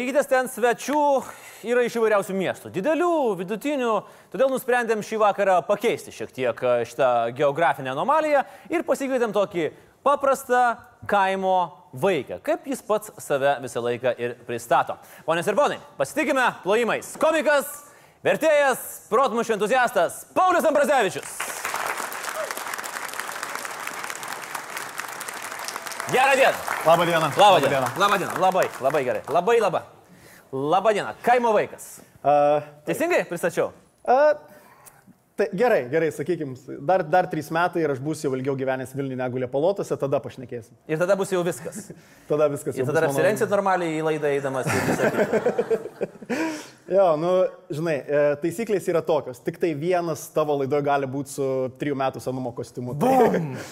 Laikytės 0.00 0.28
ten 0.30 0.46
svečių 0.48 1.00
yra 1.68 1.82
iš 1.84 1.98
įvairiausių 1.98 2.32
miestų. 2.32 2.70
Didelių, 2.72 3.08
vidutinių. 3.36 3.90
Todėl 4.32 4.48
nusprendėm 4.48 5.02
šį 5.04 5.18
vakarą 5.20 5.58
pakeisti 5.68 6.14
šiek 6.16 6.32
tiek 6.32 6.62
e, 6.64 6.70
šitą 6.88 7.08
geografinę 7.36 7.92
anomaliją 7.92 8.40
ir 8.72 8.86
pasikvietėm 8.88 9.34
tokį 9.36 9.66
paprastą 10.06 10.62
kaimo 11.10 11.58
vaiką. 11.92 12.40
Kaip 12.46 12.64
jis 12.72 12.80
pats 12.88 13.12
save 13.20 13.58
visą 13.60 13.84
laiką 13.84 14.16
ir 14.16 14.38
pristato. 14.48 14.96
Ponios 15.28 15.52
ir 15.52 15.58
ponai, 15.58 15.76
pasitikime 16.00 16.48
plojimais. 16.64 17.12
Komikas, 17.20 17.68
vertėjas, 18.24 19.02
protmušio 19.12 19.58
entuziastas 19.58 20.22
Paulius 20.32 20.64
Ambrazevičius. 20.70 21.36
Gerą 26.12 26.36
dieną. 26.36 26.58
Labą 26.86 27.06
dieną. 27.06 27.26
Labą 27.36 27.60
dieną. 27.60 27.86
Labą 27.98 28.18
dieną. 28.18 28.32
Labai, 28.40 28.66
labai 28.80 29.04
gerai. 29.04 29.22
Labai 29.28 29.60
laba. 29.60 29.82
Labą 30.52 30.92
dieną. 30.92 31.10
Kaimo 31.22 31.52
vaikas. 31.52 32.00
Uh, 32.24 32.62
Teisingai 32.84 33.24
pristačiau? 33.24 33.66
uh, 34.04 34.34
tai 35.36 35.46
gerai, 35.54 35.88
gerai, 35.90 36.10
sakykime, 36.12 36.54
dar, 36.80 37.04
dar 37.04 37.28
trys 37.30 37.48
metai 37.54 37.84
ir 37.84 37.94
aš 37.94 38.00
būsiu 38.02 38.28
jau 38.28 38.34
ilgiau 38.36 38.56
gyvenęs 38.58 38.90
Vilniuje 38.96 39.16
negu 39.22 39.40
Liepalotose, 39.40 39.96
tada 39.96 40.20
pašnekėsim. 40.20 40.74
Ir 40.90 40.98
tada 41.00 41.16
bus 41.16 41.32
jau 41.32 41.40
viskas. 41.46 41.92
Tada 42.28 42.50
viskas. 42.52 42.76
Ir 42.76 42.90
tada 42.90 43.06
apsirengsit 43.06 43.48
normaliai 43.48 44.00
į 44.00 44.04
laidą 44.04 44.34
eidamas. 44.34 44.68
Jo, 46.90 47.12
nu, 47.14 47.28
žinai, 47.70 48.00
e, 48.02 48.20
taisyklės 48.42 48.88
yra 48.90 48.98
tokios. 49.06 49.38
Tik 49.46 49.60
tai 49.62 49.68
vienas 49.78 50.24
tavo 50.34 50.56
laidoje 50.58 50.82
gali 50.88 51.06
būti 51.06 51.30
su 51.36 51.44
trijų 51.78 51.94
metų 52.00 52.22
senumo 52.24 52.50
kostiumu. 52.56 52.96
Tai, 52.98 53.12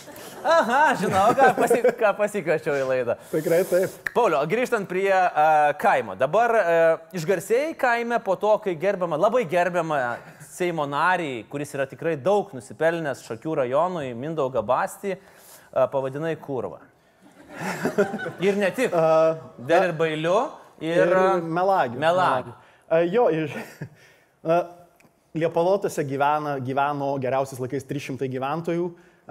Aha, 0.59 0.83
žinau, 1.01 1.25
ką, 1.35 1.49
pasi, 1.57 1.81
ką 1.99 2.13
pasikviečiau 2.15 2.77
į 2.79 2.85
laidą. 2.87 3.17
tikrai 3.33 3.65
taip. 3.67 3.97
Pauliu, 4.15 4.39
grįžtant 4.53 4.87
prie 4.87 5.11
uh, 5.11 5.73
kaimo. 5.83 6.15
Dabar 6.21 6.55
uh, 6.61 7.09
išgarsėjai 7.19 7.73
kaime 7.81 8.21
po 8.23 8.37
to, 8.39 8.53
kai 8.63 8.77
gerbiama, 8.79 9.19
labai 9.19 9.43
gerbiama 9.51 9.99
Seimo 10.47 10.87
narį, 10.87 11.49
kuris 11.51 11.75
yra 11.75 11.89
tikrai 11.91 12.15
daug 12.23 12.55
nusipelnęs 12.55 13.27
Šakių 13.27 13.59
rajonui, 13.65 14.13
Mindaugą 14.15 14.63
Bastį, 14.63 15.19
uh, 15.19 15.89
pavadinai 15.91 16.37
kurvą. 16.39 16.79
ir 18.47 18.63
ne 18.63 18.71
tik. 18.79 18.95
Dar 19.67 19.91
ir 19.91 19.99
bailiu. 19.99 20.39
Ir, 20.79 21.03
Ir 21.03 21.43
melagių. 21.43 21.99
Melagių. 21.99 22.55
A, 22.55 22.68
Jo, 22.89 23.29
a, 24.45 24.65
Liepalotose 25.37 26.03
gyvena, 26.09 26.57
gyveno 26.65 27.13
geriausiais 27.21 27.61
laikais 27.61 27.85
300 27.85 28.27
gyventojų, 28.33 28.87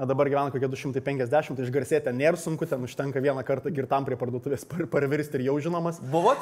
dabar 0.06 0.30
gyvena 0.30 0.54
kokie 0.54 0.70
250, 0.70 1.58
tai 1.58 1.66
išgarsėti 1.66 2.14
nėra 2.14 2.38
sunku, 2.38 2.68
ten 2.70 2.86
užtenka 2.86 3.22
vieną 3.24 3.42
kartą 3.48 3.72
girtam 3.74 4.06
prie 4.06 4.18
parduotuvės 4.20 4.68
par, 4.70 4.86
parvirsti 4.94 5.40
ir 5.40 5.48
jau 5.48 5.58
žinomas. 5.66 5.98
Buvot? 6.14 6.38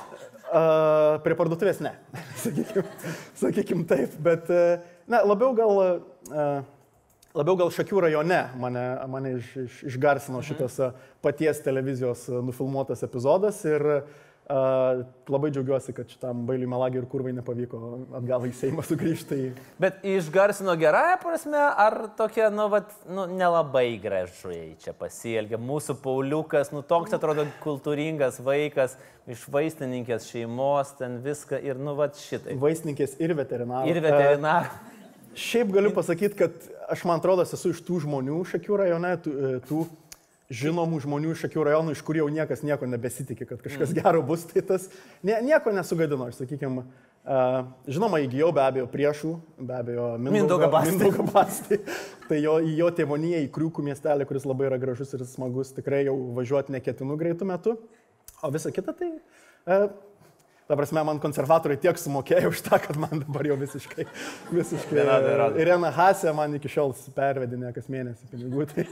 A, 0.52 1.21
prie 1.23 1.38
parduotuvės 1.39 1.80
ne, 1.86 1.93
sakykim, 2.43 2.91
sakykim 3.39 3.88
taip, 3.88 4.19
bet 4.27 4.52
a, 4.52 4.61
na, 5.08 5.23
labiau 5.23 5.55
gal, 5.55 5.81
a, 6.36 6.49
labiau 7.31 7.55
gal 7.63 7.71
Šakių 7.80 8.03
rajone 8.09 8.43
mane, 8.59 8.86
mane 9.16 9.36
iš, 9.39 9.55
iš, 9.63 9.81
išgarsino 9.93 10.43
šitas 10.43 10.77
a, 10.83 10.91
paties 11.23 11.63
televizijos 11.63 12.27
nufilmuotas 12.43 13.08
epizodas 13.08 13.63
ir 13.71 14.03
a, 14.49 15.03
labai 15.29 15.49
džiaugiuosi, 15.51 15.93
kad 15.97 16.09
šitam 16.11 16.43
bailiui 16.45 16.67
melagį 16.69 16.99
ir 17.01 17.05
kurvai 17.09 17.31
nepavyko 17.33 17.79
atgal 18.19 18.45
į 18.45 18.52
Seimą 18.53 18.83
sugrįžti. 18.85 19.37
į- 19.47 19.52
Bet 19.81 20.03
išgarsino 20.05 20.75
gerąją 20.77 21.17
prasme, 21.23 21.57
ar 21.85 21.97
tokia, 22.17 22.52
nu, 22.53 22.67
vat, 22.69 22.91
nu, 23.09 23.25
nelabai 23.25 23.99
gražiai 24.02 24.75
čia 24.83 24.93
pasielgia. 24.93 25.57
Mūsų 25.57 25.97
Pauliukas, 26.03 26.71
nu, 26.71 26.81
toks 26.85 27.13
atrodo 27.17 27.47
kultūringas 27.63 28.37
vaikas, 28.45 28.97
iš 29.27 29.47
vaistininkės 29.49 30.30
šeimos, 30.30 30.93
ten 30.99 31.17
viską 31.25 31.58
ir, 31.65 31.75
nu, 31.81 31.95
va, 31.97 32.09
šitai. 32.14 32.53
Vaistininkės 32.61 33.17
ir 33.20 33.33
veterinarai. 33.33 33.89
Ir 33.89 34.02
veterinar. 34.05 34.70
Šiaip 35.36 35.67
galiu 35.73 35.89
pasakyti, 35.91 36.37
kad 36.39 36.52
aš 36.87 37.02
man 37.03 37.20
atrodo 37.20 37.43
esu 37.43 37.73
iš 37.73 37.81
tų 37.83 37.97
žmonių 38.05 38.37
Šakių 38.53 38.77
rajone, 38.80 39.09
tų, 39.25 39.31
e, 39.36 39.59
tų 39.67 39.81
žinomų 40.54 41.02
žmonių 41.06 41.33
iš 41.33 41.45
Šakių 41.45 41.66
rajonų, 41.70 41.95
iš 41.95 42.04
kurių 42.06 42.23
jau 42.23 42.30
niekas 42.33 42.61
nieko 42.66 42.88
nebesitikė, 42.89 43.48
kad 43.50 43.64
kažkas 43.64 43.92
mm. 43.92 43.98
gero 44.02 44.22
bus, 44.26 44.45
tai 44.50 44.61
tas 44.66 44.88
nie, 45.26 45.36
nieko 45.45 45.73
nesugadino. 45.73 46.30
Aš 46.30 46.44
sakykime, 46.44 46.86
uh, 46.86 47.58
žinoma, 47.89 48.22
įgyjau 48.26 48.52
be 48.56 48.64
abejo 48.66 48.88
priešų, 48.94 49.33
be 49.58 49.78
abejo 49.80 50.08
Mindaugą 50.22 51.28
Bastį. 51.33 51.82
Tai 52.30 52.42
jo, 52.42 52.58
į 52.61 52.78
jo 52.80 52.89
tėvoniją, 52.98 53.44
į 53.45 53.52
Kriukų 53.54 53.86
miestelį, 53.86 54.26
kuris 54.30 54.48
labai 54.50 54.70
yra 54.70 54.82
gražus 54.82 55.14
ir 55.17 55.26
smagus, 55.30 55.73
tikrai 55.76 56.06
jau 56.08 56.16
važiuoti 56.38 56.73
neketinu 56.73 57.17
greitų 57.20 57.50
metų. 57.50 57.77
O 58.42 58.54
visa 58.54 58.73
kita 58.73 58.98
tai... 58.98 59.16
Uh, 59.66 59.88
Ta 60.66 60.73
prasme, 60.73 60.98
man 61.06 61.20
konservatoriai 61.22 61.77
tiek 61.77 62.00
sumokėjo 62.02 62.50
už 62.50 62.64
tą, 62.66 62.80
kad 62.82 62.98
man 62.98 63.20
dabar 63.22 63.45
jau 63.45 63.54
visiškai, 63.62 64.08
visiškai. 64.50 65.04
Irena 65.62 65.92
Hasė 65.94 66.33
man 66.33 66.58
iki 66.58 66.72
šiol 66.73 66.95
pervedinė 67.14 67.70
kas 67.76 67.86
mėnesį 67.86 68.32
pinigų. 68.32 68.66
Tai, 68.72 68.86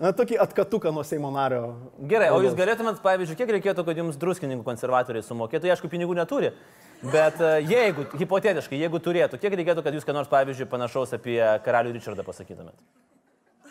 na, 0.00 0.12
tokį 0.16 0.38
atkatuką 0.40 0.92
nuo 0.94 1.04
Seimo 1.06 1.30
nario. 1.34 1.74
Gerai, 2.08 2.30
o 2.32 2.40
jūs 2.44 2.56
galėtumėt, 2.58 3.02
pavyzdžiui, 3.04 3.36
kiek 3.38 3.52
reikėtų, 3.58 3.84
kad 3.86 4.00
jums 4.00 4.18
druskininkų 4.20 4.64
konservatoriai 4.66 5.24
sumokėtų, 5.26 5.68
Jie, 5.68 5.74
aišku, 5.76 5.90
pinigų 5.92 6.16
neturi. 6.16 6.54
Bet 7.00 7.38
e, 7.40 7.52
jeigu, 7.64 8.04
hipotetiškai, 8.20 8.80
jeigu 8.80 9.00
turėtų, 9.00 9.38
kiek 9.40 9.54
reikėtų, 9.60 9.84
kad 9.84 9.94
jūs 9.96 10.04
ką 10.08 10.16
nors, 10.16 10.28
pavyzdžiui, 10.32 10.68
panašaus 10.68 11.14
apie 11.16 11.38
karalių 11.64 11.94
Richardą 11.96 12.24
pasakytumėt? 12.26 12.76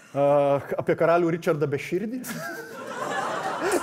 Uh, 0.09 0.57
apie 0.81 0.95
karalių 0.97 1.35
Richardą 1.35 1.67
be 1.69 1.77
širdį? 1.77 2.23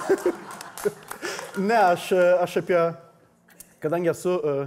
ne, 1.69 1.79
aš, 1.79 2.09
aš 2.43 2.57
apie, 2.65 2.81
kadangi 3.83 4.11
esu, 4.11 4.35
uh, 4.35 4.67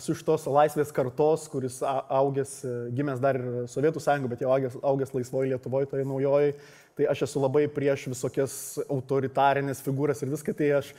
esu 0.00 0.16
iš 0.16 0.24
tos 0.24 0.48
laisvės 0.48 0.94
kartos, 0.96 1.44
kuris 1.52 1.82
augęs, 1.84 2.56
gimęs 2.96 3.20
dar 3.20 3.36
ir 3.36 3.68
Sovietų 3.68 4.00
sąjungoje, 4.00 4.32
bet 4.32 4.46
jau 4.46 4.56
augęs, 4.56 4.80
augęs 4.80 5.12
laisvoje 5.18 5.52
Lietuvoje, 5.52 5.90
toje 5.92 6.08
naujoje, 6.08 6.56
tai 6.96 7.08
aš 7.12 7.26
esu 7.28 7.42
labai 7.42 7.66
prieš 7.72 8.06
visokias 8.12 8.54
autoritarinės 8.88 9.82
figūras 9.84 10.22
ir 10.24 10.32
viską, 10.32 10.56
tai 10.56 10.70
aš, 10.78 10.92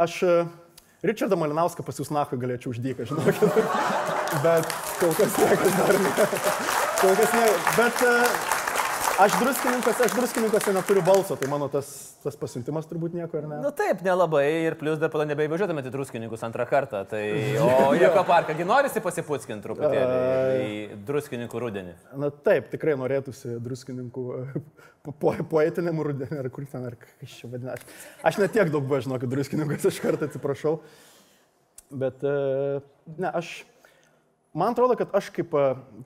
aš 0.00 0.18
uh, 0.24 0.52
Richardą 1.04 1.36
Malinauską 1.36 1.84
pas 1.84 2.00
jūs 2.00 2.08
nahui 2.14 2.40
galėčiau 2.40 2.72
uždyką, 2.72 3.04
žinokit. 3.10 3.42
Bet 4.44 4.72
kol 5.02 5.12
kas 5.18 5.36
niekas 5.36 5.76
dar 5.76 6.00
ne. 6.00 6.12
Kol 7.02 7.16
kas 7.20 7.36
ne. 7.36 7.48
Bet 7.76 8.04
uh, 8.08 8.53
aš 9.20 9.32
druskininkas, 9.40 10.00
aš 10.00 10.12
druskininkose 10.16 10.72
neturiu 10.74 11.02
balso, 11.06 11.36
tai 11.36 11.48
mano 11.50 11.68
tas, 11.70 11.88
tas 12.22 12.36
pasiuntimas 12.38 12.88
turbūt 12.90 13.14
nieko 13.14 13.38
ir 13.38 13.46
ne. 13.46 13.58
Na 13.60 13.68
nu, 13.68 13.72
taip, 13.76 14.02
nelabai 14.06 14.44
ir 14.66 14.76
plus 14.80 14.98
dar 15.02 15.12
pada 15.12 15.26
nebeįvažiuotumėte 15.30 15.90
į 15.90 15.94
druskininkus 15.94 16.42
antrą 16.46 16.66
kartą. 16.70 17.04
Tai, 17.10 17.22
o 17.66 17.92
Joko 17.98 18.24
parką, 18.28 18.56
norisi 18.66 19.02
pasipūtskinti 19.04 19.66
truputėlį 19.66 20.64
į 20.64 20.98
druskininkų 21.06 21.62
rudenį. 21.66 21.94
Na 22.20 22.32
taip, 22.34 22.70
tikrai 22.74 22.96
norėtųsi 23.00 23.58
druskininkų 23.64 24.26
po, 25.04 25.12
po, 25.12 25.34
poetiniam 25.52 26.00
rudenį, 26.06 26.40
ar 26.40 26.50
kur 26.54 26.66
ten, 26.70 26.88
ar 26.88 26.98
kas 26.98 27.38
čia 27.38 27.50
vadina. 27.52 27.76
Aš, 28.24 28.40
netiek 28.42 28.72
daug 28.72 28.86
buvau, 28.86 29.02
žinok, 29.04 29.28
druskininkas, 29.30 29.86
aš 29.90 30.00
kartą 30.02 30.30
atsiprašau. 30.30 30.78
Bet, 31.94 32.24
e, 32.26 32.80
ne, 33.20 33.30
aš, 33.30 33.60
man 34.54 34.72
atrodo, 34.72 34.94
kad 34.96 35.10
aš 35.18 35.28
kaip, 35.34 35.52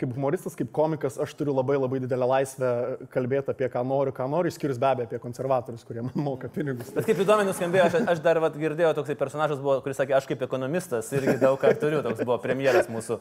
kaip 0.01 0.13
humoristas, 0.17 0.57
kaip 0.57 0.71
komikas, 0.75 1.19
aš 1.21 1.35
turiu 1.37 1.53
labai 1.57 1.77
labai 1.77 2.01
didelę 2.03 2.29
laisvę 2.33 2.71
kalbėti 3.13 3.53
apie 3.53 3.69
ką 3.73 3.83
noriu, 3.87 4.15
ką 4.17 4.29
noriu, 4.33 4.53
išskyrus 4.53 4.81
be 4.81 4.89
abejo 4.89 5.09
apie 5.11 5.21
konservatorius, 5.23 5.85
kurie 5.89 6.05
man 6.07 6.17
moka 6.29 6.51
pinigus. 6.53 6.91
Bet 6.97 7.09
kaip 7.09 7.21
įdomiai 7.25 7.49
nuskambėjo, 7.51 7.87
aš, 7.91 7.99
aš 8.15 8.23
dar 8.25 8.41
vat, 8.43 8.57
girdėjau 8.59 8.95
toksai 8.97 9.19
personažas, 9.21 9.61
buvo, 9.63 9.79
kuris 9.85 10.01
sakė, 10.01 10.17
aš 10.19 10.29
kaip 10.31 10.45
ekonomistas 10.49 11.13
irgi 11.17 11.37
daug 11.43 11.61
ką 11.61 11.75
turiu, 11.81 12.01
toks 12.07 12.25
buvo 12.25 12.41
premjeras 12.43 12.89
mūsų. 12.93 13.21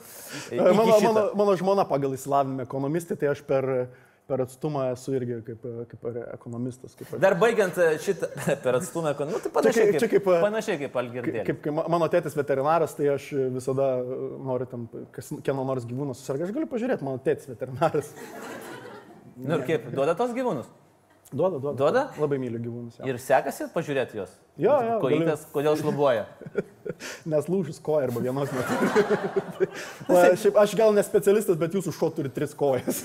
E, 0.51 0.61
Mano, 0.63 0.99
mano, 1.03 1.23
mano 1.43 1.57
žmona 1.59 1.87
pagal 1.89 2.15
įsilavinimą 2.15 2.63
ekonomistė, 2.67 3.19
tai 3.19 3.33
aš 3.33 3.43
per, 3.47 3.67
per 4.27 4.41
atstumą 4.43 4.83
esu 4.93 5.13
irgi 5.17 5.37
kaip, 5.47 5.65
kaip 5.91 6.07
ekonomistas. 6.33 6.95
Kaip, 6.99 7.13
Dar 7.23 7.35
baigiant 7.39 7.77
e, 7.79 7.89
šitą 8.03 8.29
per 8.63 8.77
atstumą, 8.79 9.13
nu, 9.29 9.39
tai 9.43 9.51
panašiai 9.55 9.91
kaip- 9.93 10.01
čia 10.03 10.09
kaip, 10.11 10.27
e, 10.33 10.39
panašiai 10.43 10.79
kaip 10.81 10.91
kaip, 10.91 10.97
Algirdė. 11.03 11.43
kaip, 11.47 11.61
kaip 11.65 11.77
ma- 11.79 11.87
mano 11.95 12.09
tėtis 12.11 12.35
veterinaras, 12.37 12.95
tai 12.97 13.07
aš 13.15 13.29
visada 13.55 13.87
e, 14.03 14.17
noriu 14.49 14.67
tam, 14.71 14.87
kas, 15.15 15.31
kieno 15.47 15.63
nors 15.67 15.87
gyvūnas 15.89 16.19
susirga, 16.23 16.47
aš 16.49 16.55
galiu 16.57 16.69
pažiūrėti, 16.71 17.07
mano 17.07 17.21
tėtis 17.23 17.47
veterinaras. 17.53 18.11
Nu 19.37 19.59
ir 19.59 19.65
kaip, 19.67 19.89
duoda 19.93 20.15
tos 20.17 20.31
gyvūnus? 20.35 20.67
Duoda, 21.31 21.59
duoda. 21.59 21.77
Duoda? 21.77 22.01
Labai 22.21 22.37
myliu 22.39 22.59
gyvūnus. 22.63 23.01
Jo. 23.01 23.07
Ir 23.11 23.17
sekasi 23.19 23.65
pažiūrėti 23.73 24.15
juos? 24.15 24.31
Jo, 24.55 24.77
jo, 24.79 24.93
Kojytės, 25.03 25.41
kodėl 25.51 25.75
šlubuoja? 25.75 26.23
Nes 27.33 27.49
lūžus 27.51 27.81
koja 27.83 28.07
arba 28.07 28.23
vienos. 28.23 28.53
Va, 30.07 30.21
šiaip 30.39 30.55
aš 30.63 30.75
gal 30.79 30.95
ne 30.95 31.03
specialistas, 31.03 31.59
bet 31.59 31.75
jūsų 31.75 31.91
šuo 31.97 32.09
turi 32.15 32.31
tris 32.31 32.55
kojas. 32.55 33.03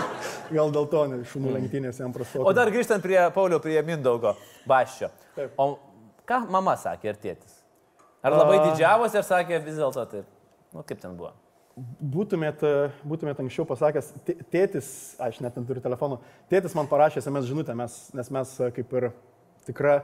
gal 0.56 0.70
dėl 0.70 0.86
to 0.92 1.02
ne, 1.10 1.20
šunų 1.32 1.56
lenktynės 1.56 1.98
jam 1.98 2.14
prasto. 2.14 2.46
O 2.46 2.54
dar 2.54 2.70
grįžtant 2.70 3.02
prie 3.02 3.18
Paulio, 3.34 3.58
prie 3.64 3.80
Mindaugo 3.82 4.36
Baščio. 4.70 5.10
Taip. 5.34 5.58
O 5.58 5.74
ką 6.30 6.44
mama 6.54 6.78
sakė 6.78 7.10
ir 7.10 7.22
tėtis? 7.26 7.58
Ar 8.24 8.38
labai 8.38 8.60
A. 8.60 8.68
didžiavosi 8.70 9.18
ir 9.18 9.26
sakė 9.26 9.64
vis 9.66 9.82
dėlto 9.82 10.06
taip? 10.14 10.30
Nu, 10.70 10.86
kaip 10.86 11.02
ten 11.02 11.18
buvo? 11.18 11.34
Būtumėt, 11.74 12.60
e, 12.62 12.90
būtumėt 13.02 13.40
anksčiau 13.42 13.64
pasakęs, 13.66 14.12
tė- 14.26 14.36
tėtis, 14.52 14.88
aš 15.18 15.40
net 15.42 15.56
neturiu 15.58 15.82
telefono, 15.82 16.20
tėtis 16.50 16.76
man 16.78 16.86
parašė 16.86 17.18
SMS 17.18 17.48
žinutę, 17.48 17.74
mes, 17.74 17.96
nes 18.14 18.30
mes 18.30 18.52
e, 18.60 18.70
kaip 18.76 18.94
ir 18.94 19.08
tikra 19.66 19.96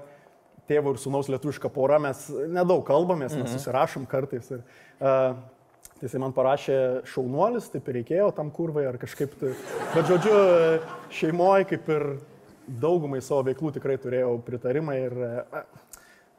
tėvo 0.67 0.95
ir 0.95 0.99
sūnaus 1.03 1.31
lietuviška 1.31 1.71
pora, 1.71 2.01
mes 2.03 2.27
nedaug 2.51 2.83
kalbamės, 2.87 3.39
mes 3.39 3.55
susirašom 3.55 4.07
kartais. 4.11 4.51
Ir, 4.55 4.67
uh, 5.01 5.39
Tai 6.01 6.09
jisai 6.09 6.21
man 6.23 6.33
parašė 6.33 6.75
šaunuolis, 7.13 7.67
taip 7.69 7.89
ir 7.91 7.99
reikėjo 7.99 8.31
tam 8.33 8.49
kurvai 8.57 8.87
ar 8.89 8.97
kažkaip. 8.97 9.35
Tai, 9.37 9.51
bet 9.93 10.07
žodžiu, 10.09 10.37
šeimoje 11.13 11.67
kaip 11.75 11.91
ir 11.93 12.05
daugumai 12.81 13.21
savo 13.21 13.43
veiklų 13.51 13.75
tikrai 13.75 13.99
turėjau 14.01 14.39
pritarimą 14.47 14.95
ir 14.97 15.19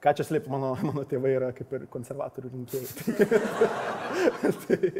ką 0.02 0.14
čia 0.18 0.26
slėpti, 0.28 0.52
mano, 0.54 0.74
mano 0.90 1.04
tėvai 1.10 1.34
yra 1.38 1.50
kaip 1.58 1.74
ir 1.78 1.88
konservatorių 1.94 2.54
rinkėjai. 2.54 3.28
tai, 4.64 4.94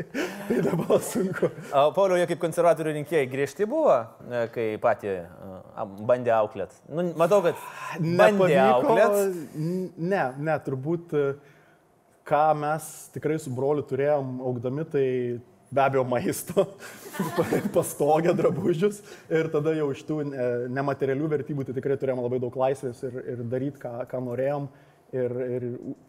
tai 0.50 0.60
dabar 0.66 1.00
sunku. 1.06 1.52
O 1.76 1.88
Pauliau, 1.96 2.20
jie 2.22 2.28
kaip 2.34 2.44
konservatorių 2.44 2.98
rinkėjai 3.00 3.30
griežti 3.32 3.70
buvo, 3.70 3.98
e, 4.28 4.44
kai 4.56 4.68
patį 4.82 5.16
a, 5.22 5.88
bandė 5.88 6.36
auklėt? 6.38 6.76
Nu, 6.90 7.10
matau, 7.20 7.42
kad 7.46 7.66
bandė 8.00 8.62
auklėt. 8.68 9.42
Ne, 9.56 10.28
ne, 10.38 10.62
turbūt. 10.68 11.18
Uh, 11.18 11.58
ką 12.32 12.56
mes 12.56 12.90
tikrai 13.16 13.40
su 13.42 13.52
broliu 13.54 13.84
turėjom 13.88 14.38
augdami, 14.46 14.86
tai 14.88 15.06
be 15.72 15.84
abejo 15.84 16.04
maisto, 16.08 16.66
pastogę, 17.76 18.34
drabužius 18.36 19.02
ir 19.32 19.50
tada 19.54 19.74
jau 19.76 19.90
iš 19.94 20.04
tų 20.08 20.20
e, 20.24 20.48
nematerialių 20.76 21.30
vertybių 21.32 21.68
tai 21.68 21.76
tikrai 21.78 21.98
turėjom 22.00 22.24
labai 22.26 22.42
daug 22.44 22.58
laisvės 22.64 23.04
ir, 23.08 23.20
ir 23.36 23.44
daryti, 23.52 23.80
ką, 23.82 23.94
ką 24.12 24.24
norėjom. 24.28 24.68
Ir, 25.12 25.34
ir 25.44 25.64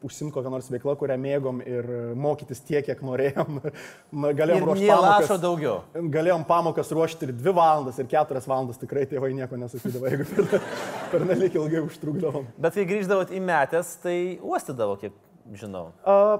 užsimti 0.06 0.30
kokią 0.30 0.50
nors 0.52 0.68
veiklą, 0.70 0.92
kurią 1.00 1.16
mėgom 1.18 1.58
ir 1.66 1.88
mokytis 2.14 2.60
tiek, 2.62 2.84
kiek 2.86 3.00
norėjom. 3.02 3.56
Galėjom 4.38 4.66
ruošti 4.68 4.86
pamokas. 4.92 5.32
daugiau. 5.42 5.74
Galėjom 6.14 6.44
pamokas 6.46 6.92
ruošti 6.94 7.26
ir 7.26 7.32
2 7.34 7.54
valandas, 7.56 7.98
ir 7.98 8.06
4 8.12 8.44
valandas, 8.46 8.78
tikrai 8.78 9.02
tėvai 9.10 9.32
nieko 9.34 9.58
nesakydavo, 9.58 10.06
jeigu 10.06 10.28
per, 10.30 10.70
per 11.16 11.26
nelik 11.26 11.58
ilgai 11.58 11.82
užtrukdavom. 11.82 12.46
Bet 12.62 12.78
kai 12.78 12.86
grįždavot 12.92 13.34
į 13.34 13.42
metęs, 13.42 13.96
tai 14.06 14.16
uostydavo 14.38 14.94
kiek 15.02 15.18
žinau? 15.58 15.88
A, 16.06 16.38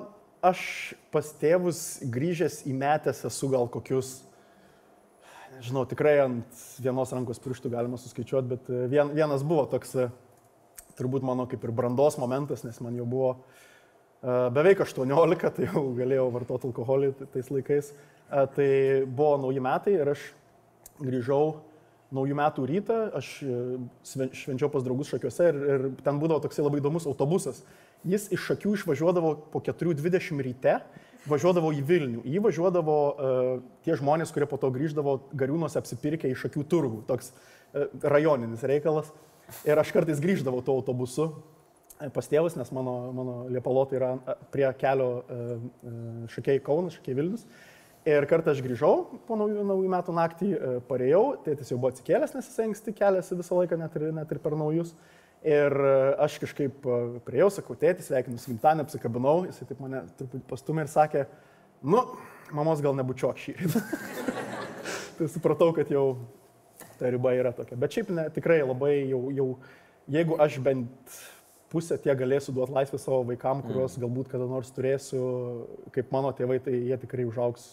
aš 0.52 0.94
pas 1.14 1.28
tėvus 1.42 2.02
grįžęs 2.12 2.62
į 2.70 2.74
metęs 2.78 3.24
esu 3.28 3.50
gal 3.52 3.68
kokius, 3.72 4.20
nežinau, 5.56 5.84
tikrai 5.88 6.16
ant 6.24 6.64
vienos 6.82 7.12
rankos 7.14 7.40
pirštų 7.42 7.72
galima 7.72 7.98
suskaičiuoti, 8.00 8.50
bet 8.54 8.70
e, 8.70 8.84
vien, 8.92 9.12
vienas 9.14 9.44
buvo 9.46 9.66
toks, 9.70 9.94
e, 9.98 10.08
turbūt 10.98 11.26
mano 11.26 11.46
kaip 11.50 11.64
ir 11.64 11.74
brandos 11.74 12.18
momentas, 12.20 12.64
nes 12.66 12.78
man 12.84 12.96
jau 12.98 13.08
buvo 13.08 13.32
a, 13.34 14.48
beveik 14.54 14.84
18, 14.84 15.52
tai 15.56 15.68
jau 15.68 15.84
galėjau 15.98 16.30
vartoti 16.34 16.70
alkoholį 16.70 17.12
tais 17.34 17.52
laikais. 17.52 17.92
A, 18.28 18.46
tai 18.46 18.70
buvo 19.06 19.36
nauji 19.46 19.62
metai 19.64 19.98
ir 19.98 20.14
aš 20.14 20.24
grįžau 21.02 21.44
naujų 22.12 22.36
metų 22.36 22.66
rytą, 22.68 22.98
aš 23.16 23.28
e, 23.40 23.60
švenčiau 24.36 24.68
pas 24.72 24.84
draugus 24.84 25.08
šakiuose 25.14 25.46
ir, 25.48 25.62
ir 25.74 25.86
ten 26.04 26.18
būdavo 26.20 26.42
toksai 26.44 26.64
labai 26.66 26.82
įdomus 26.82 27.08
autobusas 27.08 27.62
jis 28.08 28.28
iš 28.34 28.46
šakių 28.50 28.74
išvažiuodavo 28.76 29.32
po 29.52 29.62
4.20 29.62 30.42
ryte, 30.44 30.76
važiuodavo 31.30 31.70
į 31.76 31.82
Vilnių. 31.86 32.22
Jį 32.26 32.42
važiuodavo 32.42 32.96
uh, 33.08 33.50
tie 33.86 33.96
žmonės, 33.98 34.32
kurie 34.34 34.48
po 34.50 34.58
to 34.60 34.72
grįždavo 34.74 35.20
gariūnuose 35.38 35.78
apsipirkę 35.78 36.30
į 36.32 36.38
šakių 36.38 36.64
turgų. 36.70 37.02
Toks 37.10 37.30
uh, 37.30 37.86
rajoninis 38.02 38.64
reikalas. 38.66 39.12
Ir 39.68 39.80
aš 39.82 39.92
kartais 39.94 40.22
grįždavau 40.22 40.62
tuo 40.64 40.78
autobusu 40.80 41.28
e, 41.98 42.08
pas 42.14 42.28
tėvus, 42.30 42.56
nes 42.58 42.72
mano, 42.74 42.96
mano 43.16 43.36
liepalotai 43.52 43.98
yra 43.98 44.10
prie 44.54 44.66
kelio 44.80 45.10
uh, 45.22 45.52
šakiai 46.32 46.62
Kaunas, 46.64 46.98
šakiai 46.98 47.18
Vilnius. 47.20 47.46
Ir 48.08 48.26
kartą 48.26 48.50
aš 48.50 48.60
grįžau 48.64 49.20
po 49.28 49.36
naujų, 49.38 49.62
naujų 49.62 49.90
metų 49.92 50.12
naktį, 50.16 50.46
parėjau, 50.88 51.24
tėtis 51.44 51.68
jau 51.70 51.76
buvo 51.78 51.92
atsikėlęs, 51.92 52.32
nes 52.34 52.48
jis 52.48 52.62
anksti 52.64 52.94
keliasi 52.98 53.38
visą 53.38 53.60
laiką, 53.60 53.78
net 53.78 53.94
ir, 54.00 54.08
net 54.16 54.32
ir 54.34 54.40
per 54.42 54.56
naujus. 54.58 54.90
Ir 55.42 55.74
e, 55.74 55.94
aš 56.22 56.36
kažkaip 56.38 56.84
e, 56.86 56.96
prieėjau, 57.26 57.48
sakau, 57.56 57.74
tėtis, 57.78 58.06
sveikinu 58.06 58.38
su 58.38 58.52
gimtadieniu, 58.52 58.84
apsikabinau, 58.86 59.40
jisai 59.48 59.66
taip 59.66 59.80
mane 59.82 60.04
truputį 60.18 60.44
pastumė 60.46 60.84
ir 60.84 60.90
sakė, 60.92 61.24
nu, 61.82 62.04
mamos 62.54 62.82
gal 62.84 62.94
nebučio 62.94 63.32
šį 63.42 63.56
rytą. 63.58 63.82
tai 65.18 65.28
supratau, 65.32 65.72
kad 65.74 65.90
jau 65.90 66.04
ta 67.02 67.10
riba 67.10 67.34
yra 67.34 67.52
tokia. 67.56 67.78
Bet 67.82 67.98
šiaip 67.98 68.10
ne, 68.14 68.28
tikrai 68.34 68.62
labai 68.62 68.94
jau, 69.10 69.22
jau, 69.34 69.48
jeigu 70.14 70.38
aš 70.42 70.58
bent 70.62 71.20
pusę 71.72 71.98
tiek 72.00 72.18
galėsiu 72.18 72.54
duoti 72.54 72.74
laisvę 72.76 73.00
savo 73.00 73.22
vaikam, 73.28 73.62
kuriuos 73.64 73.96
mm. 73.96 74.04
galbūt 74.04 74.32
kada 74.32 74.46
nors 74.48 74.70
turėsiu, 74.76 75.22
kaip 75.94 76.12
mano 76.14 76.32
tėvai, 76.36 76.60
tai 76.62 76.76
jie 76.76 76.98
tikrai 77.00 77.26
užaugs 77.28 77.70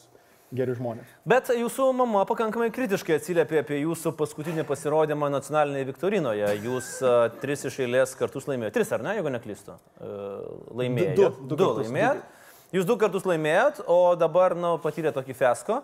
geri 0.56 0.74
žmonės. 0.74 1.10
Bet 1.30 1.52
jūsų 1.54 1.90
mama 1.94 2.24
pakankamai 2.30 2.72
kritiškai 2.74 3.20
atsiliepė 3.20 3.62
apie 3.62 3.81
jūsų 3.84 4.16
paskutinį 4.18 4.66
pasirodymą 4.70 5.30
nacionalinėje 5.36 5.90
Viktorinoje. 5.92 6.50
Jūs 6.66 6.90
uh, 7.04 7.20
tris 7.44 7.68
iš 7.70 7.78
eilės 7.86 8.16
kartus 8.18 8.50
laimėjote. 8.50 8.80
Tris, 8.80 8.94
ar 8.96 9.06
ne, 9.06 9.14
jeigu 9.20 9.34
neklystu? 9.36 9.78
Uh, 10.00 10.42
laimėjote. 10.81 11.16
Du, 11.20 11.30
du, 11.44 11.54
du, 11.54 11.62
du 11.62 11.84
laimėjot. 11.84 12.26
Jūs 12.74 12.86
du 12.86 12.98
kartus 13.02 13.26
laimėjot, 13.26 13.84
o 13.90 14.00
dabar, 14.18 14.54
nu, 14.58 14.76
patyrė 14.81 15.14
tokį 15.14 15.38
fesko. 15.38 15.80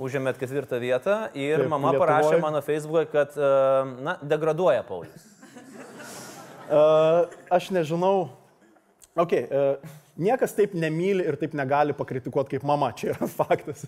Užėmėt 0.00 0.38
ketvirtą 0.40 0.80
vietą 0.80 1.16
ir 1.36 1.60
Taip, 1.60 1.68
mama 1.68 1.92
Lietuvoj. 1.92 2.06
parašė 2.06 2.40
mano 2.40 2.62
Facebook'e, 2.64 3.10
kad, 3.12 3.34
uh, 3.36 3.90
na, 4.00 4.16
degraduoja 4.24 4.84
Paulius. 4.88 5.26
Uh, 6.70 7.26
aš 7.52 7.68
nežinau. 7.74 8.30
Ok, 9.18 9.34
uh, 9.42 9.98
Niekas 10.20 10.52
taip 10.52 10.74
nemyli 10.76 11.24
ir 11.24 11.36
taip 11.40 11.54
negali 11.56 11.94
pakritikuoti 11.96 12.56
kaip 12.56 12.64
mama, 12.68 12.90
čia 12.96 13.14
yra 13.14 13.28
faktas 13.40 13.86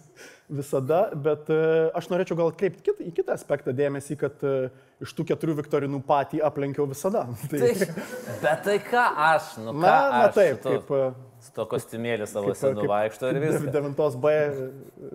visada, 0.48 1.02
bet 1.12 1.50
e, 1.52 1.58
aš 1.98 2.08
norėčiau 2.12 2.38
gal 2.38 2.52
atkreipti 2.52 2.86
kit, 2.86 3.02
į 3.04 3.12
kitą 3.18 3.34
aspektą 3.36 3.74
dėmesį, 3.76 4.16
kad 4.20 4.44
e, 4.46 4.70
iš 5.04 5.12
tų 5.18 5.26
keturių 5.32 5.58
viktorinų 5.60 6.00
patį 6.08 6.40
aplenkiau 6.48 6.86
visada. 6.88 7.26
Tai... 7.52 7.60
Tai, 7.60 8.06
bet 8.44 8.64
tai 8.64 8.78
ką 8.86 9.04
aš, 9.26 9.52
nu 9.60 9.74
ką 9.74 9.82
na, 9.82 9.92
na 9.92 10.22
aš, 10.30 10.34
taip, 10.38 10.62
to, 10.64 10.78
kaip... 10.78 10.94
E, 10.96 11.12
su 11.12 11.31
to 11.56 11.66
kostiumėlį 11.68 12.28
savo 12.30 12.54
senu 12.56 12.86
vaikšto 12.88 13.32
ir 13.32 13.40
viskas. 13.42 13.66
9B, 13.74 14.36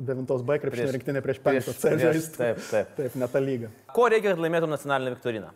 9B 0.09 0.59
krepšinio 0.63 0.91
rinktinė 0.97 1.23
prieš 1.25 1.39
5 1.45 1.71
C 1.71 1.95
žaisti. 2.01 2.41
Taip, 2.41 2.61
taip. 2.69 2.91
Taip, 2.99 3.15
ne 3.17 3.31
ta 3.31 3.41
lyga. 3.43 3.71
Ko 3.95 4.09
reikia, 4.13 4.33
kad 4.33 4.43
laimėtum 4.43 4.73
nacionalinę 4.73 5.15
viktoriną? 5.15 5.49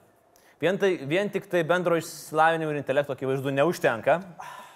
Vien, 0.62 0.78
tai, 0.82 0.94
vien 1.10 1.30
tik 1.34 1.48
tai 1.50 1.64
bendro 1.66 1.98
išsilavinimo 1.98 2.74
ir 2.74 2.82
intelekto 2.82 3.16
akivaizdu 3.18 3.54
neužtenka 3.54 4.20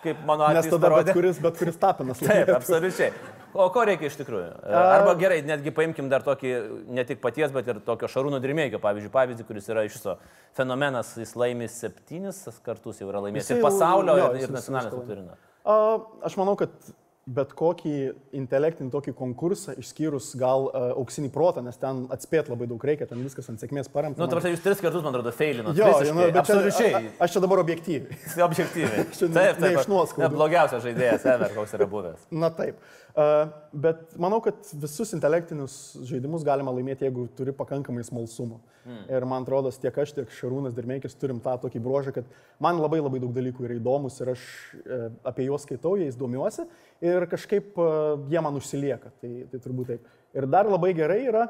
kaip 0.05 0.21
mano 0.25 0.45
atveju. 0.45 0.61
Nes 0.61 0.73
tada 0.73 0.91
bet 0.95 1.11
kuris, 1.17 1.41
bet 1.41 1.57
kuris 1.59 1.81
tapinas. 1.81 2.21
Taip, 2.21 2.51
absoliučiai. 2.59 3.11
O 3.55 3.69
ko 3.71 3.85
reikia 3.87 4.09
iš 4.09 4.17
tikrųjų? 4.19 4.49
Arba 4.67 5.13
gerai, 5.19 5.39
netgi 5.47 5.71
paimkim 5.75 6.09
dar 6.11 6.25
tokį 6.25 6.51
ne 6.91 7.05
tik 7.07 7.21
paties, 7.23 7.53
bet 7.55 7.69
ir 7.71 7.79
tokio 7.85 8.09
Šarūno 8.11 8.41
Dirmėkio, 8.43 8.81
pavyzdžiui, 8.83 9.11
pavyzdį, 9.13 9.45
kuris 9.47 9.69
yra 9.71 9.85
iš 9.87 9.95
viso 9.95 10.17
fenomenas, 10.57 11.13
jis 11.21 11.31
laimė 11.39 11.69
septynis 11.71 12.41
kartus 12.65 12.99
jau 12.99 13.07
yra 13.07 13.23
laimėjęs 13.23 13.53
ir 13.55 13.61
pasaulio, 13.63 14.17
jo, 14.19 14.27
ir, 14.35 14.49
ir 14.49 14.55
nacionalinio 14.57 15.05
turino. 15.07 15.37
Aš 15.65 16.37
manau, 16.37 16.55
kad 16.55 16.69
bet 17.25 17.55
kokį 17.57 17.93
intelektinį 18.37 18.91
tokį 18.93 19.13
konkursą, 19.17 19.73
išskyrus 19.81 20.29
gal 20.37 20.67
uh, 20.67 20.91
auksinį 21.01 21.31
protą, 21.33 21.63
nes 21.65 21.79
ten 21.81 22.03
atspėt 22.13 22.51
labai 22.51 22.67
daug 22.69 22.83
reikia, 22.85 23.07
ten 23.09 23.23
viskas 23.25 23.49
ant 23.49 23.61
sėkmės 23.61 23.89
paremta. 23.93 24.21
Na, 24.21 24.27
nu, 24.27 24.33
tarsi 24.35 24.53
jūs 24.53 24.61
tris 24.61 24.83
kartus, 24.83 25.01
man 25.01 25.15
atrodo, 25.15 25.33
feilinot. 25.33 25.77
Jo, 25.77 25.89
jo 26.05 26.13
nu, 26.13 26.27
bet 26.27 26.37
absoliučiai. 26.43 26.91
Čia, 26.91 27.01
a, 27.01 27.15
aš 27.25 27.37
čia 27.37 27.41
dabar 27.47 27.63
objektyviai. 27.63 28.19
objektyviai. 28.49 29.07
taip, 29.09 29.33
taip. 29.39 29.63
Ne 29.65 29.73
iš 29.79 29.89
nuoskaudų. 29.89 30.29
Blogiausias 30.37 30.85
žaidėjas, 30.85 31.25
ever, 31.33 31.57
koks 31.57 31.73
yra 31.79 31.89
buvęs. 31.89 32.29
Na 32.45 32.53
taip. 32.53 32.77
Uh, 33.15 33.45
bet 33.71 34.17
manau, 34.19 34.41
kad 34.43 34.57
visus 34.75 35.13
intelektinius 35.15 35.95
žaidimus 36.03 36.43
galima 36.43 36.73
laimėti, 36.75 37.07
jeigu 37.07 37.29
turi 37.37 37.53
pakankamai 37.55 38.03
smalsumo. 38.03 38.57
Mm. 38.83 39.05
Ir 39.07 39.25
man 39.31 39.45
atrodo, 39.47 39.71
tiek 39.71 39.95
aš, 40.03 40.11
tiek 40.17 40.33
Šarūnas 40.35 40.75
Dirmėkis 40.75 41.15
turim 41.17 41.39
tą 41.41 41.53
tokį 41.63 41.79
bruožą, 41.85 42.11
kad 42.17 42.27
man 42.61 42.81
labai 42.83 42.99
labai 42.99 43.21
daug 43.23 43.31
dalykų 43.33 43.69
yra 43.69 43.77
įdomus 43.79 44.19
ir 44.19 44.33
aš 44.35 44.43
uh, 44.81 45.05
apie 45.31 45.47
juos 45.47 45.63
skaitau, 45.63 45.95
jais 45.95 46.19
domiuosi 46.19 46.67
ir 47.03 47.27
kažkaip 47.31 47.77
uh, 47.81 48.15
jie 48.31 48.41
man 48.43 48.57
užsilieka. 48.59 49.11
Tai, 49.21 49.31
tai 49.51 49.61
turbūt 49.63 49.93
taip. 49.93 50.09
Ir 50.35 50.47
dar 50.51 50.69
labai 50.69 50.93
gerai 50.97 51.21
yra, 51.25 51.45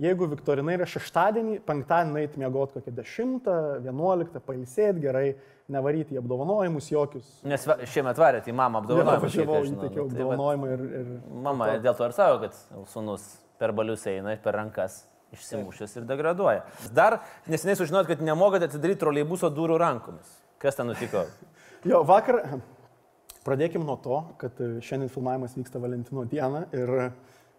jeigu 0.00 0.28
Viktorina 0.30 0.74
yra 0.76 0.86
šeštadienį, 0.88 1.58
penktadienį 1.66 2.22
eiti 2.22 2.40
miegoti 2.42 2.78
kokią 2.78 2.94
10, 3.00 3.50
11, 3.86 4.40
pailsėti 4.46 5.04
gerai, 5.04 5.26
nevaryti 5.72 6.16
į 6.16 6.22
apdovanojimus 6.22 6.88
jokius. 6.92 7.28
Nes 7.48 7.66
šiemet 7.92 8.20
varėte 8.20 8.52
į 8.52 8.56
mamą 8.56 8.82
apdovanojimus. 8.84 9.28
Aš 9.28 9.36
važiavau 9.36 9.60
į 9.66 9.76
tokių 9.82 10.04
apdovanojimų 10.06 10.72
ir, 10.72 10.86
ir... 11.00 11.12
Mama 11.44 11.70
dėl 11.82 11.98
to 11.98 12.08
ir 12.08 12.16
savo, 12.16 12.40
kad 12.46 12.88
sunus 12.92 13.26
per 13.60 13.74
balius 13.76 14.06
eina, 14.08 14.36
per 14.42 14.56
rankas 14.56 15.02
išsimušęs 15.34 15.98
ir 15.98 16.08
degraduoja. 16.08 16.64
Dar 16.94 17.18
neseniai 17.50 17.76
sužinot, 17.76 18.08
kad 18.08 18.22
nemokate 18.24 18.68
atsidaryti 18.70 19.02
troleibuso 19.02 19.50
durų 19.52 19.76
rankomis. 19.82 20.30
Kas 20.62 20.78
ten 20.78 20.88
nutiko? 20.88 21.26
jo, 21.90 22.00
vakar 22.08 22.40
pradėkim 23.46 23.86
nuo 23.86 23.98
to, 24.02 24.22
kad 24.40 24.58
šiandien 24.84 25.12
filmavimas 25.12 25.56
vyksta 25.58 25.82
Valentino 25.82 26.24
dieną 26.28 26.66
ir 26.76 26.94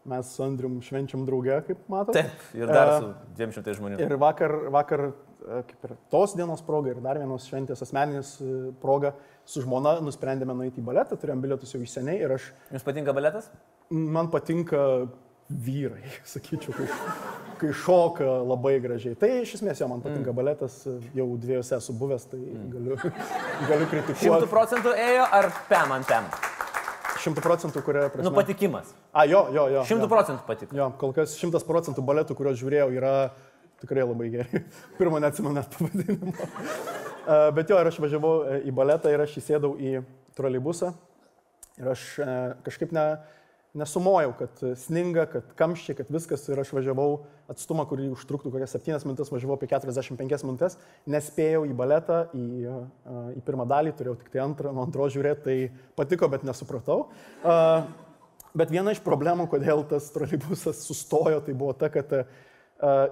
mes 0.10 0.30
su 0.34 0.44
Andrium 0.46 0.80
švenčiam 0.84 1.26
draugę, 1.28 1.60
kaip 1.68 1.82
matote. 1.92 2.24
Taip, 2.24 2.46
ir 2.58 2.72
dar 2.72 2.96
su 3.00 3.12
200 3.38 3.76
žmonių. 3.78 4.00
Ir 4.06 4.16
vakar, 4.22 4.56
vakar 4.74 5.10
E, 5.40 5.62
kaip 5.64 5.86
ir 5.88 5.96
tos 6.12 6.34
dienos 6.36 6.62
proga 6.66 6.92
ir 6.92 7.00
dar 7.04 7.18
vienos 7.20 7.46
šventės 7.48 7.82
asmeninės 7.86 8.32
e, 8.44 8.56
proga 8.82 9.14
su 9.48 9.64
žmona 9.64 9.96
nusprendėme 10.04 10.56
nueiti 10.58 10.82
į 10.82 10.88
baletą, 10.90 11.16
turėjom 11.20 11.44
bilietus 11.46 11.72
jau 11.74 11.80
iš 11.84 11.94
seniai 11.96 12.20
ir 12.26 12.34
aš... 12.36 12.50
Jums 12.74 12.86
patinka 12.86 13.16
baletas? 13.16 13.48
Man 13.90 14.28
patinka 14.34 14.82
vyrai, 15.50 16.04
sakyčiau, 16.34 16.76
kai, 16.78 16.88
kai 17.62 17.72
šoka 17.74 18.28
labai 18.46 18.78
gražiai. 18.84 19.18
Tai 19.20 19.32
iš 19.42 19.58
esmės 19.60 19.82
jo 19.82 19.90
man 19.92 20.04
patinka 20.04 20.30
mm. 20.30 20.38
baletas, 20.38 20.78
jau 21.18 21.28
dviejose 21.42 21.80
esu 21.80 21.96
buvęs, 21.98 22.30
tai 22.32 22.40
mm. 22.40 22.70
galiu, 22.76 23.00
galiu 23.72 23.90
kritikuoti. 23.90 24.22
Šimtų 24.24 24.52
procentų 24.52 24.96
ėjo 25.08 25.28
ar 25.40 25.50
pem 25.72 25.98
ant 25.98 26.10
pem? 26.10 26.30
Šimtų 27.20 27.44
procentų, 27.44 27.84
kuria 27.84 28.06
prasme. 28.08 28.30
Nu, 28.30 28.32
patikimas. 28.32 28.94
A, 29.12 29.26
jo, 29.28 29.48
jo, 29.52 29.66
jo. 29.74 29.84
Šimtų 29.90 30.08
jo. 30.08 30.12
procentų 30.14 30.46
patiko. 30.48 30.78
Jo, 30.78 30.88
kol 31.02 31.12
kas 31.18 31.34
šimtas 31.36 31.66
procentų 31.68 32.06
baletų, 32.08 32.38
kuriuos 32.38 32.62
žiūrėjau, 32.62 32.88
yra 32.96 33.14
tikrai 33.82 34.06
labai 34.06 34.30
geri. 34.32 34.62
Pirmą 35.00 35.20
neatsimenu 35.24 35.58
net 35.58 35.74
pavadinimo. 35.74 36.32
Bet 37.56 37.70
jo, 37.70 37.78
ir 37.78 37.90
aš 37.92 38.00
važiavau 38.02 38.32
e, 38.42 38.62
į 38.70 38.72
baletą 38.74 39.12
ir 39.14 39.22
aš 39.22 39.36
įsėdau 39.42 39.76
į 39.76 40.00
troleibusą. 40.38 40.94
Ir 41.80 41.92
aš 41.92 42.06
e, 42.24 42.38
kažkaip 42.66 42.96
ne, 42.96 43.04
nesumojau, 43.78 44.34
kad 44.40 44.62
sninga, 44.82 45.26
kad 45.30 45.54
kamščiai, 45.60 45.98
kad 46.00 46.10
viskas 46.14 46.48
ir 46.50 46.60
aš 46.62 46.72
važiavau 46.74 47.10
atstumą, 47.52 47.86
kurį 47.90 48.10
užtruktų 48.16 48.52
kokias 48.54 48.74
7 48.76 49.06
minutės, 49.06 49.32
važiavau 49.34 49.58
apie 49.60 49.70
45 49.70 50.46
minutės, 50.48 50.78
nespėjau 51.10 51.64
į 51.70 51.76
baletą, 51.78 52.24
į, 52.34 52.76
į 53.38 53.44
pirmą 53.46 53.68
dalį, 53.70 53.94
turėjau 53.98 54.18
tik 54.22 54.34
tai 54.34 54.44
antrą, 54.46 54.74
nuo 54.74 54.86
antros 54.88 55.14
žiūrėti, 55.14 55.46
tai 55.46 55.58
patiko, 56.00 56.30
bet 56.34 56.46
nesupratau. 56.48 57.04
Bet 58.58 58.74
viena 58.74 58.96
iš 58.96 59.04
problemų, 59.06 59.46
kodėl 59.52 59.84
tas 59.90 60.10
trolibusas 60.14 60.82
sustojo, 60.88 61.38
tai 61.46 61.54
buvo 61.54 61.76
ta, 61.78 61.92
kad 61.94 62.10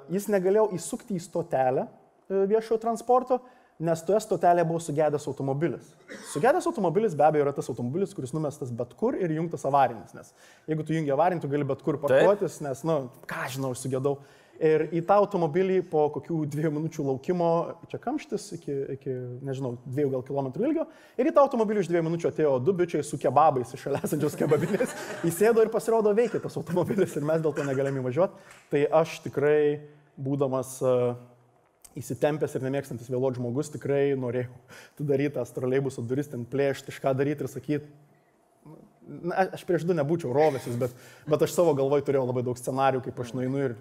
jis 0.09 0.29
negalėjo 0.33 0.71
įsukti 0.77 1.17
į 1.17 1.21
stotelę 1.21 1.85
e, 1.85 2.45
viešojo 2.49 2.79
transporto, 2.81 3.41
nes 3.77 4.01
toje 4.05 4.21
stotelėje 4.25 4.65
buvo 4.67 4.81
sugedęs 4.81 5.27
automobilis. 5.29 5.91
Sugedęs 6.31 6.65
automobilis 6.69 7.13
be 7.17 7.27
abejo 7.27 7.45
yra 7.45 7.53
tas 7.53 7.69
automobilis, 7.69 8.15
kuris 8.17 8.33
numestas 8.33 8.71
bet 8.73 8.95
kur 8.97 9.17
ir 9.17 9.33
jungtas 9.35 9.67
avarinis, 9.69 10.15
nes 10.17 10.33
jeigu 10.69 10.85
tu 10.85 10.97
jungi 10.97 11.13
avarinį, 11.13 11.43
tu 11.43 11.51
gali 11.51 11.67
bet 11.67 11.83
kur 11.85 11.99
parkuotis, 12.01 12.57
nes, 12.65 12.83
na, 12.87 13.03
nu, 13.05 13.23
ką 13.29 13.45
žinau, 13.53 13.75
aš 13.75 13.85
sugėdau. 13.85 14.17
Ir 14.57 14.87
į 14.89 15.03
tą 15.05 15.19
automobilį 15.21 15.83
po 15.85 16.07
kokių 16.15 16.39
dviejų 16.49 16.71
minučių 16.73 17.03
laukimo, 17.11 17.49
čia 17.91 17.99
kamštis 18.01 18.47
iki, 18.55 18.77
iki 18.95 19.13
nežinau, 19.45 19.75
dviejų 19.85 20.15
gal 20.15 20.23
kilometrų 20.25 20.65
ilgio, 20.65 20.87
ir 21.13 21.29
į 21.29 21.33
tą 21.35 21.43
automobilį 21.45 21.83
iš 21.83 21.91
dviejų 21.91 22.07
minučių 22.07 22.31
atėjo 22.31 22.55
du 22.65 22.73
bičiai 22.79 23.05
su 23.05 23.21
kebabais 23.21 23.75
iš 23.77 23.85
šalia 23.85 24.01
esančios 24.09 24.39
kebabinės, 24.39 24.97
įsėdo 25.29 25.61
ir 25.61 25.69
pasirodo 25.69 26.15
veikia 26.17 26.41
tas 26.41 26.57
automobilis 26.57 27.13
ir 27.13 27.29
mes 27.29 27.45
dėl 27.45 27.53
to 27.53 27.69
negalėjome 27.69 28.01
įvažiuoti. 28.01 28.49
Tai 28.73 28.81
aš 29.03 29.19
tikrai, 29.27 29.59
būdamas 30.17 30.79
uh, 30.81 31.13
įsitempęs 31.97 32.55
ir 32.57 32.65
nemėgstantis 32.65 33.09
vėluoti 33.11 33.41
žmogus 33.41 33.71
tikrai 33.73 34.11
norėjau 34.19 34.53
daryti 34.99 35.35
tas 35.37 35.53
troleibusų 35.55 36.05
duris, 36.07 36.29
ten 36.31 36.45
plėšti, 36.47 36.91
kažką 36.91 37.13
daryti 37.17 37.45
ir 37.45 37.51
sakyti. 37.51 37.91
Na, 39.07 39.47
aš 39.55 39.63
prieš 39.67 39.85
du 39.87 39.95
nebūčiau 39.95 40.33
rovęsis, 40.35 40.75
bet, 40.79 40.95
bet 41.29 41.45
aš 41.45 41.53
savo 41.55 41.71
galvoj 41.77 42.03
turėjau 42.07 42.25
labai 42.27 42.43
daug 42.43 42.57
scenarių, 42.59 43.01
kaip 43.05 43.21
aš 43.23 43.31
nueinu 43.37 43.61
ir 43.63 43.75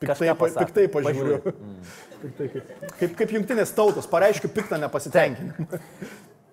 piktai, 0.00 0.34
piktai 0.58 0.88
pažiūriu. 0.92 1.40
Mm. 1.60 1.78
Piktai, 2.20 2.46
kaip, 2.52 2.72
kaip, 2.98 3.12
kaip 3.16 3.30
jungtinės 3.32 3.70
tautos, 3.72 4.04
pareiškiu 4.10 4.50
piktą 4.52 4.76
nepasitenkinimą. 4.82 5.64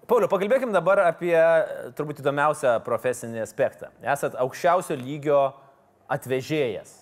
Pauliu, 0.08 0.30
pakalbėkim 0.32 0.72
dabar 0.72 1.02
apie 1.10 1.36
turbūt 1.98 2.22
įdomiausią 2.24 2.78
profesinį 2.86 3.44
aspektą. 3.44 3.90
Esat 4.00 4.38
aukščiausio 4.40 4.96
lygio 4.96 5.42
atvežėjas 6.08 6.94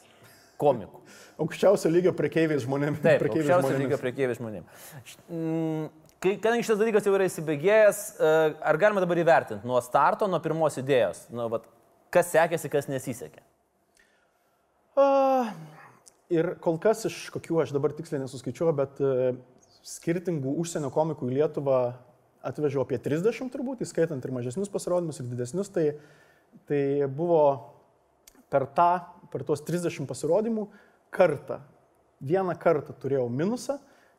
komikų 0.61 1.03
aukščiausio 1.41 1.91
lygio 1.91 2.13
prekeiviais 2.15 2.63
žmonėmis. 2.65 3.01
Taip, 3.03 3.23
aukščiausio 3.25 3.59
žmonėmis. 3.59 3.83
lygio 3.83 3.99
prekeiviais 4.01 4.39
žmonėmis. 4.39 5.15
Mm, 5.27 5.87
kadangi 6.23 6.67
šitas 6.67 6.79
dalykas 6.81 7.07
jau 7.07 7.15
yra 7.17 7.27
įsibėgėjęs, 7.29 8.01
e, 8.15 8.33
ar 8.71 8.79
galima 8.81 9.03
dabar 9.03 9.19
įvertinti 9.21 9.67
nuo 9.67 9.81
starto, 9.83 10.29
nuo 10.31 10.39
pirmos 10.43 10.79
idėjos, 10.81 11.25
nu, 11.35 11.49
vat, 11.51 11.67
kas 12.13 12.31
sekėsi, 12.31 12.71
kas 12.71 12.89
nesisekė? 12.91 13.43
Uh, 14.95 15.51
ir 16.31 16.53
kol 16.63 16.79
kas 16.79 17.03
iš 17.09 17.25
kokių 17.35 17.65
aš 17.65 17.75
dabar 17.75 17.91
tiksliai 17.97 18.21
nesuskaičiuoju, 18.23 18.75
bet 18.79 19.01
uh, 19.03 19.35
skirtingų 19.85 20.55
užsienio 20.63 20.91
komikų 20.95 21.27
į 21.27 21.39
Lietuvą 21.41 21.79
atvežiau 22.45 22.85
apie 22.85 23.01
30 23.01 23.51
turbūt, 23.51 23.83
įskaitant 23.83 24.23
ir 24.23 24.33
mažesnius 24.33 24.71
pasirodymus, 24.71 25.19
ir 25.19 25.27
didesnius, 25.27 25.71
tai, 25.73 25.89
tai 26.69 26.79
buvo 27.11 27.41
per 28.53 28.69
tą, 28.77 28.91
per 29.35 29.43
tuos 29.47 29.63
30 29.67 30.07
pasirodymų 30.07 30.69
kartą, 31.15 31.59
vieną 32.23 32.55
kartą 32.59 32.95
turėjau 33.01 33.27
minusą, 33.27 33.75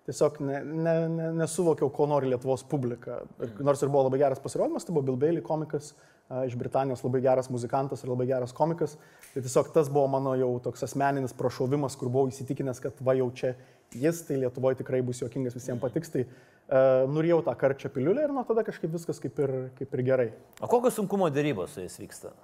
tiesiog 0.06 0.38
ne, 0.44 0.58
ne, 0.64 0.94
ne, 1.11 1.30
nesuvokiau, 1.40 1.88
ko 1.90 2.06
nori 2.11 2.28
Lietuvos 2.30 2.62
publika. 2.68 3.23
Ir, 3.42 3.54
nors 3.66 3.82
ir 3.82 3.90
buvo 3.90 4.04
labai 4.06 4.20
geras 4.23 4.42
pasirodymas, 4.42 4.87
tai 4.87 4.94
buvo 4.94 5.08
Bill 5.08 5.18
Bailey 5.18 5.42
komikas 5.44 5.94
a, 6.28 6.44
iš 6.46 6.54
Britanijos, 6.58 7.02
labai 7.02 7.23
geras 7.25 7.50
muzikantas 7.50 8.04
ir 8.04 8.12
labai 8.12 8.28
geras 8.30 8.54
komikas. 8.54 8.94
Tai 9.32 9.42
tiesiog 9.42 9.73
tas 9.75 9.90
buvo 9.92 10.06
mano 10.12 10.37
jau 10.38 10.52
toks 10.68 10.87
asmeninis 10.87 11.35
prašovimas, 11.38 11.99
kur 11.99 12.12
buvau 12.12 12.30
įsitikinęs, 12.30 12.82
kad 12.85 13.02
va 13.06 13.16
jau 13.18 13.26
čia 13.35 13.56
jis, 13.96 14.23
tai 14.28 14.38
Lietuvoje 14.44 14.82
tikrai 14.82 15.02
bus 15.06 15.25
juokingas, 15.25 15.56
visiems 15.58 15.82
patiks. 15.82 16.12
Tai 16.14 16.26
uh, 16.26 17.06
nurijau 17.11 17.40
tą 17.46 17.56
karčią 17.58 17.90
piliulę 17.94 18.28
ir 18.28 18.35
nuo 18.37 18.46
tada 18.46 18.66
kažkaip 18.66 18.94
viskas 18.94 19.23
kaip 19.23 19.42
ir, 19.42 19.56
kaip 19.80 19.99
ir 19.99 20.06
gerai. 20.06 20.28
O 20.62 20.70
kokios 20.70 21.00
sunkumo 21.00 21.32
dėrybos 21.35 21.75
su 21.75 21.82
jais 21.82 21.99
vyksta? 22.02 22.35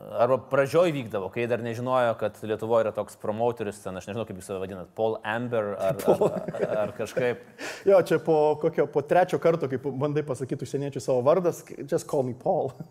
Arba 0.00 0.38
pradžioj 0.50 0.92
vykdavo, 0.94 1.28
kai 1.32 1.44
dar 1.50 1.60
nežinojo, 1.62 2.14
kad 2.20 2.38
Lietuvoje 2.42 2.86
yra 2.86 2.92
toks 2.94 3.18
promoteris, 3.20 3.82
ten 3.82 3.96
aš 3.98 4.08
nežinau, 4.08 4.24
kaip 4.28 4.38
jūs 4.40 4.48
save 4.48 4.62
vadinat, 4.62 4.88
Paul 4.96 5.18
Amber 5.26 5.74
ar, 5.76 5.98
Paul. 6.00 6.30
ar, 6.30 6.64
ar 6.84 6.92
kažkaip. 6.96 7.42
jo, 7.90 8.00
čia 8.08 8.18
po 8.24 8.36
kokio, 8.62 8.86
po 8.90 9.02
trečio 9.06 9.38
karto, 9.42 9.68
kai 9.70 9.78
bandai 9.80 10.24
pasakyti 10.26 10.66
užsieniečių 10.66 11.02
savo 11.04 11.24
vardas, 11.26 11.62
just 11.84 12.08
call 12.10 12.26
me 12.26 12.34
Paul. 12.38 12.72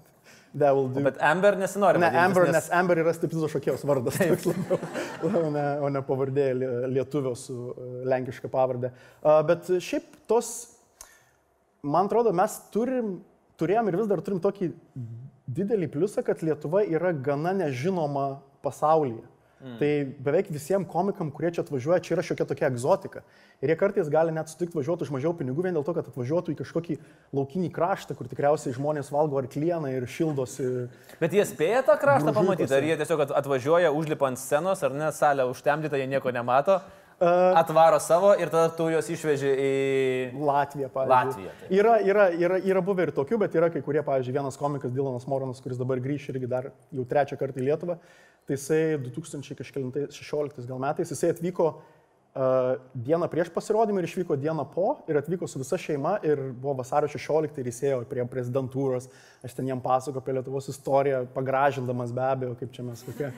Bet 0.53 1.19
Amber 1.21 1.57
nesinori. 1.59 2.01
Ne, 2.01 2.09
Amber, 2.17 2.47
nes... 2.49 2.55
nes 2.55 2.69
Amber 2.73 2.97
yra 3.03 3.13
stiprizo 3.13 3.49
šokėjos 3.53 3.83
vardas, 3.85 4.17
labiau, 4.17 4.79
o, 5.27 5.49
ne, 5.53 5.65
o 5.85 5.91
ne 5.93 6.01
pavardė 6.05 6.47
lietuvio 6.89 7.35
su 7.37 7.57
e, 7.69 7.89
lenkiška 8.09 8.49
pavardė. 8.49 8.89
Bet 9.45 9.69
šiaip 9.77 10.07
tos, 10.29 10.53
man 11.85 12.09
atrodo, 12.09 12.33
mes 12.33 12.55
turim, 12.73 13.19
turėjom 13.61 13.91
ir 13.91 13.99
vis 14.01 14.09
dar 14.09 14.25
turim 14.25 14.41
tokį 14.41 14.71
didelį 15.55 15.89
pliusą, 15.93 16.23
kad 16.25 16.43
Lietuva 16.45 16.85
yra 16.85 17.11
gana 17.13 17.55
nežinoma 17.57 18.39
pasaulyje. 18.65 19.25
Mm. 19.59 19.75
Tai 19.75 19.91
beveik 20.23 20.47
visiems 20.55 20.87
komikam, 20.87 21.27
kurie 21.35 21.49
čia 21.51 21.65
atvažiuoja, 21.65 21.99
čia 21.99 22.13
yra 22.15 22.23
šiokia 22.23 22.45
tokia 22.47 22.69
egzotika. 22.71 23.25
Ir 23.59 23.73
jie 23.73 23.75
kartais 23.75 24.07
gali 24.11 24.31
net 24.31 24.47
sutikti 24.47 24.77
važiuoti 24.77 25.03
už 25.03 25.11
mažiau 25.11 25.33
pinigų 25.35 25.65
vien 25.65 25.75
dėl 25.75 25.83
to, 25.83 25.91
kad 25.97 26.07
atvažiuotų 26.07 26.53
į 26.53 26.59
kažkokį 26.61 26.95
laukinį 27.35 27.71
kraštą, 27.75 28.15
kur 28.15 28.29
tikriausiai 28.31 28.71
žmonės 28.77 29.11
valgo 29.11 29.35
arklieną 29.41 29.91
ir 29.97 30.07
šildosi. 30.07 30.87
Bet 31.19 31.35
jie 31.35 31.43
spėja 31.49 31.83
tą 31.89 31.97
kraštą 31.99 32.31
pamatyti, 32.37 32.71
ar 32.71 32.87
jie 32.87 32.95
tiesiog 33.01 33.25
atvažiuoja, 33.27 33.91
užlipa 33.91 34.31
ant 34.31 34.39
scenos, 34.39 34.79
ar 34.87 34.95
ne, 34.95 35.11
salė 35.11 35.49
užtemdyta, 35.51 35.99
jie 35.99 36.07
nieko 36.07 36.31
nemato. 36.31 36.79
Atvaro 37.19 37.99
savo 37.99 38.31
ir 38.39 38.51
tada 38.51 38.69
tu 38.75 38.87
juos 38.93 39.09
išveži 39.11 39.49
į 39.51 39.71
Latviją, 40.39 40.89
pavyzdžiui. 40.93 41.27
Latviją. 41.27 41.53
Tai. 41.59 41.69
Yra, 41.75 41.97
yra, 42.05 42.27
yra, 42.47 42.59
yra 42.71 42.83
buvę 42.85 43.09
ir 43.09 43.13
tokių, 43.15 43.41
bet 43.43 43.57
yra 43.59 43.69
kai 43.73 43.83
kurie, 43.83 44.03
pavyzdžiui, 44.07 44.37
vienas 44.37 44.59
komikas 44.59 44.93
Dilanas 44.95 45.27
Moronas, 45.27 45.59
kuris 45.63 45.81
dabar 45.81 45.99
grįš 46.03 46.29
irgi 46.33 46.49
dar 46.51 46.71
jau 46.95 47.05
trečią 47.09 47.39
kartą 47.41 47.59
į 47.59 47.67
Lietuvą, 47.67 47.99
tai 48.47 48.55
jisai 48.55 48.83
2016 49.03 50.69
gal 50.69 50.79
metais, 50.81 51.11
jisai 51.11 51.33
atvyko 51.35 51.67
uh, 51.73 51.98
dieną 52.93 53.27
prieš 53.27 53.49
pasirodymą 53.49 53.99
ir 53.99 54.05
išvyko 54.05 54.35
dieną 54.37 54.65
po 54.69 54.99
ir 55.09 55.17
atvyko 55.17 55.47
su 55.49 55.59
visa 55.59 55.77
šeima 55.81 56.19
ir 56.23 56.51
buvo 56.53 56.75
vasario 56.77 57.09
16 57.09 57.57
ir 57.57 57.69
jis 57.71 57.81
ėjo 57.89 58.03
prie 58.09 58.25
prezidentūros, 58.29 59.09
aš 59.43 59.55
ten 59.57 59.67
jam 59.67 59.81
pasakoju 59.81 60.21
apie 60.21 60.35
Lietuvos 60.37 60.69
istoriją, 60.69 61.23
pagražindamas 61.33 62.13
be 62.13 62.21
abejo, 62.21 62.53
kaip 62.59 62.71
čia 62.75 62.85
mes 62.85 63.01
kokie 63.07 63.31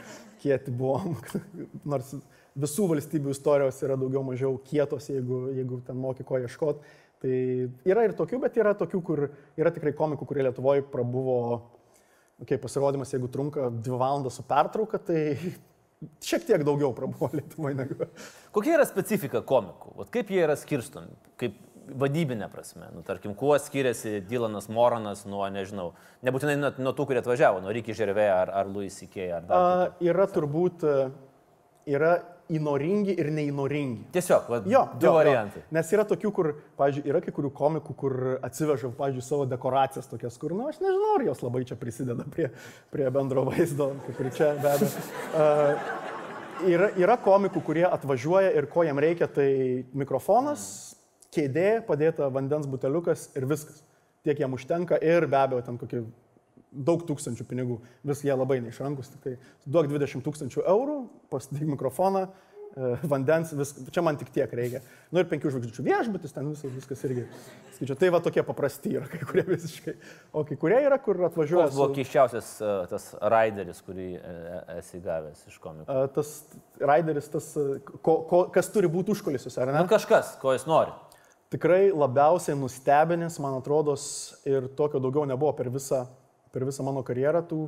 kieti 0.44 0.76
buvom, 0.76 1.16
nors 1.94 2.12
visų 2.60 2.90
valstybių 2.92 3.32
istorijos 3.32 3.80
yra 3.86 3.96
daugiau 3.96 4.26
mažiau 4.28 4.60
kietos, 4.68 5.08
jeigu, 5.10 5.46
jeigu 5.56 5.80
ten 5.88 5.96
moki 5.96 6.28
ko 6.28 6.42
ieškot. 6.44 6.84
Tai 7.22 7.34
yra 7.88 8.04
ir 8.08 8.16
tokių, 8.18 8.42
bet 8.44 8.58
yra 8.58 8.74
tokių, 8.76 9.02
kur 9.06 9.28
yra 9.56 9.72
tikrai 9.72 9.94
komikų, 9.96 10.26
kurie 10.28 10.44
Lietuvoje 10.44 10.84
prabuvo, 10.92 11.38
okay, 12.42 12.58
pasirodymas, 12.60 13.14
jeigu 13.14 13.30
trunka 13.32 13.70
dvi 13.72 14.00
valandas 14.02 14.40
su 14.40 14.46
pertrauka, 14.50 15.00
tai 15.00 15.38
šiek 16.26 16.46
tiek 16.48 16.64
daugiau 16.68 16.94
prabuvo 16.98 17.32
Lietuvoje 17.34 17.78
negu. 17.78 18.08
Kokia 18.56 18.78
yra 18.80 18.88
specifika 18.90 19.44
komikų? 19.48 19.96
Vat 20.00 20.14
kaip 20.14 20.32
jie 20.34 20.42
yra 20.46 20.58
skirstomi? 20.60 21.14
Kaip 21.42 21.60
vadybinė 21.98 22.48
prasme. 22.52 22.88
Nu, 22.96 23.02
tarkim, 23.06 23.34
kuo 23.38 23.56
skiriasi 23.60 24.22
Dylanas 24.28 24.70
Moranas 24.72 25.26
nuo, 25.30 25.44
nežinau, 25.52 25.92
nebūtinai 26.26 26.56
nuo, 26.60 26.72
nuo 26.80 26.94
tų, 26.96 27.08
kurie 27.10 27.22
atvažiavo, 27.22 27.62
nuo 27.64 27.74
Ryki 27.76 27.96
Žervė 27.98 28.28
ar, 28.32 28.52
ar 28.62 28.70
Louis 28.70 28.96
C.K. 28.96 29.28
ar 29.38 29.48
dar. 29.50 29.58
A, 29.58 29.90
yra 30.06 30.28
turbūt, 30.32 30.86
yra 31.90 32.14
įnoringi 32.58 33.16
ir 33.20 33.30
neįnoringi. 33.34 34.10
Tiesiog, 34.16 34.48
va, 34.52 34.62
jo, 34.68 34.84
du 35.00 35.08
jo, 35.08 35.14
variantai. 35.16 35.64
Jo. 35.64 35.76
Nes 35.78 35.92
yra 35.96 36.06
tokių, 36.08 36.32
kur, 36.36 36.50
pavyzdžiui, 36.80 37.04
yra 37.12 37.22
kai 37.24 37.34
kurių 37.36 37.52
komikų, 37.58 37.96
kur 37.98 38.16
atsiveža, 38.44 38.92
pavyzdžiui, 38.98 39.26
savo 39.26 39.48
dekoracijas 39.50 40.10
tokias, 40.12 40.38
kur, 40.42 40.56
na, 40.56 40.66
nu, 40.66 40.72
aš 40.72 40.82
nežinau, 40.84 41.12
ar 41.18 41.26
jos 41.30 41.44
labai 41.46 41.64
čia 41.70 41.78
prisideda 41.80 42.28
prie, 42.34 42.50
prie 42.94 43.10
bendro 43.14 43.46
vaizdo, 43.50 43.92
kaip 44.08 44.24
ir 44.24 44.32
čia 44.38 44.54
be 44.62 44.74
abejo. 44.76 45.06
Uh, 45.32 46.10
yra, 46.68 46.90
yra 47.00 47.18
komikų, 47.22 47.64
kurie 47.66 47.86
atvažiuoja 47.88 48.52
ir 48.58 48.68
ko 48.72 48.86
jam 48.88 49.00
reikia, 49.02 49.30
tai 49.32 49.52
mikrofonas, 49.98 50.66
kėdė, 51.32 51.82
padėta 51.88 52.28
vandens 52.34 52.68
buteliukas 52.70 53.30
ir 53.40 53.48
viskas. 53.50 53.84
Tiek 54.22 54.38
jam 54.38 54.54
užtenka 54.54 55.00
ir 55.02 55.26
be 55.26 55.38
abejo 55.40 55.64
ten 55.66 55.80
kokie 55.82 56.04
daug 56.72 57.04
tūkstančių 57.08 57.48
pinigų, 57.50 57.82
vis 58.08 58.24
jie 58.26 58.32
labai 58.36 58.62
neišrankus, 58.64 59.12
tai 59.24 59.36
duok 59.66 59.92
20 59.92 60.24
tūkstančių 60.26 60.64
eurų, 60.72 60.98
pasidėk 61.32 61.68
mikrofoną, 61.74 62.24
e, 62.72 62.94
vandens, 63.12 63.52
vis, 63.60 63.74
čia 63.92 64.04
man 64.06 64.20
tik 64.20 64.32
tiek 64.34 64.54
reikia. 64.56 64.80
Nu 65.12 65.20
ir 65.20 65.28
penkių 65.32 65.52
žvaigždžių 65.52 65.86
viešbutis, 65.90 66.36
ten 66.36 66.48
visas, 66.54 66.72
viskas 66.72 67.04
irgi. 67.10 67.26
Skaičiu, 67.76 67.98
tai 68.00 68.12
va 68.16 68.22
tokie 68.24 68.44
paprasti 68.48 68.96
yra, 68.96 69.10
kai 69.12 69.20
kurie 69.28 69.44
visiškai. 69.50 69.98
O 70.38 70.46
kai 70.48 70.58
kurie 70.64 70.80
yra, 70.88 71.00
kur 71.04 71.20
atvažiuoja. 71.28 71.68
Koks 71.68 71.80
buvo 71.82 71.92
keiščiausias 72.00 72.54
e, 72.64 72.72
tas 72.94 73.12
raideris, 73.36 73.84
kurį 73.84 74.10
e, 74.16 74.34
esi 74.78 75.04
gavęs 75.04 75.44
iš 75.52 75.60
komikų? 75.64 76.00
Tas 76.16 76.34
raideris, 76.80 77.28
tas, 77.36 77.52
ko, 78.00 78.22
ko, 78.32 78.46
kas 78.56 78.72
turi 78.72 78.92
būti 78.92 79.12
užkulisius, 79.18 79.60
ar 79.60 79.74
ne? 79.74 79.80
Nu 79.84 79.92
kažkas, 79.92 80.38
ko 80.40 80.56
jis 80.56 80.70
nori. 80.72 80.96
Tikrai 81.52 81.90
labiausiai 81.92 82.56
nustebinęs, 82.56 83.36
man 83.44 83.58
atrodo, 83.58 83.98
ir 84.48 84.70
tokio 84.78 85.02
daugiau 85.04 85.26
nebuvo 85.28 85.52
per 85.58 85.68
visą, 85.68 86.06
per 86.52 86.66
visą 86.68 86.86
mano 86.88 87.04
karjerą, 87.08 87.44
tų, 87.48 87.62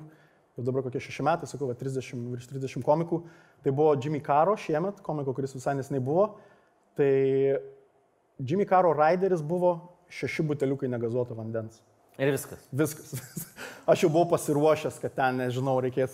jau 0.58 0.66
dabar 0.68 0.86
kokie 0.86 1.02
šeši 1.04 1.26
metai, 1.26 1.50
sakau, 1.50 1.70
va, 1.72 1.78
30, 1.80 2.28
virš 2.34 2.50
30 2.52 2.86
komikų. 2.86 3.22
Tai 3.64 3.74
buvo 3.76 3.94
Jimmy 3.96 4.22
Caro 4.26 4.58
šiemet, 4.60 5.02
komiko, 5.06 5.34
kuris 5.36 5.56
visai 5.56 5.76
nesnei 5.80 6.04
buvo. 6.04 6.34
Tai 7.00 7.14
Jimmy 8.44 8.68
Caro 8.70 8.94
raideris 8.98 9.42
buvo 9.46 9.78
šeši 10.14 10.46
buteliukai 10.52 10.92
negazuoto 10.92 11.38
vandens. 11.38 11.82
Ir 12.22 12.30
viskas. 12.30 12.62
Viskas. 12.70 13.14
Aš 13.90 14.04
jau 14.06 14.10
buvau 14.14 14.28
pasiruošęs, 14.32 15.00
kad 15.02 15.16
ten, 15.18 15.40
nežinau, 15.42 15.74
reikės 15.84 16.14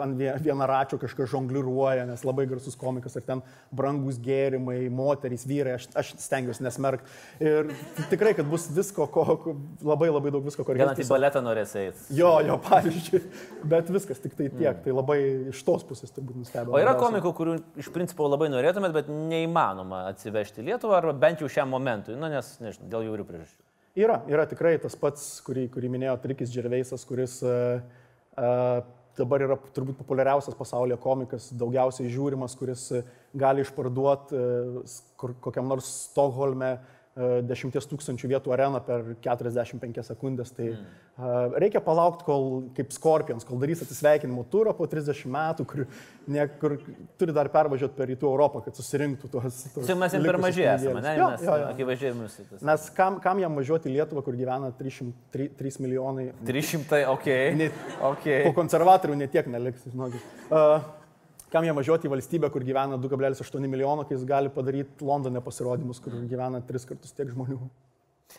ant 0.00 0.20
vieną 0.44 0.68
račio 0.70 0.96
kažką 1.02 1.26
žongliruoja, 1.28 2.06
nes 2.08 2.22
labai 2.24 2.46
garsus 2.48 2.78
komikas 2.78 3.18
ir 3.18 3.26
ten 3.26 3.42
brangus 3.74 4.16
gėrimai, 4.24 4.78
moterys, 4.94 5.44
vyrai, 5.50 5.74
aš, 5.76 5.88
aš 5.98 6.14
stengiuosi 6.22 6.64
nesmerkti. 6.64 7.12
Ir 7.44 7.68
tikrai, 8.12 8.32
kad 8.38 8.48
bus 8.48 8.70
visko, 8.72 9.08
ko, 9.12 9.26
ko, 9.42 9.56
labai 9.84 10.08
labai 10.14 10.32
daug 10.32 10.46
visko, 10.46 10.64
ko 10.64 10.72
reikia. 10.72 10.86
Vieną 10.94 11.04
į 11.04 11.10
baletą 11.10 11.44
norės 11.44 11.74
eiti. 11.82 12.08
Jo, 12.16 12.36
jo, 12.46 12.56
pavyzdžiui. 12.70 13.22
Bet 13.68 13.92
viskas 13.92 14.22
tik 14.22 14.38
tai 14.38 14.48
tiek. 14.48 14.70
Mm. 14.70 14.82
Tai 14.86 14.98
labai 15.02 15.20
iš 15.52 15.64
tos 15.66 15.84
pusės 15.88 16.14
turbūt 16.14 16.40
nustebino. 16.40 16.78
O 16.78 16.80
yra 16.80 16.94
komikų, 16.96 17.34
kurių 17.36 17.60
iš 17.82 17.90
principo 17.92 18.30
labai 18.30 18.52
norėtumėt, 18.54 18.94
bet 18.96 19.10
neįmanoma 19.12 20.06
atsivežti 20.14 20.64
Lietuvą, 20.64 21.02
arba 21.02 21.18
bent 21.26 21.44
jau 21.44 21.50
šiam 21.52 21.74
momentui, 21.74 22.16
nu, 22.16 22.30
nes, 22.32 22.54
nežinau, 22.62 22.94
dėl 22.94 23.10
jūrių 23.10 23.28
priežasčių. 23.28 23.67
Yra, 23.98 24.20
yra 24.30 24.44
tikrai 24.46 24.76
tas 24.78 24.94
pats, 24.98 25.24
kurį, 25.46 25.66
kurį 25.74 25.90
minėjo 25.90 26.14
Trikis 26.22 26.52
Džerveisas, 26.54 27.02
kuris 27.08 27.40
uh, 27.42 27.80
uh, 28.38 28.76
dabar 29.18 29.42
yra 29.42 29.56
turbūt 29.74 29.98
populiariausias 29.98 30.54
pasaulyje 30.54 31.00
komikas, 31.02 31.48
daugiausiai 31.58 32.12
žiūrimas, 32.12 32.54
kuris 32.60 32.84
gali 33.34 33.64
išparduoti 33.66 34.38
uh, 34.38 35.00
kokiam 35.42 35.66
nors 35.72 35.88
Stokholme 36.04 36.76
uh, 36.76 36.97
10 37.18 37.74
tūkstančių 37.90 38.30
vietų 38.30 38.52
areną 38.54 38.80
per 38.86 39.04
45 39.24 40.02
sekundės. 40.06 40.52
Tai 40.54 40.68
mm. 40.70 41.56
reikia 41.58 41.80
palaukti, 41.82 42.26
kol 42.26 42.44
kaip 42.76 42.92
Scorpions, 42.94 43.46
kol 43.48 43.58
darys 43.62 43.82
atsisveikinimo 43.82 44.44
turą 44.52 44.74
po 44.78 44.86
30 44.90 45.26
metų, 45.34 45.66
kur, 45.68 45.84
ne, 46.30 46.44
kur 46.60 46.76
turi 47.18 47.34
dar 47.34 47.50
pervažiuoti 47.54 47.98
per 47.98 48.10
rytų 48.12 48.30
Europą, 48.30 48.62
kad 48.66 48.78
susirinktų 48.78 49.32
tuos. 49.32 49.62
tuos 49.74 49.88
Čia 49.88 49.96
mes 49.98 50.14
jiems 50.14 50.28
per 50.30 50.40
mažai 50.44 50.68
esame, 50.74 51.02
ne? 51.02 51.16
Jo, 51.18 51.30
mes, 51.34 51.46
jo, 51.48 51.56
jo. 51.62 51.72
Akivaizdžiai 51.72 52.14
mums. 52.18 52.38
Nes 52.70 52.86
kam, 52.94 53.18
kam 53.24 53.42
jam 53.42 53.58
važiuoti 53.58 53.90
į 53.90 53.96
Lietuvą, 53.96 54.22
kur 54.28 54.38
gyvena 54.38 54.70
300, 54.78 55.16
3, 55.34 55.50
3 55.58 55.82
milijonai? 55.86 56.28
300, 56.46 57.02
ok. 57.16 57.28
Ne, 57.58 57.72
okay. 58.12 58.44
Po 58.46 58.54
konservatorių 58.60 59.18
netiek 59.24 59.50
neliks, 59.50 59.88
žinokit. 59.90 60.30
Uh, 60.48 60.78
kam 61.52 61.66
jie 61.66 61.74
važiuoti 61.76 62.08
į 62.08 62.12
valstybę, 62.12 62.50
kur 62.52 62.64
gyvena 62.66 62.98
2,8 63.00 63.66
milijono, 63.66 64.04
kai 64.06 64.16
jis 64.16 64.24
gali 64.28 64.52
padaryti 64.52 65.04
Londone 65.06 65.42
pasirodymus, 65.44 66.00
kur 66.04 66.16
gyvena 66.28 66.60
tris 66.68 66.86
kartus 66.88 67.14
tiek 67.16 67.30
žmonių. 67.32 67.58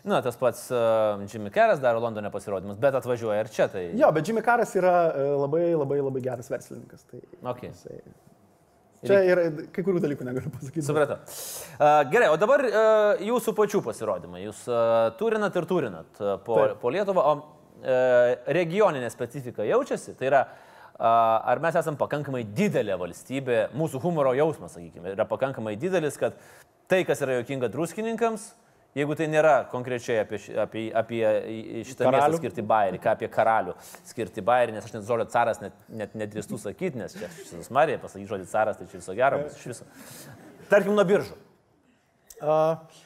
Na, 0.05 0.21
tas 0.21 0.37
pats 0.37 0.67
uh, 0.71 1.19
Jimmy 1.25 1.49
Caras 1.49 1.81
daro 1.81 1.99
Londone 1.99 2.29
pasirodymus, 2.31 2.77
bet 2.79 2.95
atvažiuoja 2.99 3.41
ir 3.41 3.49
čia. 3.51 3.67
Tai... 3.73 3.81
Jo, 3.97 4.11
bet 4.15 4.27
Jimmy 4.29 4.43
Caras 4.45 4.75
yra 4.77 4.95
uh, 5.09 5.31
labai, 5.41 5.63
labai, 5.73 5.97
labai 6.05 6.21
geras 6.23 6.51
verslininkas. 6.51 7.07
Tai 7.09 7.21
okay. 7.51 7.71
jisai... 7.73 8.01
Čia 8.99 9.17
yra 9.31 9.45
kai 9.71 9.83
kurių 9.87 10.01
dalykų 10.03 10.25
negaliu 10.27 10.51
pasakyti. 10.51 10.83
Supratau. 10.85 11.21
Uh, 11.79 12.01
gerai, 12.11 12.29
o 12.29 12.37
dabar 12.39 12.65
uh, 12.67 13.21
jūsų 13.23 13.55
pačių 13.57 13.81
pasirodymai. 13.85 14.43
Jūs 14.43 14.65
uh, 14.69 15.09
turinat 15.19 15.55
ir 15.55 15.67
turinat 15.69 16.19
po, 16.45 16.59
Taip. 16.59 16.81
po 16.83 16.91
Lietuvą, 16.93 17.23
o 17.23 17.55
regioninė 17.79 19.07
specifika 19.07 19.63
jaučiasi. 19.63 20.11
Tai 20.19 20.25
yra 20.27 20.41
uh, 20.43 20.68
ar 20.99 21.59
mes 21.63 21.75
esame 21.79 21.99
pakankamai 21.99 22.43
didelė 22.43 22.97
valstybė, 22.99 23.59
mūsų 23.77 24.01
humoro 24.03 24.33
jausmas, 24.35 24.75
sakykime, 24.75 25.13
yra 25.15 25.25
pakankamai 25.27 25.77
didelis, 25.79 26.17
kad 26.19 26.35
tai, 26.91 27.05
kas 27.07 27.21
yra 27.23 27.37
jokinga 27.39 27.69
druskininkams, 27.71 28.49
jeigu 28.97 29.15
tai 29.15 29.29
nėra 29.31 29.53
konkrečiai 29.71 30.19
apie, 30.25 30.39
apie, 30.59 30.85
apie 30.91 31.21
šitą 31.87 32.09
karalių. 32.09 32.25
miestą 32.25 32.41
skirti 32.41 32.65
bairį, 32.71 33.01
ką 33.03 33.13
apie 33.15 33.29
karalių 33.31 33.75
skirti 34.09 34.43
bairį, 34.43 34.75
nes 34.75 34.87
aš 34.89 34.97
net 34.97 35.05
žodžio 35.07 35.27
caras 35.31 35.61
net, 35.63 35.77
net 35.87 36.17
nedrįstų 36.19 36.59
sakyti, 36.65 36.99
nes 36.99 37.15
čia 37.15 37.29
šitas 37.37 37.71
Marija 37.75 38.01
pasakyti 38.01 38.31
žodį 38.33 38.49
caras, 38.51 38.79
tai 38.81 38.89
čia 38.89 38.99
viso 38.99 39.15
gero 39.15 39.43
bus 39.45 39.55
iš 39.61 39.69
viso. 39.71 39.87
Tarkim, 40.69 40.97
nuo 40.97 41.05
biržų. 41.07 41.37
Uh, 42.39 42.99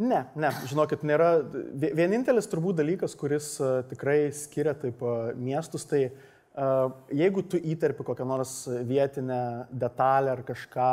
ne, 0.00 0.24
ne, 0.38 0.54
žinokit, 0.70 1.04
nėra. 1.06 1.28
Vienintelis 1.76 2.48
turbūt 2.50 2.80
dalykas, 2.80 3.14
kuris 3.18 3.52
tikrai 3.90 4.18
skiria 4.36 4.74
taip 4.78 5.02
miestus, 5.38 5.86
tai 5.88 6.08
uh, 6.08 6.27
Jeigu 7.14 7.44
tu 7.46 7.58
įterpi 7.60 8.02
kokią 8.06 8.26
nors 8.26 8.52
vietinę 8.88 9.68
detalę 9.70 10.32
ar 10.32 10.44
kažką, 10.46 10.90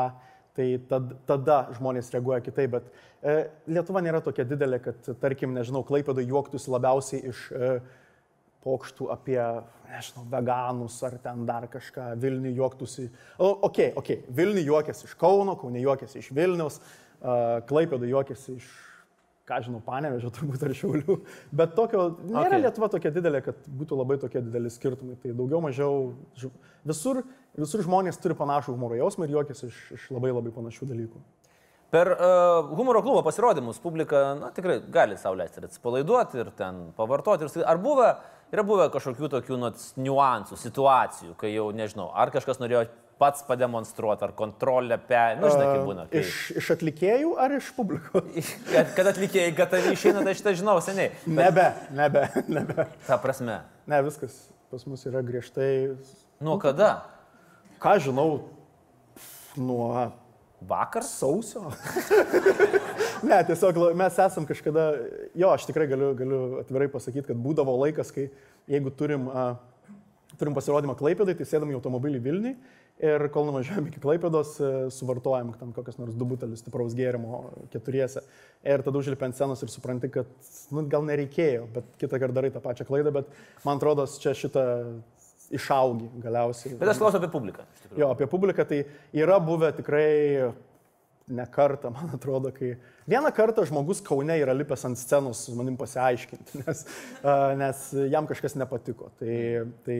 tai 0.56 0.68
tad, 0.90 1.14
tada 1.28 1.58
žmonės 1.76 2.12
reaguoja 2.14 2.44
kitaip, 2.46 2.78
bet 2.78 2.90
e, 3.26 3.50
Lietuva 3.68 4.04
nėra 4.06 4.22
tokia 4.24 4.46
didelė, 4.48 4.80
kad, 4.84 5.10
tarkim, 5.20 5.56
nežinau, 5.58 5.82
Klaipėdo 5.88 6.24
juoktųsi 6.24 6.72
labiausiai 6.72 7.32
iš 7.32 7.42
e, 7.52 7.72
pokštų 8.64 9.10
apie, 9.14 9.40
nežinau, 9.90 10.24
veganus 10.32 11.00
ar 11.06 11.18
ten 11.24 11.44
dar 11.50 11.68
kažką, 11.72 12.14
Vilnių 12.22 12.54
juoktųsi. 12.62 13.10
O, 13.36 13.52
ok, 13.68 13.82
ok, 14.00 14.14
Vilnių 14.38 14.64
juokėsi 14.70 15.10
iš 15.10 15.18
Kauno, 15.20 15.58
Kaunė 15.60 15.84
juokėsi 15.84 16.22
iš 16.22 16.32
Vilnius, 16.38 16.80
uh, 16.80 17.02
Klaipėdo 17.66 18.08
juokėsi 18.10 18.58
iš 18.60 18.70
ką 19.46 19.60
žinau, 19.66 19.80
panevežė 19.86 20.32
turbūt 20.34 20.64
ar 20.66 20.74
šiaulių, 20.74 21.16
bet 21.54 21.76
tokio, 21.78 22.08
nėra 22.26 22.48
okay. 22.50 22.62
Lietuva 22.64 22.90
tokia 22.94 23.12
didelė, 23.14 23.44
kad 23.46 23.68
būtų 23.82 24.00
labai 24.00 24.18
tokie 24.22 24.42
dideli 24.42 24.72
skirtumai. 24.74 25.18
Tai 25.22 25.34
daugiau 25.38 25.62
mažiau 25.62 26.14
visur, 26.88 27.22
visur 27.58 27.86
žmonės 27.86 28.18
turi 28.22 28.38
panašų 28.38 28.74
humoro 28.74 28.98
jausmą 28.98 29.28
ir 29.28 29.36
juokis 29.38 29.68
iš, 29.70 29.82
iš 29.98 30.08
labai 30.16 30.34
labai 30.34 30.54
panašių 30.56 30.90
dalykų. 30.90 31.22
Per 31.94 32.10
uh, 32.12 32.72
humoro 32.76 33.04
klubo 33.06 33.22
pasirodymus 33.24 33.78
publika 33.80 34.34
na, 34.40 34.50
tikrai 34.52 34.80
gali 34.92 35.16
sauliaisti 35.22 35.62
ir 35.62 35.68
atsipalaiduoti 35.70 36.42
ir 36.42 36.50
ten 36.58 36.82
pavartoti. 36.98 37.46
Ir, 37.46 37.68
ar 37.70 37.80
buvę, 37.80 38.10
yra 38.52 38.66
buvę 38.66 38.90
kažkokių 38.92 39.30
tokių 39.38 39.60
nu, 39.62 39.70
niuansų, 40.02 40.58
situacijų, 40.60 41.36
kai 41.40 41.54
jau 41.54 41.70
nežinau, 41.78 42.10
ar 42.18 42.34
kažkas 42.34 42.60
norėjo 42.60 42.88
pats 43.18 43.44
pademonstruoti, 43.48 44.24
ar 44.24 44.34
kontrolę, 44.36 44.98
pe... 45.08 45.20
nu, 45.40 45.50
žinai, 45.52 45.68
kaip 45.70 45.86
būna. 45.88 46.06
Kai... 46.12 46.24
Iš, 46.26 46.40
iš 46.60 46.72
atlikėjų 46.76 47.32
ar 47.40 47.56
iš 47.56 47.70
publikos? 47.78 48.50
kad, 48.74 48.92
kad 48.98 49.12
atlikėjai 49.14 49.54
gatavi 49.56 49.94
išeina, 49.96 50.24
tai 50.26 50.36
šitą 50.36 50.56
žinau 50.60 50.76
seniai. 50.84 51.14
Bet... 51.24 51.40
Nebe, 51.40 51.70
nebe, 51.96 52.26
nebe. 52.58 52.88
Ta 53.08 53.20
prasme. 53.22 53.62
Ne, 53.88 54.02
viskas 54.06 54.36
pas 54.72 54.84
mus 54.90 55.06
yra 55.08 55.24
griežtai. 55.24 55.96
Nuo 56.44 56.58
kada? 56.60 56.92
Ką 57.80 57.96
žinau, 58.04 58.30
nuo 59.56 59.90
Vakar? 60.66 61.06
Sausio. 61.06 61.70
ne, 63.30 63.38
tiesiog 63.48 63.80
mes 63.96 64.20
esam 64.26 64.48
kažkada, 64.50 64.90
jo, 65.38 65.52
aš 65.54 65.68
tikrai 65.70 65.88
galiu, 65.92 66.12
galiu 66.18 66.42
atvirai 66.64 66.90
pasakyti, 66.92 67.30
kad 67.30 67.40
būdavo 67.40 67.76
laikas, 67.84 68.12
kai 68.16 68.28
jeigu 68.72 68.92
turim, 68.98 69.30
uh, 69.30 69.54
turim 70.40 70.56
pasirodymą 70.58 70.98
Klaipėdai, 71.00 71.38
tai 71.38 71.48
sėdam 71.48 71.72
į 71.72 71.78
automobilį 71.78 72.24
Vilniui 72.26 72.56
Ir 73.04 73.26
kol 73.34 73.44
nuvažiuojam 73.50 73.90
iki 73.90 74.00
Klaipėdos, 74.00 74.54
e, 74.64 74.68
suvartojam 74.96 75.50
ten 75.60 75.74
kokias 75.76 75.98
nors 76.00 76.16
du 76.16 76.28
butelius 76.30 76.62
stipraus 76.64 76.94
gėrimo 76.96 77.42
keturiese. 77.74 78.24
Ir 78.64 78.84
tada 78.86 79.02
užlipi 79.02 79.28
ant 79.28 79.36
scenos 79.36 79.64
ir 79.66 79.72
supranti, 79.74 80.08
kad 80.14 80.30
nu, 80.72 80.86
gal 80.88 81.04
nereikėjo, 81.04 81.66
bet 81.76 81.90
kitą 82.00 82.22
kartą 82.24 82.38
darai 82.38 82.54
tą 82.56 82.62
pačią 82.64 82.88
klaidą, 82.88 83.12
bet 83.18 83.36
man 83.68 83.82
atrodo, 83.82 84.08
čia 84.24 84.32
šitą 84.40 84.64
išaugi 85.60 86.08
galiausiai. 86.24 86.78
Bet 86.80 86.94
aš 86.94 87.02
klausiu 87.04 87.20
apie 87.20 87.32
publiką. 87.34 87.68
Jo, 88.00 88.14
apie 88.16 88.30
publiką 88.32 88.64
tai 88.70 88.86
yra 89.12 89.42
buvę 89.44 89.74
tikrai 89.76 90.54
ne 91.28 91.46
kartą, 91.48 91.90
man 91.90 92.10
atrodo, 92.14 92.52
kai 92.54 92.76
vieną 93.10 93.32
kartą 93.34 93.66
žmogus 93.66 94.02
Kaune 94.06 94.36
yra 94.38 94.54
lipęs 94.54 94.86
ant 94.86 95.00
scenos 95.00 95.42
su 95.46 95.56
manim 95.58 95.78
pasiaiškinti, 95.78 96.60
nes, 96.62 96.84
nes 97.58 97.84
jam 98.12 98.28
kažkas 98.30 98.58
nepatiko. 98.60 99.10
Tai, 99.20 99.38
tai 99.88 99.98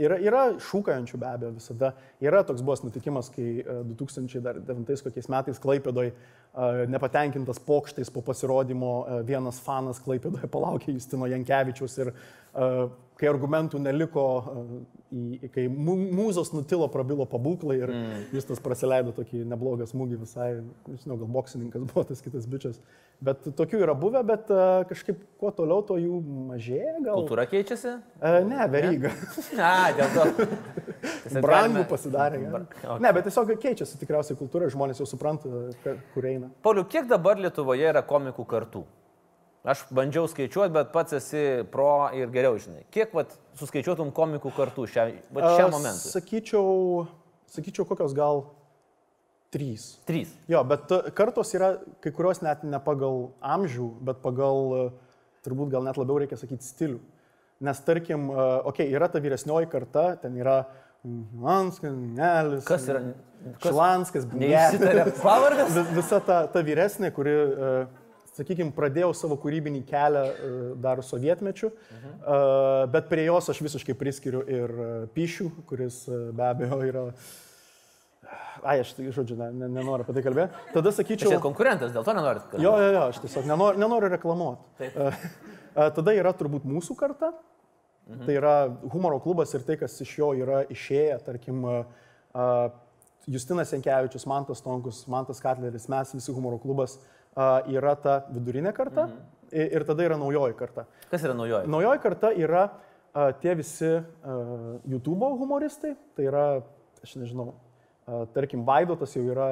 yra, 0.00 0.18
yra 0.18 0.44
šūkajančių 0.58 1.20
be 1.22 1.30
abejo 1.30 1.52
visada. 1.58 1.92
Yra 2.24 2.42
toks 2.46 2.64
buvęs 2.66 2.82
nutikimas, 2.86 3.30
kai 3.34 3.62
2009 3.94 5.06
kokiais 5.06 5.30
metais 5.30 5.62
Klaipėdoj 5.62 6.10
nepatenkintas 6.88 7.58
pokštais 7.66 8.10
po 8.14 8.22
pasirodymo 8.22 8.92
vienas 9.26 9.58
fanas 9.62 9.98
Klaipėdoje 10.04 10.46
palaukė 10.52 10.94
Justino 10.94 11.26
Jankievičius 11.30 11.98
ir 12.04 12.12
kai 13.18 13.28
argumentų 13.30 13.78
neliko, 13.82 14.24
kai 15.54 15.66
mūzos 15.70 16.52
nutilo, 16.54 16.88
prabilo 16.90 17.26
pabūklai 17.30 17.76
ir 17.80 17.92
mm. 17.94 18.22
jis 18.34 18.48
tas 18.48 18.62
praleido 18.62 19.14
tokį 19.14 19.44
neblogą 19.50 19.86
smūgį 19.90 20.20
visai, 20.22 20.48
žinau, 21.02 21.18
gal 21.20 21.30
boksininkas 21.36 21.86
buvo 21.90 22.06
tas 22.08 22.22
kitas 22.24 22.48
bičias. 22.50 22.80
Bet 23.24 23.46
tokių 23.56 23.78
yra 23.84 23.94
buvę, 23.96 24.20
bet 24.26 24.50
uh, 24.52 24.82
kažkaip 24.88 25.20
kuo 25.40 25.52
toliau, 25.54 25.84
to 25.86 25.96
jų 26.00 26.18
mažėja. 26.50 26.96
Gal... 26.98 27.20
Kultūra 27.22 27.46
keičiasi? 27.48 27.94
Uh, 28.18 28.40
ne, 28.48 28.66
veryga. 28.72 29.12
Ne, 29.56 29.70
dėl 29.96 30.10
to. 30.16 30.48
Brangų 31.44 31.86
pasidarė. 31.88 32.42
Okay. 32.48 32.98
Ne, 33.00 33.12
bet 33.16 33.28
tiesiog 33.28 33.54
keičiasi 33.62 34.00
tikriausiai 34.02 34.36
kultūra, 34.40 34.68
žmonės 34.72 35.00
jau 35.00 35.08
supranta, 35.08 35.48
kur 36.12 36.28
eina. 36.28 36.50
Pauliu, 36.66 36.84
kiek 36.90 37.08
dabar 37.08 37.40
Lietuvoje 37.40 37.88
yra 37.94 38.04
komikų 38.04 38.44
kartų? 38.50 38.84
Aš 39.64 39.86
bandžiau 39.96 40.28
skaičiuoti, 40.28 40.74
bet 40.74 40.90
pats 40.92 41.16
esi 41.16 41.62
pro 41.72 42.10
ir 42.12 42.28
geriau 42.32 42.58
žinai. 42.60 42.82
Kiek 42.92 43.14
vat, 43.16 43.30
suskaičiuotum 43.56 44.10
komikų 44.12 44.52
kartų 44.52 44.84
šią, 44.92 45.06
šią 45.32 45.70
momentą? 45.72 46.10
Sakyčiau, 46.12 47.06
sakyčiau, 47.54 47.86
kokios 47.88 48.12
gal 48.16 48.44
trys. 49.54 49.86
Trys. 50.08 50.34
Jo, 50.50 50.60
bet 50.68 50.90
kartos 51.16 51.54
yra 51.56 51.76
kai 52.04 52.12
kurios 52.14 52.42
net 52.44 52.66
ne 52.66 52.80
pagal 52.82 53.28
amžių, 53.54 53.88
bet 54.04 54.22
pagal, 54.24 54.90
turbūt 55.46 55.72
gal 55.74 55.86
net 55.86 56.00
labiau 56.00 56.20
reikia 56.22 56.38
sakyti, 56.40 56.66
stilių. 56.66 57.00
Nes 57.64 57.80
tarkim, 57.86 58.28
okei, 58.34 58.88
okay, 58.88 58.88
yra 58.92 59.08
ta 59.08 59.22
vyresnioji 59.22 59.70
karta, 59.72 60.08
ten 60.20 60.34
yra 60.40 60.64
Manskas, 61.04 61.94
Nelis. 61.94 62.64
Kas 62.66 62.88
yra? 62.90 63.02
Šlanskas, 63.62 64.24
Bnelis. 64.28 65.20
Pavardas? 65.24 65.76
Visa 65.94 66.18
ta, 66.24 66.44
ta 66.50 66.62
vyresnė, 66.64 67.12
kuri 67.14 67.34
uh, 67.34 68.04
sakykime, 68.34 68.72
pradėjau 68.74 69.12
savo 69.16 69.36
kūrybinį 69.40 69.84
kelią 69.88 70.24
e, 70.26 70.52
dar 70.82 71.02
sovietmečiu, 71.06 71.70
mhm. 71.70 72.90
bet 72.94 73.08
prie 73.10 73.28
jos 73.28 73.50
aš 73.52 73.62
visiškai 73.62 73.96
priskiriu 73.98 74.42
ir 74.42 74.74
e, 74.74 74.90
Pyšių, 75.14 75.50
kuris 75.68 76.04
be 76.10 76.46
abejo 76.48 76.80
yra... 76.88 77.08
Ai, 78.64 78.78
aš, 78.80 78.94
tai, 78.96 79.08
žodžiu, 79.12 79.36
ne, 79.40 79.50
ne, 79.52 79.68
nenoriu 79.68 80.06
apie 80.06 80.14
tai 80.16 80.22
kalbėti. 80.24 80.62
Tada 80.72 80.92
sakyčiau... 80.94 81.34
Čia 81.34 81.40
konkurentas, 81.42 81.92
dėl 81.92 82.06
to 82.06 82.14
nenorit 82.16 82.46
kalbėti. 82.48 82.64
Jo, 82.64 82.76
jo, 82.80 82.92
jo, 82.96 83.02
aš 83.12 83.18
tiesiog 83.24 83.48
nenoriu, 83.50 83.82
nenoriu 83.82 84.08
reklamuoti. 84.14 84.88
Tada 85.98 86.14
yra 86.16 86.32
turbūt 86.36 86.64
mūsų 86.68 86.96
karta. 86.96 87.32
Mhm. 88.04 88.24
Tai 88.28 88.36
yra 88.36 88.54
humoro 88.92 89.18
klubas 89.24 89.52
ir 89.56 89.64
tai, 89.66 89.76
kas 89.80 89.96
iš 90.04 90.16
jo 90.20 90.30
yra 90.36 90.62
išėję, 90.72 91.18
tarkim, 91.24 91.62
Justinas 93.26 93.72
Enkevičius, 93.72 94.26
Mantas 94.28 94.60
Tonkus, 94.60 95.06
Mantas 95.08 95.40
Katleris, 95.40 95.88
mes 95.88 96.12
visi 96.12 96.32
humoro 96.32 96.58
klubas 96.60 96.98
yra 97.72 97.94
ta 97.96 98.18
vidurinė 98.30 98.74
karta 98.76 99.06
mhm. 99.08 99.22
ir 99.76 99.86
tada 99.88 100.04
yra 100.04 100.18
naujoji 100.20 100.56
karta. 100.58 100.86
Kas 101.10 101.24
yra 101.24 101.36
naujoji? 101.36 101.70
Naujoji 101.72 102.02
karta 102.04 102.32
yra 102.36 102.66
tie 103.40 103.54
visi 103.56 103.90
YouTube 104.90 105.30
humoristai, 105.40 105.94
tai 106.16 106.28
yra, 106.28 106.46
aš 107.04 107.16
nežinau, 107.20 107.54
tarkim, 108.34 108.64
Vaidotas 108.68 109.14
jau 109.16 109.22
yra, 109.32 109.48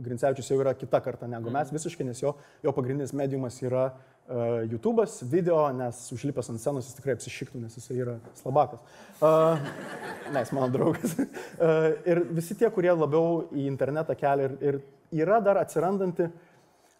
Grincevičius 0.00 0.48
jau 0.48 0.60
yra 0.62 0.72
kita 0.78 1.00
karta 1.04 1.28
negu 1.28 1.52
mes 1.52 1.68
mhm. 1.68 1.76
visiškai, 1.76 2.06
nes 2.08 2.22
jo, 2.22 2.34
jo 2.64 2.72
pagrindinis 2.76 3.12
mediumas 3.16 3.58
yra 3.62 3.90
uh, 3.90 4.62
YouTube'as, 4.64 5.18
video, 5.28 5.62
nes 5.76 6.02
užlipęs 6.16 6.52
ant 6.52 6.62
scenos 6.62 6.88
jis 6.88 6.98
tikrai 6.98 7.16
apsišiktų, 7.18 7.60
nes 7.60 7.76
jis 7.76 7.90
yra 7.96 8.16
slabakas. 8.40 8.84
Uh, 9.20 9.60
ne, 10.30 10.40
jis 10.40 10.54
mano 10.56 10.70
draugas. 10.72 11.16
uh, 11.20 11.90
ir 12.08 12.24
visi 12.32 12.56
tie, 12.56 12.70
kurie 12.72 12.94
labiau 12.94 13.42
į 13.52 13.66
internetą 13.68 14.16
kelia 14.16 14.48
ir, 14.48 14.56
ir 14.64 14.80
yra 15.24 15.42
dar 15.44 15.60
atsirandanti 15.60 16.30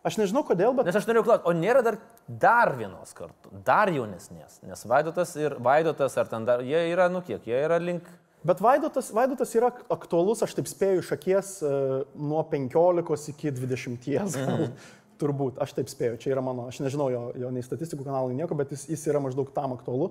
Aš 0.00 0.16
nežinau 0.16 0.40
kodėl, 0.48 0.72
bet... 0.72 0.86
Nes 0.88 0.96
aš 0.96 1.04
noriu 1.10 1.20
klausti, 1.26 1.44
o 1.44 1.52
nėra 1.52 1.82
dar, 1.84 1.98
dar 2.40 2.70
vienos 2.78 3.12
kartu, 3.12 3.50
dar 3.66 3.90
jaunesnės, 3.92 4.62
nes 4.64 4.84
Vaidotas 4.88 5.34
ir 5.36 5.58
Vaidotas, 5.60 6.16
ar 6.16 6.30
ten 6.30 6.46
dar, 6.48 6.62
jie 6.64 6.80
yra, 6.88 7.10
nu 7.12 7.20
kiek, 7.26 7.44
jie 7.44 7.58
yra 7.66 7.76
link... 7.82 8.08
Bet 8.46 8.62
Vaidotas, 8.64 9.10
Vaidotas 9.12 9.52
yra 9.58 9.68
aktualus, 9.92 10.40
aš 10.44 10.54
taip 10.56 10.68
spėju, 10.70 11.02
iš 11.02 11.10
akies 11.16 11.50
uh, 11.64 12.00
nuo 12.16 12.40
15 12.48 13.34
iki 13.34 13.52
20. 13.56 14.08
Mhm. 14.30 14.72
Turbūt, 15.20 15.58
aš 15.60 15.74
taip 15.76 15.90
spėju, 15.92 16.16
čia 16.16 16.30
yra 16.32 16.40
mano, 16.40 16.70
aš 16.70 16.78
nežinau 16.80 17.10
jo, 17.12 17.26
jo 17.36 17.50
nei 17.52 17.60
statistikų 17.60 18.06
kanalai 18.06 18.32
nieko, 18.38 18.56
bet 18.56 18.70
jis, 18.72 18.86
jis 18.88 19.02
yra 19.12 19.20
maždaug 19.20 19.50
tam 19.52 19.74
aktualu, 19.74 20.06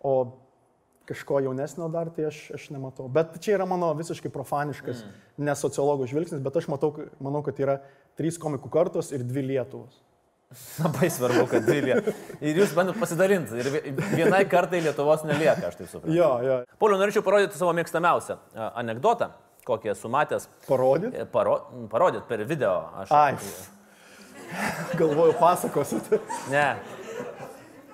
o 0.00 0.12
kažko 1.04 1.42
jaunesnio 1.44 1.90
dar, 1.92 2.08
tai 2.16 2.30
aš, 2.30 2.38
aš 2.56 2.70
nematau. 2.72 3.10
Bet 3.12 3.36
čia 3.44 3.58
yra 3.58 3.66
mano 3.68 3.90
visiškai 3.98 4.32
profaniškas, 4.32 5.04
mm. 5.04 5.44
nesociologų 5.50 6.08
žvilgsnis, 6.08 6.40
bet 6.44 6.56
aš 6.56 6.70
matau, 6.72 6.94
manau, 7.20 7.44
kad 7.44 7.60
yra 7.60 7.76
trys 8.16 8.40
komikų 8.40 8.72
kartos 8.72 9.12
ir 9.12 9.26
dvi 9.26 9.44
Lietuvos. 9.50 10.00
Labai 10.84 11.10
svarbu, 11.10 11.46
kad 11.50 11.64
dvi 11.66 11.80
Lietuvos. 11.88 12.20
Ir 12.40 12.58
jūs 12.60 12.74
bandot 12.76 12.98
pasidalinti. 13.00 13.58
Ir 13.60 13.94
vienai 14.14 14.44
kartai 14.50 14.80
Lietuvos 14.84 15.24
nelieka, 15.28 15.70
aš 15.70 15.78
taip 15.80 15.90
suprantu. 15.90 16.14
Jo, 16.16 16.30
jo. 16.44 16.58
Pauliu, 16.80 16.98
norėčiau 17.00 17.24
parodyti 17.26 17.58
savo 17.58 17.74
mėgstamiausią 17.76 18.38
anegdotą, 18.70 19.30
kokį 19.68 19.92
esu 19.94 20.10
matęs. 20.12 20.48
Parodyti? 20.68 21.22
E, 21.22 21.28
paro, 21.30 21.58
parodyti 21.92 22.26
per 22.28 22.44
video. 22.48 22.74
Aš, 23.02 23.14
Ai. 23.14 23.36
Galvoju, 25.00 25.36
pasakosit. 25.40 26.12
Ne. 26.52 26.66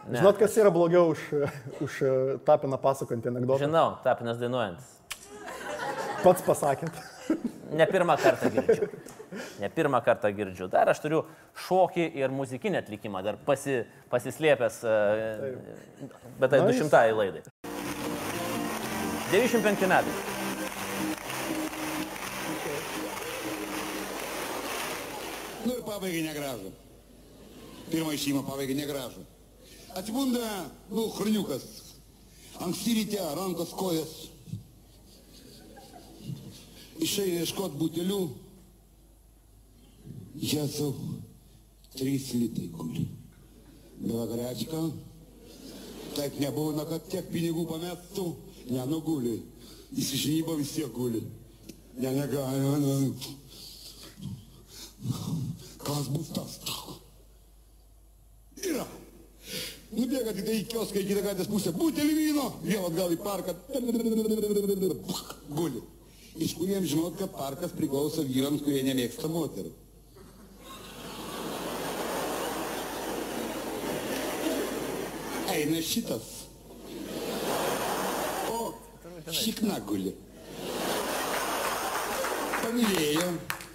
ne. 0.08 0.18
Žinot, 0.18 0.40
kas 0.40 0.56
yra 0.60 0.72
blogiau 0.74 1.14
už, 1.14 1.26
už 1.86 2.00
Tapiną 2.48 2.80
pasakojantį 2.82 3.34
anegdotą? 3.34 3.62
Žinau, 3.64 3.86
Tapinas 4.06 4.40
dainuojantis. 4.42 4.96
Pats 6.20 6.44
pasakėt. 6.44 6.92
Ne 7.70 7.86
pirmą 7.86 8.16
kartą 8.18 8.50
girdžiu. 8.50 8.88
Ne 9.62 9.68
pirmą 9.70 10.00
kartą 10.02 10.30
girdžiu. 10.34 10.66
Dar 10.72 10.90
aš 10.90 11.02
turiu 11.04 11.20
šokį 11.68 12.06
ir 12.18 12.32
muzikinį 12.34 12.80
atlikimą, 12.80 13.22
dar 13.22 13.38
pasi, 13.46 13.84
pasislėpęs, 14.10 14.80
Taip. 14.82 16.10
bet 16.40 16.50
tai 16.50 16.62
nice. 16.66 16.82
200 16.82 17.14
laidai. 17.14 17.44
95 19.30 19.86
metai. 19.86 20.16
Nu 25.60 25.76
ir 25.76 25.84
pabaigai 25.84 26.24
negražu. 26.24 26.72
Pirmą 27.90 28.16
išėjimą 28.16 28.42
pabaigai 28.48 28.74
negražu. 28.78 29.22
Atsibunda, 29.98 30.42
nu, 30.90 31.08
chroniukas. 31.14 31.66
Anksti 32.64 32.94
ryte, 32.98 33.22
rankos, 33.36 33.74
kojas. 33.76 34.29
Išeina 37.00 37.44
ieškoti 37.44 37.80
butelių, 37.80 38.20
Jėzau, 40.40 40.94
trys 41.96 42.30
litai 42.38 42.68
guli. 42.72 43.06
Belagrečiką. 44.00 44.80
Taip 46.16 46.38
nebūna, 46.40 46.86
kad 46.88 47.04
tiek 47.12 47.26
pinigų 47.32 47.66
pamestų. 47.68 48.24
Nenuguli. 48.70 49.40
Įsižnybo 49.98 50.56
vis 50.60 50.72
tiek 50.78 50.90
guli. 50.94 51.20
Ne, 51.98 52.14
negalima. 52.14 52.78
Ne. 52.78 53.12
Kas 55.82 56.08
bus 56.14 56.32
tas? 56.36 56.58
Yra. 58.64 58.86
Nubėga 59.90 60.32
tik 60.36 60.44
tai 60.46 60.58
į 60.60 60.66
kioską 60.70 61.00
į 61.00 61.08
kitą 61.08 61.22
gatvės 61.26 61.50
pusę. 61.50 61.72
Butelį 61.74 62.14
vyno. 62.16 62.50
Vėl 62.62 62.86
atgal 62.86 63.12
į 63.12 63.18
parką. 63.24 63.56
Guli. 65.50 65.82
Iš 66.38 66.54
kuriems 66.54 66.88
žinot, 66.92 67.16
kad 67.18 67.32
parkas 67.34 67.72
priklauso 67.74 68.22
vyrams, 68.26 68.62
kurie 68.62 68.84
nemėgsta 68.86 69.28
moterų. 69.28 69.72
eina 75.60 75.82
šitas. 75.82 76.26
O 78.50 78.72
šikna 79.34 79.78
guli. 79.86 80.12
Pamilėjo, 82.60 83.26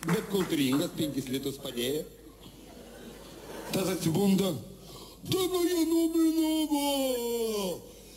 bet 0.05 0.29
kultūringas, 0.31 0.93
penkis 0.97 1.29
litus 1.33 1.59
padėjo. 1.61 2.05
Tas 3.73 3.91
atsibunda. 3.95 4.53
Tavo 5.25 5.61
jau 5.65 5.83
nubinuvo. 5.89 6.85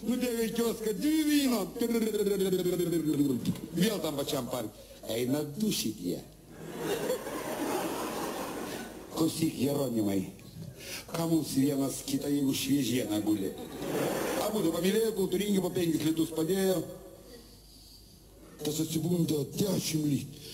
Nubėga 0.06 0.44
į 0.46 0.52
kioską, 0.54 0.92
dvi 0.94 1.22
vyno. 1.26 1.64
Vėl 3.74 3.98
tam 4.02 4.18
pačiam 4.20 4.46
park. 4.50 4.70
Eina 5.10 5.42
du 5.56 5.72
šitie. 5.74 6.20
Klausyk, 9.16 9.56
Jeronimai. 9.58 10.20
Ką 11.10 11.26
mums 11.26 11.56
vienas 11.56 12.02
kitą, 12.06 12.30
jeigu 12.30 12.54
šviežiena 12.54 13.18
guli. 13.24 13.50
Abu 14.44 14.62
du 14.62 14.70
pamilėjo, 14.72 15.14
kultūringi 15.16 15.62
po 15.64 15.72
penkis 15.74 16.04
litus 16.06 16.30
padėjo. 16.36 16.82
Tas 18.62 18.78
atsibunda 18.84 19.42
dešimt 19.56 20.06
litų. 20.12 20.44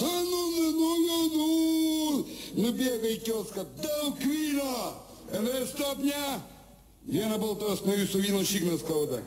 Tanu, 0.00 0.40
nu, 0.54 0.90
nu, 1.02 1.18
nu, 1.34 2.24
nubėga 2.62 3.10
į 3.10 3.20
kioską, 3.26 3.64
daug 3.82 4.18
vyno. 4.22 4.74
NR 5.40 5.66
stop, 5.66 6.02
ne. 6.02 6.26
Vieną 7.08 7.38
baltos 7.40 7.80
nuo 7.86 7.94
jūsų 7.96 8.18
vyno 8.20 8.42
šiknas 8.44 8.82
skauda. 8.84 9.22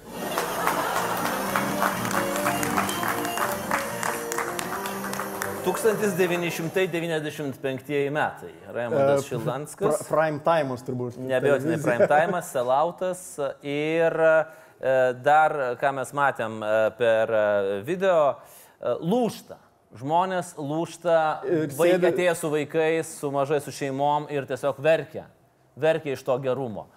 1995 5.63 8.11
metai. 8.13 8.51
Raimondas 8.69 9.23
uh, 9.23 9.25
Šildanskas. 9.25 10.05
Prime 10.05 10.37
time'as 10.45 10.85
turbūt. 10.85 11.17
Nebejotinai 11.17 11.81
prime 11.81 12.05
time'as, 12.11 12.51
selautas 12.53 13.41
ir 13.65 14.13
dar, 15.25 15.79
ką 15.81 15.89
mes 15.97 16.13
matėm 16.13 16.61
per 16.99 17.25
video, 17.87 18.37
lūšta. 19.01 19.57
Žmonės 19.97 20.53
lūšta, 20.57 21.41
vaikai 21.77 22.09
atėjo 22.09 22.35
su 22.37 22.49
vaikais, 22.53 23.07
su 23.17 23.31
mažai 23.33 23.59
su 23.65 23.71
šeimom 23.73 24.27
ir 24.33 24.45
tiesiog 24.49 24.75
verkia. 24.83 25.25
Verkia 25.79 26.13
iš 26.13 26.23
to 26.25 26.37
gerumo. 26.43 26.87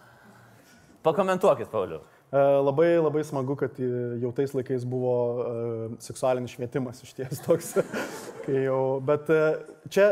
Pakomentuokit, 1.06 1.68
Pauliu. 1.72 2.00
E, 2.34 2.40
Labai, 2.66 2.88
labai 2.98 3.22
smagu, 3.24 3.54
kad 3.60 3.76
e, 3.78 3.86
jau 4.22 4.32
tais 4.34 4.52
laikais 4.56 4.84
buvo 4.88 5.12
e, 5.44 5.52
seksualinis 6.02 6.56
švietimas 6.56 7.02
iš 7.06 7.14
ties 7.20 7.40
toks. 7.46 7.76
jau, 8.66 8.80
bet 9.06 9.30
čia, 9.94 10.08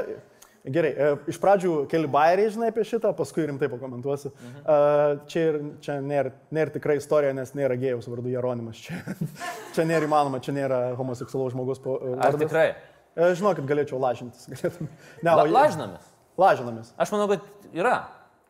gerai, 0.64 0.92
iš 1.30 1.40
pradžių 1.42 1.74
keli 1.90 2.08
bairiai 2.14 2.52
žinai 2.54 2.70
apie 2.72 2.86
šitą, 2.86 3.10
paskui 3.18 3.44
rimtai 3.50 3.68
pakomentuosiu. 3.72 4.30
Mhm. 4.38 5.20
Čia, 5.30 5.44
ir, 5.50 5.58
čia 5.84 5.98
nėra, 6.04 6.32
nėra 6.54 6.74
tikra 6.78 6.96
istorija, 7.00 7.34
nes 7.36 7.52
nėra 7.58 7.76
gėjaus 7.82 8.08
vardu 8.10 8.30
Jeronimas. 8.32 8.80
Čia, 8.86 9.02
čia 9.76 9.86
nėra 9.90 10.06
įmanoma, 10.08 10.40
čia 10.44 10.54
nėra 10.56 10.80
homoseksualaus 11.00 11.52
žmogus. 11.56 11.82
e, 11.84 12.14
Ar 12.14 12.30
vardas. 12.30 12.42
tikrai? 12.46 12.68
Žinokit, 13.14 13.66
galėčiau 13.70 14.00
lažintis. 14.02 14.48
Galėtum. 14.54 14.88
Ne, 15.22 15.30
La, 15.34 15.44
lažinamės. 15.46 16.06
Lažinamės. 16.40 16.88
Aš 16.98 17.12
manau, 17.14 17.28
kad 17.30 17.44
yra. 17.78 17.98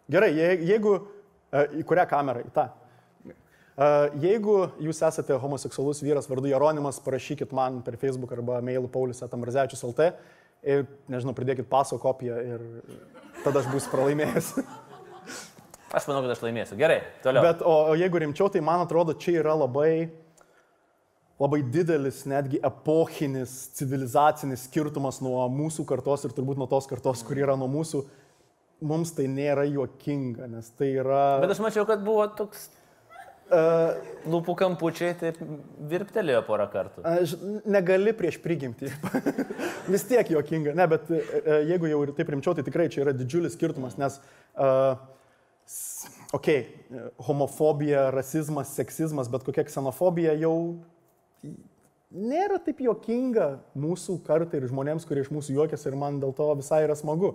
Gerai, 0.08 0.30
je- 0.36 0.62
jeigu, 0.70 0.94
e, 0.96 1.13
į 1.80 1.84
kurią 1.86 2.06
kamerą, 2.10 2.44
į 2.46 2.54
tą. 2.54 2.68
E, 2.68 3.90
Jeigu 4.22 4.56
jūs 4.82 5.02
esate 5.06 5.38
homoseksualus 5.42 6.02
vyras 6.04 6.30
vardu 6.30 6.50
Jeronimas, 6.50 7.00
parašykit 7.04 7.54
man 7.54 7.80
per 7.86 7.98
Facebook 8.00 8.32
arba 8.36 8.60
mailų 8.64 8.90
Paulius 8.92 9.22
Atamrazevičius 9.26 9.84
LT 9.90 10.10
ir, 10.64 10.86
nežinau, 11.10 11.34
pridėkit 11.36 11.68
paso 11.70 11.98
kopiją 12.00 12.40
ir 12.54 12.66
tada 13.44 13.62
aš 13.62 13.70
būsiu 13.72 13.92
pralaimėjęs. 13.92 14.52
Aš 15.94 16.08
manau, 16.10 16.24
kad 16.24 16.32
aš 16.34 16.42
laimėsiu. 16.42 16.76
Gerai, 16.78 17.02
toliau. 17.22 17.44
Bet 17.46 17.60
o, 17.62 17.72
o 17.92 17.94
jeigu 17.98 18.18
rimčiau, 18.18 18.48
tai 18.50 18.62
man 18.66 18.82
atrodo, 18.82 19.14
čia 19.14 19.36
yra 19.38 19.52
labai, 19.54 20.08
labai 21.38 21.60
didelis, 21.62 22.24
netgi 22.26 22.58
epochinis, 22.66 23.52
civilizacinis 23.78 24.66
skirtumas 24.66 25.20
nuo 25.22 25.44
mūsų 25.54 25.86
kartos 25.86 26.26
ir 26.26 26.34
turbūt 26.34 26.58
nuo 26.58 26.66
tos 26.70 26.90
kartos, 26.90 27.22
kur 27.26 27.38
yra 27.38 27.54
nuo 27.60 27.70
mūsų. 27.70 28.02
Mums 28.84 29.14
tai 29.16 29.24
nėra 29.32 29.64
juokinga, 29.64 30.48
nes 30.52 30.66
tai 30.76 30.90
yra... 31.00 31.40
Bet 31.40 31.54
aš 31.54 31.62
mačiau, 31.64 31.86
kad 31.88 32.02
buvo 32.04 32.26
toks 32.36 32.68
Uh, 33.44 33.98
lūpų 34.32 34.54
kampučiai, 34.56 35.12
taip 35.20 35.36
virptelėjo 35.90 36.38
porą 36.46 36.64
kartų. 36.72 37.02
Aš 37.04 37.34
negali 37.68 38.14
prieš 38.16 38.38
prigimtį. 38.40 38.88
Vis 39.92 40.06
tiek 40.08 40.30
juokinga. 40.32 40.72
Ne, 40.72 40.86
bet 40.88 41.10
e, 41.12 41.20
jeigu 41.68 41.90
jau 41.90 41.98
ir 42.06 42.14
taip 42.16 42.32
rimčiau, 42.32 42.54
tai 42.56 42.64
tikrai 42.64 42.86
čia 42.88 43.02
yra 43.02 43.12
didžiulis 43.12 43.52
skirtumas, 43.52 43.98
nes, 44.00 44.16
uh, 44.56 44.96
okay, 46.32 46.64
homofobija, 47.28 48.06
rasizmas, 48.16 48.72
seksizmas, 48.78 49.28
bet 49.28 49.44
kokia 49.44 49.66
ksenofobija 49.68 50.32
jau 50.40 50.56
nėra 52.14 52.62
taip 52.64 52.80
juokinga 52.80 53.50
mūsų 53.76 54.22
kartai 54.24 54.62
ir 54.62 54.70
žmonėms, 54.72 55.04
kurie 55.04 55.20
iš 55.20 55.28
mūsų 55.34 55.58
juokiasi 55.58 55.92
ir 55.92 56.00
man 56.00 56.16
dėl 56.24 56.32
to 56.32 56.48
visai 56.62 56.86
yra 56.88 56.96
smagu. 56.96 57.34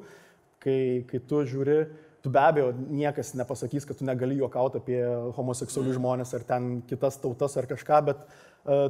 Kai, 0.60 1.06
kai 1.08 1.22
tu 1.24 1.40
žiūri, 1.48 1.80
tu 2.24 2.32
be 2.34 2.40
abejo 2.44 2.74
niekas 2.76 3.32
nepasakys, 3.40 3.86
kad 3.88 4.00
tu 4.00 4.08
negali 4.08 4.40
juokauti 4.42 4.82
apie 4.82 5.00
homoseksualius 5.38 5.96
žmonės 5.96 6.34
ar 6.36 6.44
ten 6.48 6.82
kitas 6.90 7.20
tautas 7.22 7.56
ar 7.60 7.68
kažką, 7.70 8.00
bet 8.10 8.26
uh, 8.28 8.90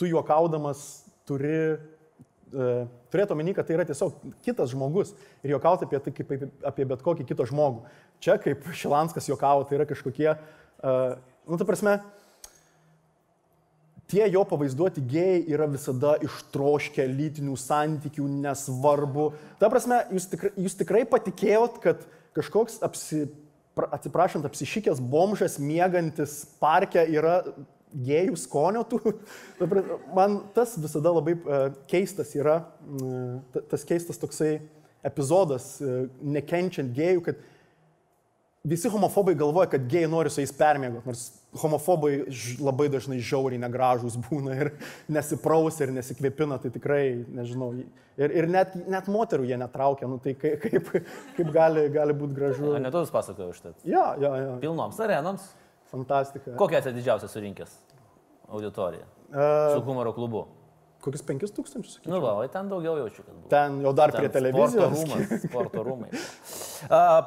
tu 0.00 0.08
juokaudamas 0.08 0.84
turi 1.28 1.76
uh, 1.76 2.86
turėti 3.12 3.36
omeny, 3.36 3.52
kad 3.56 3.68
tai 3.68 3.76
yra 3.76 3.84
tiesiog 3.88 4.16
kitas 4.46 4.72
žmogus 4.72 5.12
ir 5.44 5.52
juokauti 5.52 5.84
apie 5.88 6.00
tai 6.06 6.14
kaip 6.16 6.32
apie- 6.72 6.88
bet 6.94 7.04
kokį 7.04 7.28
kitą 7.28 7.44
žmogų. 7.52 7.84
Čia 8.24 8.38
kaip 8.40 8.64
Šilanskas 8.72 9.28
juokavo, 9.28 9.68
tai 9.68 9.76
yra 9.76 9.88
kažkokie, 9.88 10.32
uh, 10.32 11.20
nu, 11.44 11.60
ta 11.60 11.68
prasme, 11.68 11.98
tie 14.10 14.26
jo 14.32 14.42
pavaizduoti 14.48 15.02
gėjai 15.06 15.42
yra 15.54 15.68
visada 15.70 16.16
ištroškę 16.24 17.06
lytinių 17.08 17.56
santykių, 17.58 18.26
nesvarbu. 18.44 19.30
Ta 19.60 19.70
prasme, 19.72 20.02
jūs 20.14 20.28
tikrai, 20.32 20.50
jūs 20.66 20.76
tikrai 20.80 21.04
patikėjot, 21.08 21.78
kad 21.84 22.02
kažkoks, 22.36 22.80
apsi, 22.86 23.26
pra- 23.78 23.90
atsiprašant, 23.96 24.46
apsišykęs 24.48 25.02
bomžas 25.02 25.58
miegantis 25.62 26.42
parke 26.62 27.04
yra 27.06 27.40
gėjų 27.90 28.36
skonio 28.38 28.84
tų. 28.86 29.00
Man 30.16 30.40
tas 30.54 30.76
visada 30.78 31.14
labai 31.14 31.36
e, 31.38 31.62
keistas 31.90 32.34
yra, 32.38 32.60
ta- 33.54 33.64
tas 33.72 33.86
keistas 33.86 34.20
toksai 34.20 34.58
epizodas, 35.06 35.76
e, 35.82 36.04
nekenčiant 36.20 36.92
gėjų, 36.94 37.24
kad 37.30 37.40
visi 38.66 38.90
homofobai 38.92 39.34
galvoja, 39.38 39.70
kad 39.72 39.86
gėjai 39.90 40.10
nori 40.10 40.32
su 40.32 40.42
jais 40.42 40.52
permėgoti, 40.54 41.08
nors 41.08 41.28
homofobai 41.58 42.12
labai 42.62 42.86
dažnai 42.92 43.18
žiauriai 43.18 43.58
negražūs 43.64 44.18
būna 44.28 44.54
ir 44.60 44.70
nesiprausia 45.10 45.88
ir 45.88 45.94
nesikvėpina, 45.96 46.60
tai 46.62 46.70
tikrai, 46.74 47.02
nežinau, 47.34 47.72
ir, 48.20 48.30
ir 48.42 48.46
net, 48.50 48.76
net 48.90 49.08
moterų 49.10 49.48
jie 49.50 49.58
netraukia, 49.58 50.06
nu 50.10 50.20
tai 50.22 50.36
kaip, 50.38 50.62
kaip, 50.62 50.92
kaip 51.38 51.50
gali, 51.54 51.88
gali 51.94 52.14
būti 52.14 52.38
gražu. 52.38 52.76
Ne 52.78 52.92
tu 52.94 53.02
vis 53.02 53.10
pasakojau 53.14 53.56
šitą. 53.56 53.74
Ja, 53.84 54.12
ja, 54.22 54.30
ja, 54.44 54.54
Pilnoms 54.62 55.00
arenoms. 55.02 55.48
fantastika. 55.90 56.54
Kokia 56.54 56.78
esi 56.78 56.92
didžiausia 56.94 57.26
surinkęs 57.32 57.72
auditorija? 58.50 59.08
Uh, 59.30 59.74
Su 59.74 59.82
humoro 59.86 60.12
klubu. 60.14 60.44
kokius 61.00 61.22
penkis 61.24 61.50
tūkstančius, 61.56 61.96
sakyčiau. 61.96 62.12
Nu, 62.12 62.18
va, 62.20 62.34
o 62.36 62.46
ten 62.52 62.68
daugiau 62.68 62.96
jaučiu, 62.98 63.22
kad 63.24 63.34
buvo. 63.34 63.48
Ten 63.48 63.78
jau 63.80 63.92
dar 63.96 64.10
Ten 64.12 64.20
prie 64.20 64.28
Sporto 64.28 64.38
televizijos. 64.38 64.98
rūmas, 65.00 65.44
sporto 65.48 65.84
rūmai. 65.86 66.10
Uh, 66.90 67.18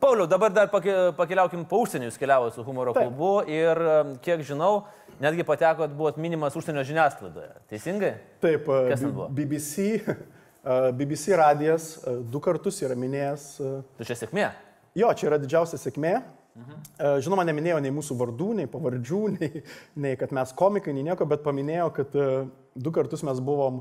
Pauliau, 0.00 0.26
dabar 0.28 0.50
dar 0.52 0.68
pake, 0.68 0.92
pakeliaukim 1.16 1.62
po 1.68 1.78
užsienį, 1.80 2.10
jūs 2.10 2.18
keliavote 2.20 2.52
su 2.52 2.62
humoro 2.66 2.92
Taip. 2.92 3.08
klubu 3.08 3.30
ir, 3.48 3.78
kiek 4.24 4.42
žinau, 4.44 4.84
netgi 5.22 5.44
patekot, 5.48 5.94
buvot 5.96 6.18
minimas 6.20 6.56
užsienio 6.58 6.82
žiniasklaidoje. 6.84 7.54
Teisingai? 7.72 8.12
Taip, 8.44 8.68
Kas 8.90 9.00
ten 9.00 9.14
buvo? 9.14 9.30
BBC, 9.32 9.86
BBC 11.00 11.38
radijas 11.40 11.88
du 12.28 12.42
kartus 12.44 12.82
yra 12.84 12.96
minėjęs 12.98 13.46
Tu 13.96 14.08
čia 14.08 14.18
sėkmė. 14.20 14.50
Jo, 14.96 15.14
čia 15.16 15.30
yra 15.30 15.40
didžiausia 15.40 15.80
sėkmė. 15.80 16.12
E, 16.20 17.14
Žinoma, 17.24 17.46
neminėjo 17.48 17.80
nei 17.84 17.92
mūsų 17.96 18.18
vardų, 18.20 18.50
nei 18.60 18.68
pavardžių, 18.68 19.22
nei, 19.38 19.64
nei 19.96 20.20
kad 20.20 20.36
mes 20.36 20.52
komikai, 20.60 20.92
nei 20.96 21.08
nieko, 21.08 21.24
bet 21.28 21.40
paminėjo, 21.46 21.88
kad 21.96 22.20
du 22.76 22.92
kartus 22.92 23.24
mes 23.24 23.40
buvom 23.40 23.80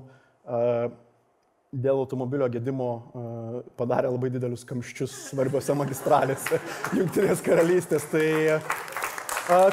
dėl 1.76 2.00
automobilio 2.00 2.48
gedimo 2.52 2.90
e, 2.96 3.62
padarę 3.80 4.12
labai 4.14 4.32
didelius 4.34 4.64
kamščius 4.68 5.14
svarbiose 5.30 5.76
magistralėse 5.78 6.60
Junktinės 6.98 7.44
karalystės. 7.46 8.08
Tai 8.12 8.24
e, 8.26 8.60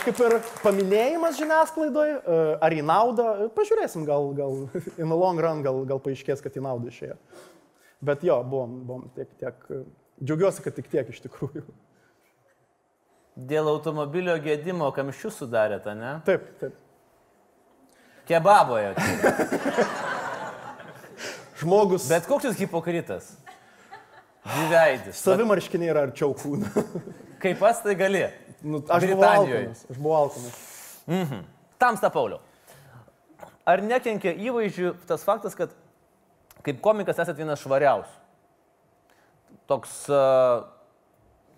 kaip 0.05 0.23
ir 0.27 0.37
paminėjimas 0.65 1.39
žiniasklaidoje, 1.39 2.19
ar 2.61 2.77
į 2.77 2.83
naudą, 2.87 3.29
pažiūrėsim, 3.57 4.07
gal, 4.09 4.33
gal 4.37 4.59
in 5.01 5.07
the 5.07 5.17
long 5.17 5.41
run, 5.41 5.63
gal, 5.65 5.83
gal 5.89 6.03
paaiškės, 6.03 6.45
kad 6.45 6.59
į 6.59 6.67
naudą 6.67 6.93
išėjo. 6.93 7.17
Bet 8.03 8.27
jo, 8.27 8.41
buvom, 8.43 8.81
buvom 8.89 9.09
tiek, 9.15 9.31
tiek, 9.39 9.67
džiaugiuosi, 10.19 10.65
kad 10.65 10.75
tik 10.75 10.91
tiek 10.91 11.11
iš 11.13 11.23
tikrųjų. 11.29 11.63
Dėl 13.49 13.71
automobilio 13.71 14.35
gedimo 14.45 14.91
kamščių 14.93 15.31
sudarėte, 15.33 15.95
ne? 15.97 16.17
Taip, 16.27 16.51
taip. 16.61 16.75
Kebaboje. 18.29 18.93
Žmogus. 21.63 22.09
Bet 22.11 22.29
koks 22.31 22.51
jūs 22.51 22.61
hipokritas? 22.63 23.33
Dviveidis. 24.43 25.21
savimarškiniai 25.23 25.93
yra 25.93 26.07
arčiau 26.09 26.33
kūno. 26.35 26.67
Kaip 27.43 27.61
pats 27.63 27.83
tai 27.85 27.95
gali? 27.99 28.25
Nu, 28.63 28.81
aš 28.91 29.07
buvau 29.13 29.29
alkanas. 29.29 29.85
Aš 29.91 30.01
buvau 30.01 30.17
alkanas. 30.25 31.45
Tamsta 31.83 32.11
Pauliau. 32.15 32.43
Ar 33.67 33.83
nekenkia 33.87 34.35
įvaizdžių 34.43 34.97
tas 35.07 35.23
faktas, 35.27 35.55
kad 35.59 35.71
kaip 36.67 36.81
komikas 36.83 37.21
esate 37.23 37.39
vienas 37.39 37.63
švariausių? 37.63 38.19
Toks 39.71 39.95
uh, 40.11 40.65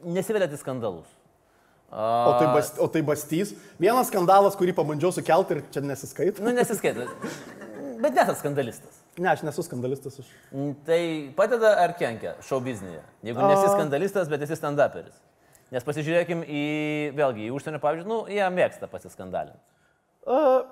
nesivedėte 0.04 0.58
į 0.58 0.60
skandalus. 0.60 1.08
O 1.94 2.34
tai, 2.40 2.48
bas, 2.50 2.72
o 2.82 2.88
tai 2.90 3.04
bastys. 3.06 3.54
Vienas 3.80 4.08
skandalas, 4.10 4.56
kurį 4.58 4.74
pabandžiau 4.76 5.12
sukelti 5.14 5.56
ir 5.56 5.64
čia 5.72 5.84
nesiskaito. 5.84 6.42
Nu, 6.42 6.52
nesiskaita. 6.56 7.06
Bet 8.02 8.16
nesat 8.16 8.40
skandalistas. 8.40 9.03
Ne, 9.18 9.30
aš 9.30 9.44
nesu 9.46 9.62
skandalistas. 9.62 10.18
Aš... 10.22 10.30
Mm, 10.50 10.72
Tai 10.86 11.00
padeda 11.38 11.74
ar 11.84 11.94
kenkia 11.98 12.34
šou 12.44 12.58
biznėje? 12.64 13.02
Jeigu 13.26 13.44
nesi 13.46 13.68
skandalistas, 13.70 14.30
bet 14.32 14.42
esi 14.46 14.58
stand-uperis. 14.58 15.20
Nes 15.74 15.86
pasižiūrėkim 15.86 16.42
į, 16.46 16.64
vėlgi, 17.18 17.48
į 17.48 17.52
užsienio 17.54 17.80
pavyzdžiui, 17.82 18.10
nu, 18.10 18.18
jie 18.30 18.44
mėgsta 18.54 18.88
pasiskandalinti. 18.90 19.58
Uh, 20.24 20.64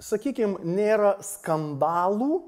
Sakykime, 0.00 0.62
nėra 0.64 1.18
skandalų, 1.20 2.38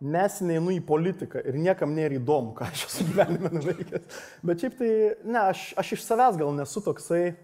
nes 0.00 0.38
neinu 0.40 0.72
į 0.72 0.78
politiką 0.88 1.42
ir 1.44 1.58
niekam 1.60 1.92
nėra 1.96 2.16
įdomu, 2.16 2.54
ką 2.56 2.70
aš 2.70 2.86
esu 2.86 3.04
gyvenime 3.10 3.50
nuveikęs. 3.52 4.22
Bet 4.48 4.64
šiaip 4.64 4.78
tai, 4.78 4.90
ne, 5.26 5.42
aš, 5.42 5.66
aš 5.80 5.92
iš 5.98 6.06
savęs 6.06 6.38
gal 6.40 6.54
nesu 6.56 6.80
toksai, 6.84 7.34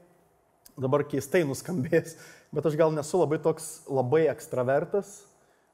dabar 0.80 1.04
keistai 1.10 1.42
nuskambės, 1.44 2.16
bet 2.54 2.70
aš 2.70 2.78
gal 2.80 2.94
nesu 2.96 3.20
labai 3.20 3.42
toks 3.44 3.68
labai 3.90 4.24
ekstravertas. 4.32 5.18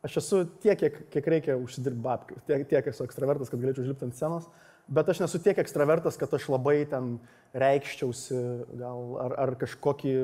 Aš 0.06 0.16
esu 0.22 0.44
tiek, 0.62 0.78
kiek, 0.80 0.94
kiek 1.12 1.26
reikia 1.28 1.56
užsidirbti 1.60 2.00
babkių, 2.04 2.38
tiek, 2.48 2.62
tiek 2.70 2.86
esu 2.88 3.04
ekstravertas, 3.04 3.50
kad 3.52 3.60
galėčiau 3.60 3.84
užlipti 3.84 4.06
ant 4.06 4.16
scenos, 4.16 4.46
bet 4.88 5.10
aš 5.12 5.20
nesu 5.20 5.40
tiek 5.44 5.58
ekstravertas, 5.60 6.16
kad 6.20 6.32
aš 6.36 6.46
labai 6.48 6.78
ten 6.88 7.18
reikščiausi, 7.52 8.38
gal 8.80 9.18
ar, 9.26 9.36
ar 9.44 9.52
kažkokį 9.60 10.14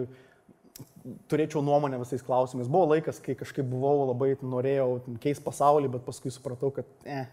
turėčiau 1.31 1.63
nuomonę 1.65 2.01
visais 2.01 2.25
klausimais. 2.25 2.71
Buvo 2.73 2.91
laikas, 2.95 3.21
kai 3.23 3.37
kažkaip 3.39 3.69
buvau 3.69 4.09
labai 4.11 4.35
norėjau 4.41 5.03
keisti 5.23 5.45
pasaulį, 5.45 5.93
bet 5.97 6.07
paskui 6.09 6.33
supratau, 6.33 6.73
kad 6.75 6.89
eh, 7.05 7.29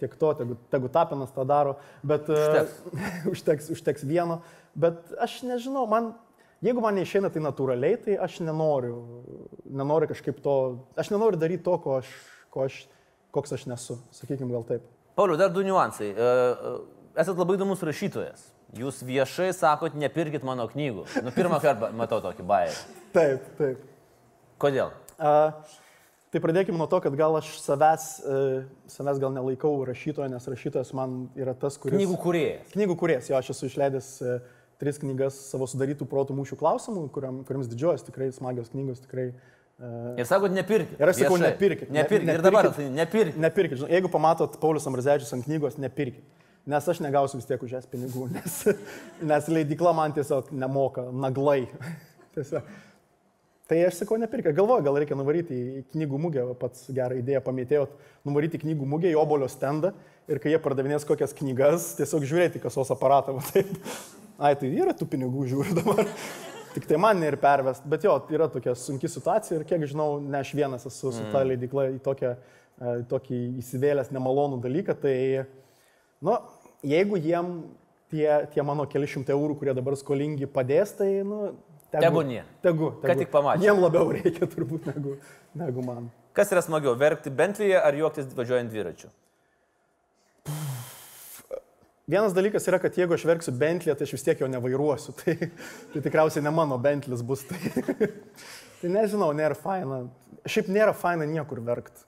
tiek 0.00 0.16
to, 0.18 0.32
tegu, 0.40 0.56
tegu 0.72 0.90
tapinas 0.92 1.32
tą 1.36 1.46
daro, 1.48 1.76
bet 2.04 2.28
Užteks. 2.32 2.76
uh, 2.88 3.30
užteks, 3.32 3.70
užteks 3.76 4.08
vieno. 4.08 4.40
Bet 4.74 5.12
aš 5.20 5.42
nežinau, 5.46 5.84
man, 5.90 6.14
jeigu 6.62 6.82
man 6.82 6.96
neišeina 6.98 7.30
tai 7.32 7.42
natūraliai, 7.44 7.98
tai 8.04 8.16
aš 8.22 8.40
nenoriu, 8.46 8.96
nenoriu 9.66 10.10
kažkaip 10.12 10.40
to, 10.44 10.56
aš 10.98 11.12
nenoriu 11.12 11.40
daryti 11.40 11.66
to, 11.66 11.76
ko 11.82 11.98
aš, 11.98 12.10
ko 12.54 12.66
aš, 12.68 12.82
koks 13.34 13.56
aš 13.58 13.66
nesu, 13.70 13.98
sakykime 14.14 14.52
gal 14.54 14.66
taip. 14.68 14.86
Pauliu, 15.18 15.36
dar 15.36 15.52
du 15.52 15.64
niuansai. 15.66 16.10
E, 16.14 16.32
e, 16.72 16.74
Esat 17.20 17.36
labai 17.36 17.58
įdomus 17.58 17.82
rašytojas. 17.84 18.46
Jūs 18.72 19.02
viešai 19.04 19.50
sakot, 19.52 19.92
nepirkit 20.00 20.44
mano 20.48 20.64
knygų. 20.70 21.04
Nu, 21.20 21.32
pirmą 21.34 21.58
kartą 21.60 21.90
matau 21.92 22.22
tokį 22.24 22.46
bairį. 22.48 22.76
Taip, 23.12 23.50
taip. 23.58 23.82
Kodėl? 24.62 24.94
Uh, 25.20 25.52
tai 26.32 26.40
pradėkime 26.40 26.80
nuo 26.80 26.86
to, 26.88 27.02
kad 27.04 27.12
gal 27.18 27.36
aš 27.36 27.50
savęs, 27.60 28.06
uh, 28.24 28.62
savęs 28.88 29.20
gal 29.20 29.34
nelaikau 29.36 29.74
rašytojo, 29.84 30.30
nes 30.32 30.48
rašytojas 30.48 30.94
man 30.96 31.26
yra 31.36 31.52
tas, 31.52 31.76
kuris... 31.82 31.98
Knygų 31.98 32.16
kuriejas. 32.22 32.72
Knygų 32.72 32.96
kurės, 33.02 33.28
jo, 33.28 33.36
aš 33.36 33.52
esu 33.52 33.68
išleidęs 33.68 34.08
uh, 34.24 34.40
tris 34.82 34.98
knygas 34.98 35.38
savo 35.52 35.68
sudarytų 35.70 36.06
protų 36.10 36.34
mūšių 36.40 36.58
klausimų, 36.60 37.06
kuriam, 37.14 37.40
kuriams 37.46 37.70
didžiuojas, 37.70 38.02
tikrai 38.08 38.32
smagios 38.34 38.72
knygos, 38.74 39.00
tikrai... 39.06 39.28
Uh, 39.82 40.12
Ir 40.20 40.26
sakot, 40.28 40.52
nepirkit. 40.54 40.98
Ir 41.00 41.10
aš 41.10 41.22
sakau, 41.22 41.38
Viešai. 41.38 41.48
nepirkit. 41.54 41.88
Ne- 41.90 42.02
Nepirkit. 42.02 42.26
Ir 42.28 42.28
nepirkit. 42.28 42.44
dabar 42.46 42.68
tai 42.76 42.84
nepirkit. 42.92 43.38
nepirkit, 43.46 43.80
žinai, 43.80 43.94
jeigu 43.96 44.10
pamatot 44.12 44.58
Paulius 44.62 44.86
Amrazevičius 44.90 45.32
ant 45.38 45.46
knygos, 45.48 45.78
nepirkit. 45.82 46.22
Nes 46.70 46.86
aš 46.86 47.00
negausiu 47.02 47.40
vis 47.40 47.48
tiek 47.48 47.62
už 47.66 47.72
jas 47.78 47.88
pinigų, 47.90 48.28
nes, 48.36 48.58
nes 49.26 49.48
leidikla 49.50 49.94
man 49.98 50.14
tiesiog 50.14 50.52
nemoka 50.54 51.08
naglai. 51.10 51.64
tiesiog. 52.36 52.68
Tai 53.72 53.80
aš 53.88 54.02
sakau, 54.02 54.18
nepirkit. 54.20 54.52
Galvoju, 54.54 54.84
gal 54.86 54.98
reikia 55.00 55.16
nuvaryti 55.18 55.56
į 55.56 55.82
knygų 55.94 56.18
mugę, 56.28 56.46
pats 56.60 56.86
gerą 56.92 57.16
idėją 57.22 57.40
pamitėjot, 57.46 57.94
nuvaryti 58.28 58.58
į 58.60 58.66
knygų 58.66 58.88
mugę 58.94 59.10
į 59.10 59.18
obolio 59.18 59.48
stendą 59.50 59.94
ir 60.30 60.38
kai 60.42 60.52
jie 60.52 60.58
pardavinės 60.62 61.06
kokias 61.08 61.32
knygas, 61.38 61.94
tiesiog 61.98 62.26
žiūrėti 62.28 62.60
kasos 62.62 62.92
aparatą. 62.94 63.38
Taip. 63.50 63.70
Ai, 64.42 64.56
tai 64.58 64.72
yra 64.74 64.94
tų 64.96 65.06
pinigų 65.12 65.46
žiūriu 65.52 65.76
dabar. 65.78 66.08
Tik 66.74 66.86
tai 66.88 66.98
man 67.00 67.20
ir 67.22 67.36
pervest. 67.40 67.84
Bet 67.88 68.06
jo, 68.06 68.14
yra 68.32 68.48
tokia 68.50 68.74
sunki 68.78 69.10
situacija 69.10 69.58
ir 69.58 69.66
kiek 69.68 69.84
žinau, 69.90 70.16
ne 70.24 70.40
aš 70.40 70.54
vienas 70.56 70.86
esu 70.88 71.12
su 71.12 71.26
ta 71.34 71.44
leidikla 71.44 71.90
į 71.92 71.98
tokią, 72.02 72.32
e, 72.80 72.94
į 73.02 73.04
tokį 73.10 73.40
įsivėlęs 73.60 74.10
nemalonų 74.14 74.62
dalyką. 74.64 74.96
Tai, 75.02 75.16
nu, 76.24 76.38
jeigu 76.94 77.20
jiem 77.20 77.52
tie, 78.12 78.26
tie 78.54 78.64
mano 78.64 78.88
keli 78.88 79.10
šimtai 79.10 79.36
eurų, 79.36 79.58
kurie 79.60 79.76
dabar 79.76 79.98
skolingi, 80.00 80.48
padės, 80.50 80.96
tai, 80.96 81.10
nu, 81.28 81.52
Tebūnie. 81.92 82.40
Tegu, 82.64 82.88
tegu. 82.96 83.04
Kad 83.04 83.18
tik 83.20 83.28
pamačius. 83.32 83.66
Jiem 83.66 83.80
labiau 83.82 84.08
reikia 84.16 84.46
turbūt 84.48 84.86
negu, 84.88 85.18
negu 85.60 85.82
man. 85.84 86.06
Kas 86.32 86.48
yra 86.54 86.62
smagiau, 86.64 86.94
verkti 86.96 87.28
Bentley'e 87.36 87.76
ar 87.76 87.92
juoktis 87.98 88.30
važiuojant 88.32 88.72
dviračiu? 88.72 89.10
Vienas 92.10 92.34
dalykas 92.34 92.66
yra, 92.66 92.80
kad 92.82 92.96
jeigu 92.98 93.14
aš 93.14 93.24
verksiu 93.28 93.52
Bentley, 93.54 93.94
tai 93.94 94.06
aš 94.08 94.16
vis 94.16 94.24
tiek 94.26 94.40
jo 94.42 94.48
nevairuosiu. 94.50 95.14
Tai, 95.22 95.36
tai 95.92 96.02
tikriausiai 96.02 96.42
ne 96.42 96.50
mano 96.54 96.78
Bentley's 96.82 97.22
bus. 97.22 97.44
Tai, 97.46 97.60
tai 98.80 98.90
nežinau, 98.90 99.30
nėra 99.36 99.54
faina. 99.58 100.02
Šiaip 100.42 100.70
nėra 100.74 100.96
faina 100.98 101.28
niekur 101.30 101.62
verkti. 101.62 102.02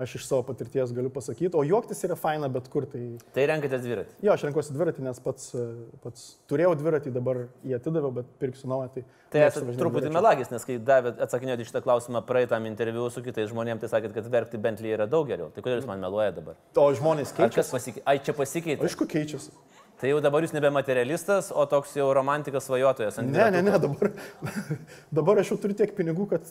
Aš 0.00 0.14
iš 0.16 0.24
savo 0.24 0.40
patirties 0.48 0.92
galiu 0.96 1.10
pasakyti. 1.12 1.50
O 1.52 1.62
juoktis 1.68 1.98
yra 2.06 2.14
faina 2.16 2.48
bet 2.48 2.64
kur. 2.72 2.86
Tai... 2.88 3.00
Tai 3.36 3.42
renkatės 3.50 3.82
dviratį. 3.84 4.14
Jo, 4.24 4.32
aš 4.32 4.46
renkuosi 4.46 4.72
dviratį, 4.72 5.02
nes 5.04 5.18
pats, 5.20 5.50
e, 5.52 5.64
pats 6.00 6.22
turėjau 6.48 6.70
dviratį, 6.80 7.12
dabar 7.12 7.42
jį 7.60 7.76
atidaviau, 7.76 8.08
bet 8.16 8.30
pirksiu 8.40 8.70
naują. 8.72 8.88
Tai, 8.94 9.02
Tai 9.34 9.42
esate 9.44 9.74
truputį 9.76 10.06
dviračiu. 10.06 10.14
melagis, 10.16 10.52
nes 10.54 10.64
kai 10.64 10.78
davėt 10.80 11.20
atsakinėjote 11.26 11.66
šitą 11.68 11.82
klausimą 11.84 12.22
praeitam 12.24 12.64
interviu 12.70 13.04
su 13.12 13.20
kitais 13.26 13.50
žmonėmis, 13.52 13.84
tai 13.84 13.92
sakėt, 13.92 14.16
kad 14.16 14.32
verkti 14.32 14.60
Bentley 14.64 14.94
yra 14.96 15.04
daug 15.12 15.28
geriau. 15.28 15.50
Tai 15.52 15.60
kodėl 15.60 15.82
jūs 15.82 15.88
man 15.90 16.00
meluojate 16.00 16.40
dabar? 16.40 16.56
O 16.80 16.88
žmonės 16.96 17.36
keičiasi. 17.36 17.76
pasikeitė? 17.76 18.06
Ai, 18.08 18.18
čia 18.24 18.36
pasikeitė. 18.38 18.88
Aišku, 18.88 19.08
keičiasi. 19.12 19.52
Tai 20.00 20.08
jau 20.08 20.22
dabar 20.24 20.42
jūs 20.42 20.54
nebe 20.56 20.70
materialistas, 20.72 21.52
o 21.52 21.66
toks 21.68 21.92
jau 22.00 22.08
romantikas 22.16 22.64
svajotojas. 22.66 23.20
Ne, 23.28 23.50
ne, 23.54 23.60
ne, 23.68 23.76
dabar, 23.78 24.16
dabar 25.20 25.44
aš 25.44 25.52
jau 25.52 25.60
turiu 25.66 25.76
tiek 25.78 25.92
pinigų, 26.00 26.30
kad... 26.32 26.48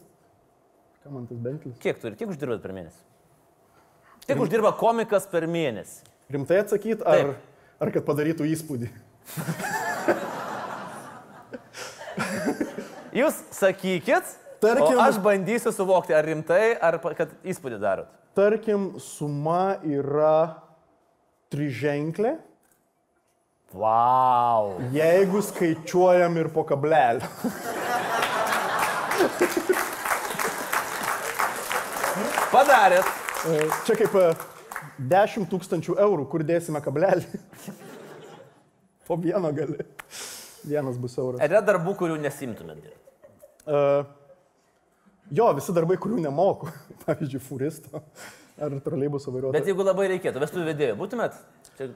Ką 1.02 1.10
man 1.10 1.26
tas 1.26 1.42
Bentley? 1.42 1.74
Kiek 1.82 1.98
turi, 2.00 2.16
kiek 2.20 2.30
uždirbat 2.30 2.62
per 2.62 2.78
mėnesį? 2.78 3.02
Kiek 4.28 4.40
uždirba 4.40 4.72
komikas 4.78 5.26
per 5.32 5.48
mėnesį? 5.50 6.04
Rimtai 6.32 6.62
atsakyti, 6.64 7.02
ar, 7.04 7.18
Taip. 7.18 7.36
ar 7.84 7.92
kad 7.92 8.06
padarytų 8.08 8.46
įspūdį? 8.54 8.88
Jūs 13.22 13.42
sakykit, 13.52 14.30
Tarkim- 14.64 15.00
aš 15.04 15.18
bandysiu 15.20 15.74
suvokti, 15.76 16.14
ar 16.16 16.24
rimtai, 16.24 16.78
ar 16.80 17.00
kad 17.18 17.34
įspūdį 17.44 17.80
darot. 17.82 18.08
Tarkim, 18.38 18.94
suma 19.00 19.78
yra 19.84 20.56
triženklė, 21.52 22.38
Wow. 23.74 24.78
jeigu 24.92 25.42
skaičiuojam 25.44 26.38
ir 26.38 26.50
po 26.52 26.64
kablelį. 26.68 27.24
Padarėt. 32.52 33.21
E, 33.42 33.70
Čia 33.88 33.96
kaip 33.98 34.16
e, 34.20 34.26
10 35.10 35.48
tūkstančių 35.50 35.96
eurų, 36.04 36.28
kur 36.30 36.44
dėsime 36.46 36.82
kablelį. 36.84 37.26
Po 39.08 39.18
vieno 39.18 39.50
gali. 39.56 39.82
Vienas 40.62 41.00
bus 41.02 41.18
euras. 41.18 41.42
Ar 41.42 41.50
yra 41.50 41.64
darbų, 41.66 41.96
kurių 41.98 42.20
nesimtumėt 42.22 42.84
dirbti? 42.84 43.00
Uh, 43.62 44.04
jo, 45.34 45.48
visi 45.58 45.74
darbai, 45.74 45.98
kurių 46.02 46.22
nemoku. 46.22 46.70
Pavyzdžiui, 47.06 47.42
furisto 47.42 48.04
ar 48.62 48.76
troleibuso 48.86 49.34
vairuotojo. 49.34 49.58
Bet 49.58 49.70
jeigu 49.72 49.86
labai 49.88 50.06
reikėtų, 50.14 50.42
vestų 50.44 50.68
vedėjų, 50.68 51.00
būtumėt? 51.00 51.40
Čia... 51.80 51.90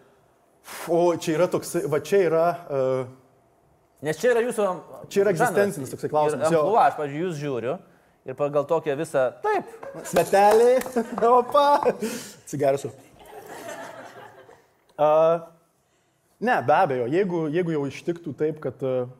O 0.89 1.03
čia 1.21 1.35
yra 1.35 1.45
toks, 1.51 1.75
va 1.93 1.99
čia 2.01 2.23
yra, 2.25 2.45
uh, 2.73 3.11
Nes 4.05 4.17
čia 4.17 4.33
yra 4.33 4.41
jūsų... 4.43 4.65
Čia 5.13 5.21
yra 5.21 5.33
egzistencinis 5.35 5.93
toksai 5.93 6.09
klausimas. 6.09 6.49
Jo, 6.53 6.65
aš, 6.81 6.97
pavyzdžiui, 6.97 7.21
jūs 7.21 7.37
žiūriu 7.37 7.75
ir 8.25 8.37
pagal 8.37 8.65
tokią 8.67 8.95
visą... 8.99 9.27
Taip, 9.43 9.73
Svetelė, 10.09 10.79
opa, 11.39 11.67
cigarsiu. 12.49 12.91
Uh, 14.95 15.43
ne, 16.39 16.55
be 16.63 16.75
abejo, 16.75 17.05
jeigu, 17.11 17.45
jeigu 17.51 17.75
jau 17.75 17.85
ištiktų 17.89 18.33
taip, 18.39 18.61
kad, 18.63 18.81
uh, 18.85 19.11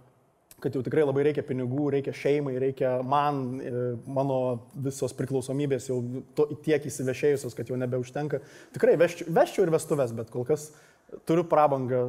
kad 0.66 0.74
jau 0.76 0.82
tikrai 0.86 1.04
labai 1.06 1.28
reikia 1.28 1.44
pinigų, 1.46 1.90
reikia 1.94 2.14
šeimai, 2.16 2.56
reikia 2.62 2.96
man, 3.06 3.42
e, 3.60 3.82
mano 4.10 4.38
visos 4.88 5.14
priklausomybės 5.14 5.90
jau 5.92 6.00
to, 6.38 6.48
tiek 6.66 6.88
įsivešėjusios, 6.90 7.54
kad 7.58 7.70
jau 7.70 7.78
nebeužtenka, 7.78 8.40
tikrai 8.74 8.96
veščiau, 8.98 9.30
veščiau 9.36 9.68
ir 9.68 9.74
vestuvės, 9.76 10.16
bet 10.18 10.32
kol 10.34 10.48
kas 10.48 10.70
turiu 11.28 11.46
prabangą 11.48 12.02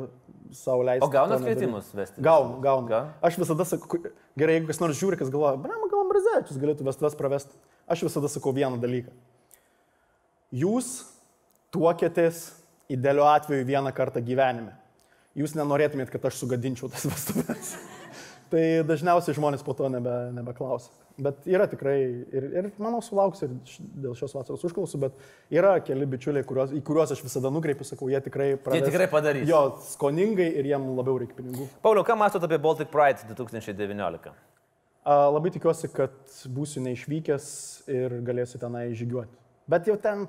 savo 0.56 0.84
leisti. 0.86 1.04
O 1.06 1.10
gaunat 1.12 1.42
kvietimus 1.42 1.90
vesti? 1.94 2.22
Gaunu, 2.22 2.60
gaunu. 2.64 2.88
Gauna? 2.90 3.14
Aš 3.24 3.38
visada 3.40 3.66
sakau, 3.68 4.00
gerai, 4.38 4.58
jeigu 4.58 4.70
kas 4.70 4.80
nors 4.82 4.98
žiūri, 4.98 5.18
kas 5.20 5.32
galvoja, 5.32 5.58
brama, 5.60 5.88
gal 5.90 6.04
Ambrazevičius 6.04 6.60
galėtų 6.62 6.86
vestuvės 6.86 7.18
pravesti. 7.18 7.58
Aš 7.90 8.06
visada 8.08 8.30
sakau 8.30 8.54
vieną 8.56 8.80
dalyką. 8.82 9.14
Jūs 10.54 10.92
tuokėtės 11.74 12.48
idealiu 12.92 13.26
atveju 13.28 13.66
vieną 13.68 13.92
kartą 13.94 14.22
gyvenime. 14.24 14.76
Jūs 15.36 15.56
nenorėtumėt, 15.58 16.10
kad 16.12 16.24
aš 16.30 16.38
sugadinčiau 16.40 16.88
tas 16.92 17.04
vestuvės. 17.08 17.74
tai 18.52 18.62
dažniausiai 18.88 19.36
žmonės 19.36 19.66
po 19.66 19.74
to 19.76 19.90
nebe, 19.92 20.14
nebeklausia. 20.36 20.94
Bet 21.16 21.46
yra 21.48 21.64
tikrai, 21.64 21.94
ir, 22.28 22.44
ir 22.60 22.66
manau, 22.76 22.98
sulauks 23.00 23.40
ir 23.46 23.52
dėl 24.04 24.12
šios 24.18 24.34
vasaros 24.36 24.64
užklausų, 24.68 24.98
bet 25.00 25.14
yra 25.54 25.78
keli 25.80 26.04
bičiuliai, 26.12 26.44
kuriuos, 26.44 26.74
į 26.76 26.82
kuriuos 26.84 27.14
aš 27.14 27.22
visada 27.24 27.48
nukreipiu, 27.54 27.86
sakau, 27.88 28.10
jie 28.12 28.20
tikrai 28.20 28.50
praves- 28.60 28.84
tikrai 28.84 29.06
padarys. 29.08 29.46
Jo, 29.48 29.62
skoningai 29.80 30.50
ir 30.60 30.68
jiem 30.68 30.84
labiau 30.98 31.16
reikia 31.22 31.38
pinigų. 31.38 31.70
Pauliau, 31.80 32.04
ką 32.04 32.18
mąstot 32.20 32.44
apie 32.44 32.58
Baltic 32.60 32.92
Pride 32.92 33.24
2019? 33.32 34.34
A, 35.06 35.16
Labai 35.32 35.54
tikiuosi, 35.54 35.88
kad 35.94 36.12
būsiu 36.52 36.84
neišvykęs 36.84 37.48
ir 37.88 38.18
galėsiu 38.26 38.60
tenai 38.60 38.90
žygiuoti. 38.92 39.32
Bet 39.72 39.88
jau 39.88 39.96
ten, 39.96 40.26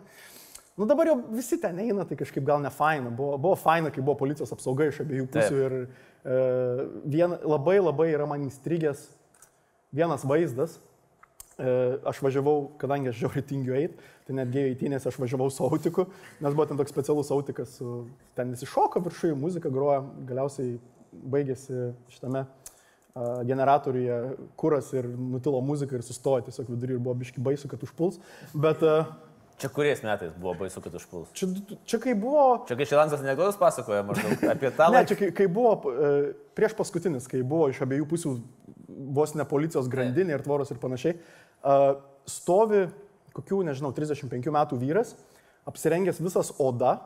nu 0.78 0.86
dabar 0.88 1.12
jau 1.12 1.18
visi 1.36 1.60
ten 1.60 1.78
eina, 1.84 2.06
tai 2.08 2.16
kažkaip 2.16 2.46
gal 2.48 2.64
ne 2.64 2.70
faina. 2.72 3.10
Buvo, 3.12 3.36
buvo 3.38 3.56
faina, 3.60 3.92
kai 3.92 4.00
buvo 4.06 4.16
policijos 4.24 4.56
apsauga 4.56 4.88
iš 4.88 5.02
abiejų 5.04 5.28
pusių 5.36 5.60
Taip. 5.60 5.68
ir 5.68 5.78
e, 6.24 6.42
vien, 7.12 7.36
labai 7.44 7.80
labai 7.82 8.14
yra 8.14 8.26
man 8.30 8.48
įstrigęs 8.48 9.17
vienas 9.92 10.26
vaizdas. 10.28 10.78
E, 11.58 11.72
aš 12.06 12.20
važiavau, 12.22 12.68
kadangi 12.78 13.10
aš 13.10 13.18
žiauriai 13.24 13.46
tingiu 13.50 13.74
eiti, 13.78 13.98
tai 14.28 14.36
netgi 14.38 14.62
eitinėse 14.68 15.10
aš 15.10 15.18
važiavau 15.18 15.48
su 15.50 15.66
autiku, 15.66 16.06
nes 16.38 16.54
buvo 16.54 16.68
ten 16.70 16.78
toks 16.78 16.94
specialus 16.94 17.32
autikas, 17.34 17.80
ten 18.38 18.54
visi 18.54 18.70
šoka 18.70 19.02
viršuje, 19.02 19.34
muzika 19.34 19.72
groja, 19.74 20.04
galiausiai 20.30 20.76
baigėsi 21.18 21.88
šitame 22.14 22.46
generatoriuje 23.50 24.18
kuras 24.56 24.92
ir 24.94 25.08
nutilo 25.18 25.62
muzika 25.66 25.98
ir 25.98 26.04
sustojo 26.06 26.44
tiesiog 26.46 26.70
vidury 26.70 26.98
ir 26.98 27.02
buvo 27.02 27.16
biški 27.18 27.42
baisu, 27.42 27.70
kad 27.72 27.82
užpuls. 27.84 28.20
Bet 28.54 28.84
Čia 29.58 29.72
kuriais 29.74 30.04
metais 30.06 30.34
buvo 30.38 30.54
baisu, 30.54 30.82
kad 30.86 30.94
užpuls? 30.94 31.32
čia, 31.34 31.48
čia 31.90 31.98
kai 31.98 32.14
buvo... 32.14 32.62
Čia 32.70 32.76
kai 32.78 32.86
Šilansas 32.86 33.24
anegdotas 33.26 33.58
pasakoja 33.58 34.04
maždaug 34.06 34.44
apie 34.54 34.70
tą 34.70 34.92
Ne, 34.94 35.02
čia 35.10 35.18
kai, 35.18 35.32
kai 35.34 35.48
buvo 35.50 35.72
e, 35.90 36.12
prieš 36.54 36.76
paskutinis, 36.78 37.26
kai 37.32 37.42
buvo 37.42 37.72
iš 37.74 37.82
abiejų 37.82 38.06
pusių 38.12 38.36
vos 38.88 39.34
ne 39.36 39.46
policijos 39.48 39.90
grandinė 39.92 40.38
ir 40.38 40.46
tvoros 40.46 40.72
ir 40.72 40.80
panašiai, 40.82 41.18
stovi 42.28 42.86
kokių, 43.38 43.62
nežinau, 43.68 43.94
35 43.96 44.52
metų 44.54 44.80
vyras, 44.82 45.14
apsirengęs 45.70 46.22
visas 46.24 46.52
oda, 46.64 46.98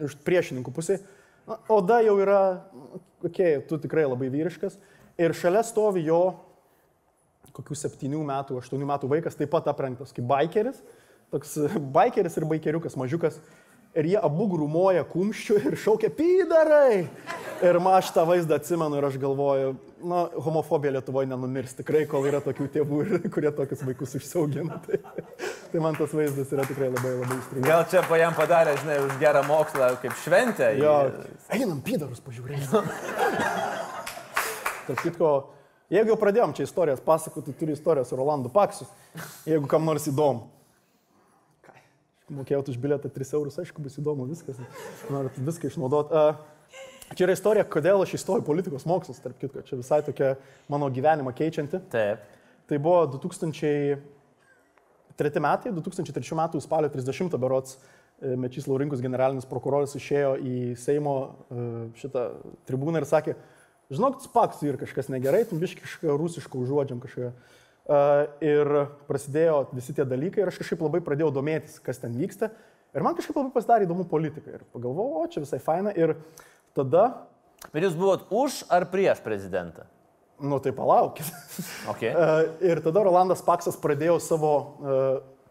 iš 0.00 0.16
priešininkų 0.26 0.72
pusė. 0.72 1.00
Na, 1.46 1.58
oda 1.72 2.00
jau 2.04 2.16
yra, 2.22 2.40
okei, 3.22 3.58
okay, 3.58 3.64
tu 3.68 3.78
tikrai 3.82 4.06
labai 4.06 4.30
vyriškas. 4.32 4.78
Ir 5.20 5.34
šalia 5.36 5.62
stovi 5.66 6.04
jo 6.06 6.20
kokių 7.56 7.76
7 7.78 8.16
metų, 8.28 8.58
8 8.60 8.88
metų 8.88 9.10
vaikas, 9.10 9.36
taip 9.38 9.52
pat 9.52 9.68
aprengtas 9.72 10.12
kaip 10.16 10.26
baikeris. 10.28 10.80
Toks 11.32 11.56
baikeris 11.94 12.36
ir 12.38 12.46
baikeriukas, 12.48 12.98
mažiukas. 13.00 13.38
Ir 13.96 14.10
jie 14.10 14.18
abu 14.20 14.44
grūmoja 14.52 15.06
kumščių 15.08 15.54
ir 15.70 15.74
šaukia 15.80 16.10
pydarai. 16.12 17.06
Ir 17.64 17.78
ma 17.80 17.94
aš 17.96 18.10
tą 18.12 18.26
vaizdą 18.28 18.58
atsimenu 18.60 18.98
ir 18.98 19.06
aš 19.08 19.14
galvoju, 19.22 19.70
na, 20.04 20.26
homofobija 20.44 20.92
Lietuvoje 20.98 21.30
nenumirs 21.30 21.72
tikrai, 21.78 22.02
kol 22.10 22.26
yra 22.28 22.42
tokių 22.44 22.66
tėvų, 22.74 22.98
kurie 23.34 23.48
tokius 23.56 23.84
vaikus 23.86 24.12
užsiaugina. 24.18 24.76
Tai, 24.84 24.98
tai 25.72 25.80
man 25.80 25.96
tas 25.96 26.12
vaizdas 26.12 26.52
yra 26.52 26.66
tikrai 26.68 26.90
labai 26.92 27.14
labai 27.16 27.38
įstrigas. 27.38 27.68
Gal 27.70 27.84
čia 27.92 28.02
pa 28.04 28.18
jam 28.20 28.36
padarė, 28.36 28.76
žinai, 28.82 28.98
už 29.06 29.16
gerą 29.22 29.42
mokslą 29.48 29.88
kaip 30.02 30.18
šventę. 30.26 30.68
Jo, 30.76 30.96
einam 31.56 31.80
pydarus 31.86 32.20
pažiūrėti. 32.26 32.82
Tarp 34.86 35.00
kitko, 35.00 35.30
jeigu 35.90 36.12
jau 36.12 36.18
pradėjom 36.20 36.52
čia 36.58 36.68
istorijas 36.68 37.00
pasakoti, 37.02 37.56
turiu 37.56 37.74
istoriją 37.74 38.04
su 38.04 38.20
Rolandu 38.20 38.52
Paksu, 38.52 38.84
jeigu 39.48 39.72
kam 39.72 39.88
nors 39.88 40.04
įdomu. 40.12 40.52
Ką, 42.26 42.34
Mokėjau 42.34 42.64
už 42.66 42.76
bilietą 42.82 43.06
3 43.06 43.34
eurus, 43.38 43.54
aišku, 43.62 43.78
bus 43.78 43.98
įdomu 44.00 44.26
viskas. 44.26 44.56
Norit 45.10 45.36
viską 45.38 45.68
išnaudoti. 45.70 46.10
Uh, 46.10 46.34
čia 47.14 47.22
yra 47.22 47.32
istorija, 47.36 47.62
kodėl 47.70 48.02
aš 48.02 48.16
įstojau 48.18 48.42
politikos 48.42 48.82
mokslus, 48.82 49.20
tarp 49.22 49.38
kitko. 49.38 49.62
Čia 49.62 49.78
visai 49.78 50.02
tokia 50.02 50.34
mano 50.66 50.90
gyvenimą 50.90 51.30
keičianti. 51.38 51.78
Taip. 51.92 52.18
Tai 52.66 52.78
buvo 52.82 53.06
2003 53.12 54.02
metai, 55.38 55.70
2003 55.70 56.34
metų 56.40 56.58
spalio 56.64 56.90
30 56.90 57.38
berots 57.38 57.78
e, 57.78 58.34
Mečys 58.34 58.66
Laurinkus 58.66 58.98
generalinis 59.04 59.46
prokuroras 59.46 59.94
išėjo 59.94 60.34
į 60.42 60.74
Seimo 60.82 61.14
e, 61.30 61.30
šitą 62.02 62.42
tribūną 62.66 62.98
ir 63.04 63.06
sakė, 63.06 63.36
žinok, 63.94 64.18
spaks 64.26 64.66
ir 64.66 64.82
kažkas 64.82 65.14
negerai, 65.14 65.46
tu 65.46 65.54
biški 65.62 65.86
kažką 65.86 66.18
rusišką 66.18 66.58
užuodžiam 66.58 66.98
kažką. 67.06 67.30
Ir 67.86 68.70
prasidėjo 69.06 69.60
visi 69.70 69.94
tie 69.94 70.06
dalykai 70.08 70.42
ir 70.42 70.50
aš 70.50 70.58
kažkaip 70.58 70.80
labai 70.82 70.98
pradėjau 71.06 71.30
domėtis, 71.36 71.76
kas 71.78 72.00
ten 72.02 72.16
vyksta. 72.18 72.50
Ir 72.96 73.04
man 73.06 73.14
kažkaip 73.14 73.36
labai 73.38 73.52
pasidarė 73.54 73.86
įdomu 73.86 74.08
politika. 74.10 74.56
Ir 74.58 74.64
pagalvojau, 74.74 75.22
o 75.22 75.28
čia 75.30 75.44
visai 75.44 75.60
faina. 75.62 75.92
Ir 75.94 76.16
tada, 76.74 77.08
Bet 77.72 77.86
jūs 77.86 77.94
buvot 77.98 78.26
už 78.34 78.64
ar 78.72 78.88
prieš 78.92 79.22
prezidentą? 79.24 79.86
nu 80.40 80.58
tai 80.60 80.72
palaukit. 80.72 81.24
Okay. 81.88 82.12
Ir 82.70 82.80
tada 82.84 83.02
Rolandas 83.06 83.42
Paksas 83.44 83.78
pradėjo 83.80 84.18
savo 84.20 84.52
e, 84.60 84.96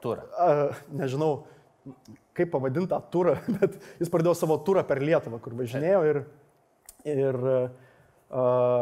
Turą. 0.04 0.28
a, 0.38 0.70
nežinau, 0.94 1.48
kaip 2.38 2.52
pavadinti 2.54 2.92
tą 2.92 3.00
turą, 3.10 3.38
bet 3.58 3.80
jis 3.98 4.12
pradėjo 4.14 4.36
savo 4.38 4.60
turą 4.62 4.84
per 4.86 5.02
Lietuvą, 5.02 5.40
kur 5.42 5.56
važinėjo 5.58 6.04
ir, 6.12 6.22
ir 7.10 7.40
a, 7.50 7.58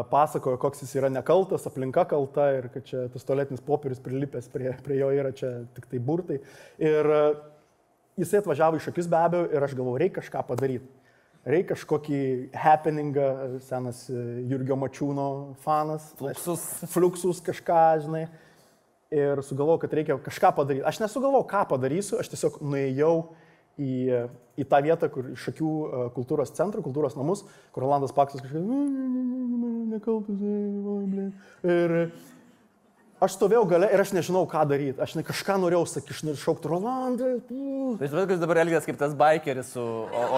pasakojo, 0.09 0.57
koks 0.61 0.81
jis 0.81 0.95
yra 0.97 1.09
nekaltas, 1.13 1.67
aplinka 1.69 2.05
kalta 2.09 2.47
ir 2.57 2.69
kad 2.73 2.85
čia 2.87 3.05
tas 3.13 3.27
toletinis 3.27 3.61
popierius 3.65 4.01
prilipęs 4.01 4.49
prie, 4.53 4.71
prie 4.85 4.97
jo 5.01 5.11
yra 5.13 5.33
čia 5.35 5.51
tik 5.75 5.85
tai 5.91 6.01
burtai. 6.01 6.39
Ir 6.81 7.09
jisai 8.17 8.41
atvažiavo 8.41 8.79
iš 8.79 8.89
akis 8.89 9.09
be 9.11 9.19
abejo 9.19 9.49
ir 9.53 9.65
aš 9.67 9.75
galvoju, 9.77 10.01
reikia 10.01 10.21
kažką 10.21 10.45
padaryti. 10.49 10.89
Reikia 11.43 11.73
kažkokį 11.73 12.19
happeningą, 12.55 13.27
senas 13.67 14.05
e, 14.07 14.19
Jurgio 14.47 14.77
Mačiūno 14.79 15.27
fanas. 15.59 16.05
Fluxus. 16.15 16.63
Fluxus 16.93 17.41
kažką, 17.43 17.81
žinai 18.05 18.21
ir 19.13 19.41
sugalvojau, 19.45 19.81
kad 19.83 19.93
reikia 19.93 20.17
kažką 20.23 20.53
padaryti. 20.55 20.85
Aš 20.87 21.01
nesugalvojau, 21.03 21.45
ką 21.51 21.65
padarysiu, 21.73 22.21
aš 22.23 22.31
tiesiog 22.31 22.61
nuėjau 22.63 23.15
į, 23.80 23.93
į 24.59 24.67
tą 24.69 24.82
vietą, 24.86 25.09
kur 25.13 25.32
iš 25.34 25.47
akių 25.53 25.71
e, 25.71 26.03
kultūros 26.17 26.53
centrų, 26.57 26.84
kultūros 26.86 27.17
namus, 27.17 27.43
kur 27.74 27.86
Rolandas 27.86 28.13
Paksas 28.15 28.43
kažkaip, 28.43 28.61
nekaltas. 29.93 30.38
Ir 31.63 31.95
aš 33.24 33.38
stovėjau 33.38 33.63
gale 33.71 33.88
ir 33.93 34.03
aš 34.03 34.13
nežinau, 34.15 34.43
ką 34.49 34.63
daryti. 34.69 34.99
Aš 35.03 35.15
ne 35.17 35.24
kažką 35.26 35.57
norėjau 35.63 35.86
sakyti, 35.89 36.15
aš 36.15 36.24
norėjau 36.28 36.43
šaukti 36.43 36.71
Rolandai. 36.71 37.34
pū." 37.47 37.97
Tai 37.97 38.09
suprantat, 38.09 38.30
kad 38.34 38.43
dabar 38.43 38.61
elgės 38.65 38.88
kaip 38.89 38.99
tas 38.99 39.15
baikeris 39.17 39.74
su 39.74 39.84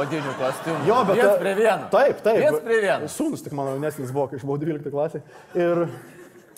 odiniu 0.02 0.36
kostiumu. 0.40 0.88
Jo, 0.88 1.02
bet... 1.10 1.22
Viens 1.22 1.40
prie 1.42 1.56
vieno. 1.60 1.90
Taip, 1.92 2.24
taip. 2.26 2.42
Viens 2.44 2.60
prie 2.64 2.82
vieno. 2.86 3.12
Sūnus 3.12 3.44
tik 3.44 3.58
mano 3.58 3.76
jaunesnis 3.76 4.14
buvo, 4.16 4.30
kai 4.30 4.40
aš 4.40 4.48
buvau 4.48 4.62
12 4.62 4.94
klasė. 4.94 5.24
Ir, 5.58 5.86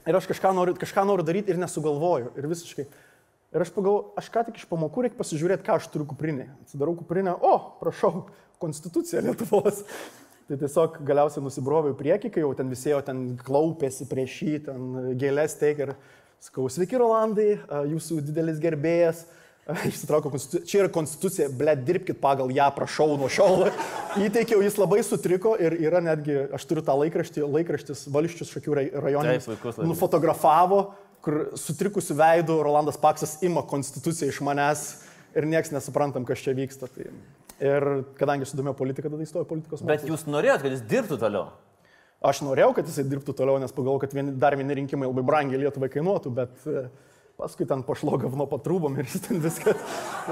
ir 0.05 0.19
aš 0.19 0.29
kažką 0.33 0.53
noriu, 0.57 0.77
kažką 0.77 1.05
noriu 1.07 1.25
daryti 1.25 1.53
ir 1.53 1.61
nesugalvoju. 1.61 2.33
Ir 2.37 2.49
visiškai. 2.51 2.89
Ir 3.57 3.63
aš 3.65 3.71
pagalvoju, 3.73 4.11
aš 4.21 4.27
ką 4.29 4.43
tik 4.45 4.59
iš 4.59 4.67
pamokų 4.69 5.07
reikia 5.07 5.17
pasižiūrėti, 5.17 5.65
ką 5.65 5.79
aš 5.79 5.87
turiu 5.89 6.05
kuprinė. 6.11 6.51
Atsidarau 6.61 6.93
kuprinę, 6.99 7.33
o, 7.41 7.55
prašau, 7.79 8.27
konstitucija 8.61 9.23
Lietuvos. 9.25 9.81
Tai 10.47 10.59
tiesiog 10.61 11.01
galiausiai 11.07 11.41
nusibroviau 11.43 11.95
į 11.95 11.97
priekį, 11.97 12.29
kai 12.31 12.43
jau 12.43 12.53
ten 12.55 12.69
visi 12.71 12.91
jau 12.93 13.01
ten 13.03 13.23
klaupėsi 13.41 14.05
prieš 14.07 14.35
jį, 14.45 14.53
ten 14.69 14.93
gėlės 15.19 15.57
teik 15.59 15.81
ir 15.83 15.95
sakau, 16.39 16.69
sveiki 16.71 17.01
Rolandai, 17.01 17.57
jūsų 17.89 18.21
didelis 18.29 18.61
gerbėjas. 18.61 19.25
Išsitraukiau 19.89 20.31
konstituciją. 20.31 20.67
Čia 20.69 20.77
yra 20.85 20.91
konstitucija, 20.95 21.49
ble, 21.51 21.73
dirbkite 21.89 22.15
pagal 22.21 22.53
ją, 22.55 22.69
prašau, 22.77 23.17
nuo 23.19 23.27
šiol. 23.31 23.65
Įteikiau, 24.27 24.61
jis 24.63 24.77
labai 24.79 25.01
sutriko 25.03 25.57
ir 25.59 25.75
yra 25.81 25.99
netgi, 26.05 26.37
aš 26.55 26.69
turiu 26.69 26.85
tą 26.87 26.95
laikraštį, 27.01 27.43
laikraštis 27.57 28.05
Vališčius 28.13 28.53
šakių 28.53 28.77
laikraštis. 29.57 29.89
nufotografavo, 29.89 30.79
kur 31.25 31.51
sutrikusiu 31.59 32.15
veidu 32.17 32.59
Rolandas 32.63 32.99
Paksas 33.01 33.37
ima 33.45 33.63
konstituciją 33.67 34.31
iš 34.31 34.41
manęs 34.45 34.85
ir 35.37 35.47
nieks 35.49 35.73
nesuprantam, 35.73 36.25
kas 36.25 36.41
čia 36.43 36.55
vyksta. 36.57 36.89
Tai. 36.93 37.09
Ir 37.57 37.87
kadangi 38.19 38.45
sudomėjau 38.45 38.77
politiką, 38.77 39.09
tada 39.09 39.25
įstojau 39.25 39.47
politikos 39.49 39.81
Bet 39.81 40.03
mokslus. 40.03 40.11
jūs 40.11 40.27
norėjot, 40.29 40.61
kad 40.61 40.75
jis 40.75 40.83
dirbtų 40.85 41.17
toliau. 41.21 41.47
Aš 42.25 42.41
norėjau, 42.45 42.71
kad 42.77 42.87
jisai 42.89 43.05
dirbtų 43.05 43.33
toliau, 43.37 43.59
nes 43.61 43.73
pagalvojau, 43.73 44.01
kad 44.01 44.13
vieni, 44.17 44.33
dar 44.41 44.55
vieni 44.57 44.77
rinkimai 44.79 45.09
labai 45.09 45.23
brangiai 45.25 45.61
Lietuvai 45.61 45.89
kainuotų, 45.93 46.31
bet 46.33 46.63
e, 46.65 46.87
paskui 47.37 47.67
ten 47.69 47.83
pašlogavno 47.85 48.47
patrūbom 48.49 48.97
ir 48.97 49.05
jis 49.05 49.25
ten 49.27 49.41
viskas, 49.43 49.77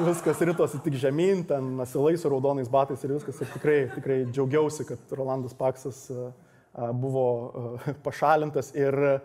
viskas 0.08 0.42
rytosi 0.50 0.82
tik 0.86 0.98
žemyn, 1.02 1.44
ten 1.50 1.76
asilai 1.86 2.16
su 2.18 2.32
raudonais 2.34 2.72
batais 2.74 3.06
ir 3.06 3.14
viskas. 3.14 3.42
Ir 3.42 3.52
tikrai, 3.54 3.78
tikrai 3.94 4.20
džiaugiausi, 4.32 4.88
kad 4.90 5.14
Rolandas 5.18 5.54
Paksas 5.58 6.08
e, 6.10 6.18
e, 6.18 6.90
buvo 7.06 7.26
pašalintas 8.08 8.74
ir 8.78 8.98
e, 8.98 9.16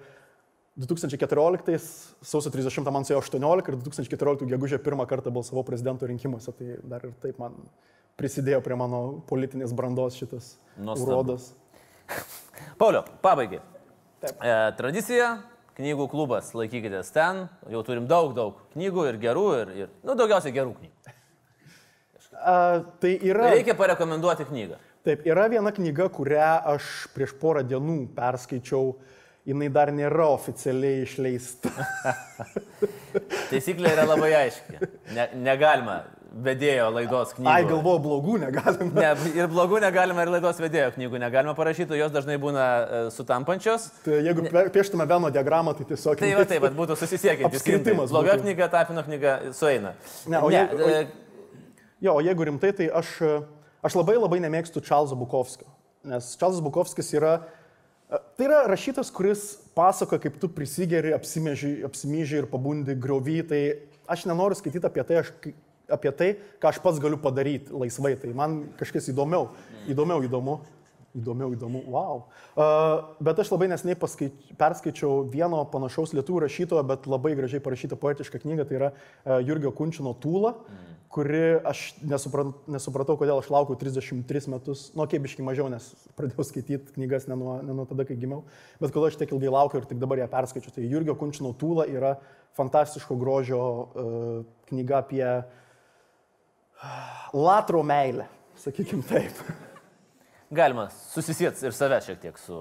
2014 0.81 1.77
sausio 2.25 2.51
30 2.53 2.93
man 2.95 3.05
suėjo 3.05 3.21
18 3.21 3.73
ir 3.73 3.79
2014 3.85 4.49
gegužė 4.49 4.79
pirmą 4.83 5.07
kartą 5.11 5.33
balsavau 5.35 5.65
prezidento 5.67 6.09
rinkimuose, 6.09 6.55
tai 6.57 6.79
dar 6.83 7.05
ir 7.05 7.13
taip 7.23 7.41
man 7.43 7.57
prisidėjo 8.21 8.61
prie 8.65 8.77
mano 8.79 9.01
politinės 9.29 9.75
brandos 9.77 10.17
šitas 10.21 10.55
Nuostabu. 10.77 11.11
urodas. 11.11 11.51
Pauliau, 12.81 13.05
pabaigai. 13.25 13.61
E, 14.21 14.55
tradicija, 14.77 15.31
knygų 15.79 16.07
klubas, 16.13 16.53
laikykitės 16.57 17.13
ten. 17.15 17.47
Jau 17.73 17.83
turim 17.87 18.09
daug, 18.11 18.35
daug 18.37 18.59
knygų 18.75 19.07
ir 19.13 19.21
gerų, 19.23 19.47
ir, 19.63 19.73
ir 19.85 19.93
nu, 20.05 20.17
daugiausiai 20.19 20.55
gerų 20.57 20.75
knygų. 20.81 21.17
A, 22.41 22.55
tai 23.03 23.15
yra, 23.27 23.51
Reikia 23.53 23.75
parekomenduoti 23.77 24.47
knygą. 24.49 24.79
taip, 25.05 25.25
yra 25.29 25.47
viena 25.53 25.73
knyga, 25.77 26.09
kurią 26.13 26.51
aš 26.75 27.09
prieš 27.15 27.35
porą 27.41 27.65
dienų 27.69 28.03
perskaičiau, 28.17 28.95
jinai 29.51 29.69
dar 29.75 29.91
nėra 29.95 30.29
oficialiai 30.35 31.03
išleista. 31.05 31.71
Taisyklė 33.51 33.93
yra 33.97 34.07
labai 34.09 34.31
aiški. 34.45 34.81
Ne, 35.17 35.29
negalima 35.45 36.01
vedėjo 36.31 36.85
laidos 36.95 37.33
knygų. 37.35 37.51
Ai, 37.51 37.65
galvoju, 37.67 38.01
blogų 38.05 38.35
negalim. 38.45 38.93
Ne, 38.95 39.09
ir 39.35 39.49
blogų 39.51 39.81
negalima, 39.83 40.23
ir 40.23 40.31
laidos 40.37 40.61
vedėjo 40.63 40.93
knygų 40.95 41.19
negalima 41.25 41.57
parašyti, 41.59 41.97
jos 41.99 42.13
dažnai 42.15 42.37
būna 42.43 42.67
e, 42.67 43.01
sutampančios. 43.15 43.89
Tai 44.05 44.21
jeigu 44.23 44.45
pieštume 44.77 45.07
Veno 45.11 45.33
diagramą, 45.35 45.75
tai 45.81 45.89
tiesiog... 45.91 46.21
Tai 46.23 46.31
va 46.39 46.45
taip, 46.47 46.63
vat 46.69 46.77
būtų 46.79 46.95
susisiekiantis. 47.01 47.59
Apskritimas. 47.65 48.15
Bloga 48.15 48.37
knyga, 48.39 48.71
tapino 48.71 49.03
knyga 49.09 49.35
sueina. 49.59 49.97
Ne, 50.31 50.39
o 50.39 50.53
ne 50.55 50.61
jeigu- 50.61 50.87
o- 50.87 50.93
e, 51.01 51.03
Jo, 52.01 52.15
o 52.17 52.21
jeigu 52.25 52.47
rimtai, 52.49 52.71
tai 52.73 52.87
aš, 52.97 53.11
aš 53.85 53.99
labai 53.99 54.15
labai 54.17 54.39
nemėgstu 54.41 54.81
Čarlzo 54.87 55.19
Bukovskio. 55.21 55.67
Nes 56.09 56.31
Čarlzas 56.41 56.63
Bukovskis 56.65 57.11
yra, 57.19 57.35
tai 58.11 58.47
yra 58.47 58.65
rašytas, 58.71 59.11
kuris 59.15 59.45
pasakoja, 59.77 60.25
kaip 60.25 60.39
tu 60.43 60.51
prisigeri, 60.53 61.13
apsimyži 61.15 62.41
ir 62.41 62.49
pabundi 62.51 62.97
griovy. 62.99 63.41
Tai 63.47 63.61
aš 64.11 64.27
nenoriu 64.31 64.59
skaityti 64.59 64.89
apie 64.89 65.05
tai, 65.07 65.21
aš, 65.23 65.33
apie 65.91 66.13
tai, 66.19 66.31
ką 66.63 66.73
aš 66.73 66.81
pats 66.83 67.01
galiu 67.03 67.21
padaryti 67.23 67.75
laisvai. 67.75 68.17
Tai 68.21 68.33
man 68.37 68.61
kažkas 68.81 69.11
įdomiau. 69.13 69.51
Įdomiau 69.91 70.25
įdomu. 70.27 70.61
Įdomiau, 71.17 71.51
įdomu, 71.57 71.83
wow. 71.91 72.23
Uh, 72.55 73.17
bet 73.23 73.41
aš 73.43 73.51
labai 73.51 73.67
nesnei 73.73 73.97
perskaičiau 73.99 75.25
vieno 75.31 75.65
panašaus 75.73 76.15
lietuvių 76.15 76.45
rašytojo, 76.45 76.83
bet 76.87 77.09
labai 77.11 77.35
gražiai 77.39 77.63
parašytą 77.65 77.99
poetišką 77.99 78.41
knygą, 78.45 78.67
tai 78.69 78.79
yra 78.79 78.91
uh, 78.93 79.39
Jurgio 79.43 79.73
Kunčino 79.75 80.13
Tūla, 80.23 80.53
mm. 80.55 80.99
kuri 81.11 81.43
aš 81.67 81.83
nesupratau, 82.07 82.55
nesupratau, 82.71 83.17
kodėl 83.19 83.43
aš 83.43 83.51
laukiau 83.51 83.79
33 83.81 84.53
metus, 84.55 84.85
nu, 84.95 85.07
kaip 85.11 85.27
iški 85.27 85.47
mažiau, 85.47 85.67
nes 85.73 85.89
pradėjau 86.19 86.47
skaityti 86.47 86.95
knygas 86.99 87.27
ne 87.31 87.39
nuo, 87.41 87.57
ne 87.65 87.75
nuo 87.75 87.87
tada, 87.91 88.07
kai 88.07 88.19
gimiau, 88.21 88.45
bet 88.83 88.95
kodėl 88.95 89.11
aš 89.11 89.19
tiek 89.19 89.33
ilgai 89.35 89.51
laukiau 89.51 89.83
ir 89.83 89.89
tik 89.91 90.03
dabar 90.03 90.23
ją 90.23 90.29
perskaičiu. 90.31 90.75
Tai 90.77 90.85
Jurgio 90.87 91.17
Kunčino 91.19 91.51
Tūla 91.59 91.89
yra 91.91 92.15
fantastiško 92.59 93.19
grožio 93.19 93.65
uh, 93.65 94.29
knyga 94.71 95.03
apie 95.03 95.27
latro 97.35 97.83
meilę, 97.83 98.31
sakykim 98.63 99.03
taip. 99.11 99.43
Galima 100.51 100.89
susisieti 100.91 101.67
ir 101.69 101.75
save 101.77 102.01
šiek 102.03 102.19
tiek 102.21 102.39
su 102.39 102.57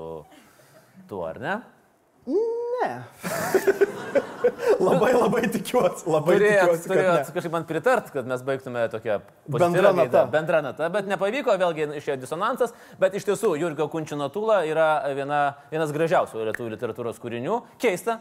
tuo, 1.09 1.23
ar 1.25 1.39
ne? 1.41 1.55
Ne. 2.29 2.89
labai 4.87 5.09
labai 5.15 5.41
tikiuosi, 5.51 6.05
labai 6.07 6.35
Turėjot, 6.37 6.59
tikiuosi. 6.59 6.83
kad 6.83 6.91
turėjot 6.93 7.31
kažkaip 7.35 7.55
man 7.55 7.65
pritart, 7.69 8.11
kad 8.13 8.27
mes 8.29 8.43
baigtume 8.45 8.83
tokią 8.93 9.17
nata. 9.49 9.93
gaidą, 9.97 10.21
bendra 10.31 10.61
nata, 10.63 10.89
bet 10.93 11.09
nepavyko, 11.09 11.55
vėlgi 11.59 11.87
išėjo 11.99 12.19
disonansas, 12.21 12.75
bet 13.01 13.17
iš 13.17 13.25
tiesų 13.27 13.55
Jurgio 13.59 13.89
Kunčino 13.91 14.29
Tula 14.33 14.61
yra 14.69 14.89
viena, 15.17 15.41
vienas 15.73 15.91
gražiausių 15.95 16.45
lietuvių 16.51 16.75
literatūros 16.75 17.19
kūrinių. 17.23 17.57
Keista, 17.81 18.19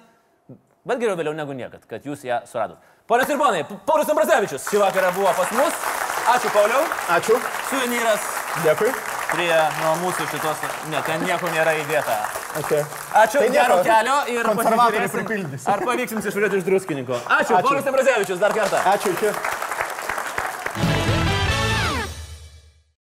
bet 0.89 1.05
geriau 1.05 1.19
vėliau 1.21 1.37
negu 1.37 1.55
niekad, 1.59 1.85
kad 1.91 2.09
jūs 2.09 2.25
ją 2.27 2.41
suradot. 2.49 2.81
Ponas 3.09 3.29
ir 3.29 3.39
ponai, 3.41 3.63
Paulius 3.87 4.11
Ambrazevičius 4.17 4.67
šį 4.73 4.83
vakarą 4.87 5.13
buvo 5.21 5.37
pas 5.37 5.55
mus. 5.61 5.87
Ačiū, 6.35 6.51
Pauliau. 6.57 6.83
Ačiū. 7.15 7.39
Suvenyras 7.71 8.27
Dėkui. 8.65 9.18
Prie 9.33 9.53
nuo 9.83 9.95
mūsų 10.03 10.27
šitos, 10.33 10.67
ne, 10.93 11.03
ten 11.07 11.25
nieko 11.27 11.53
nėra 11.55 11.75
įdėta. 11.83 12.19
Okay. 12.63 12.83
Ačiū, 13.23 13.43
Tai 13.45 13.53
gero 13.55 13.79
kelio 13.87 14.17
ir 14.33 14.49
konservatoriai 14.49 15.13
pripildys. 15.13 15.69
Ar 15.69 15.85
pavyks 15.85 16.17
jums 16.17 16.29
išvažiuoti 16.31 16.61
iš 16.63 16.67
druskininko. 16.69 17.21
Ačiū, 17.27 17.55
Ačiū. 17.59 17.63
Paulius 17.69 17.91
Ambrazevičius 17.93 18.43
dar 18.43 18.57
kartą. 18.57 18.83
Ačiū, 18.95 19.15
iki. 19.15 19.33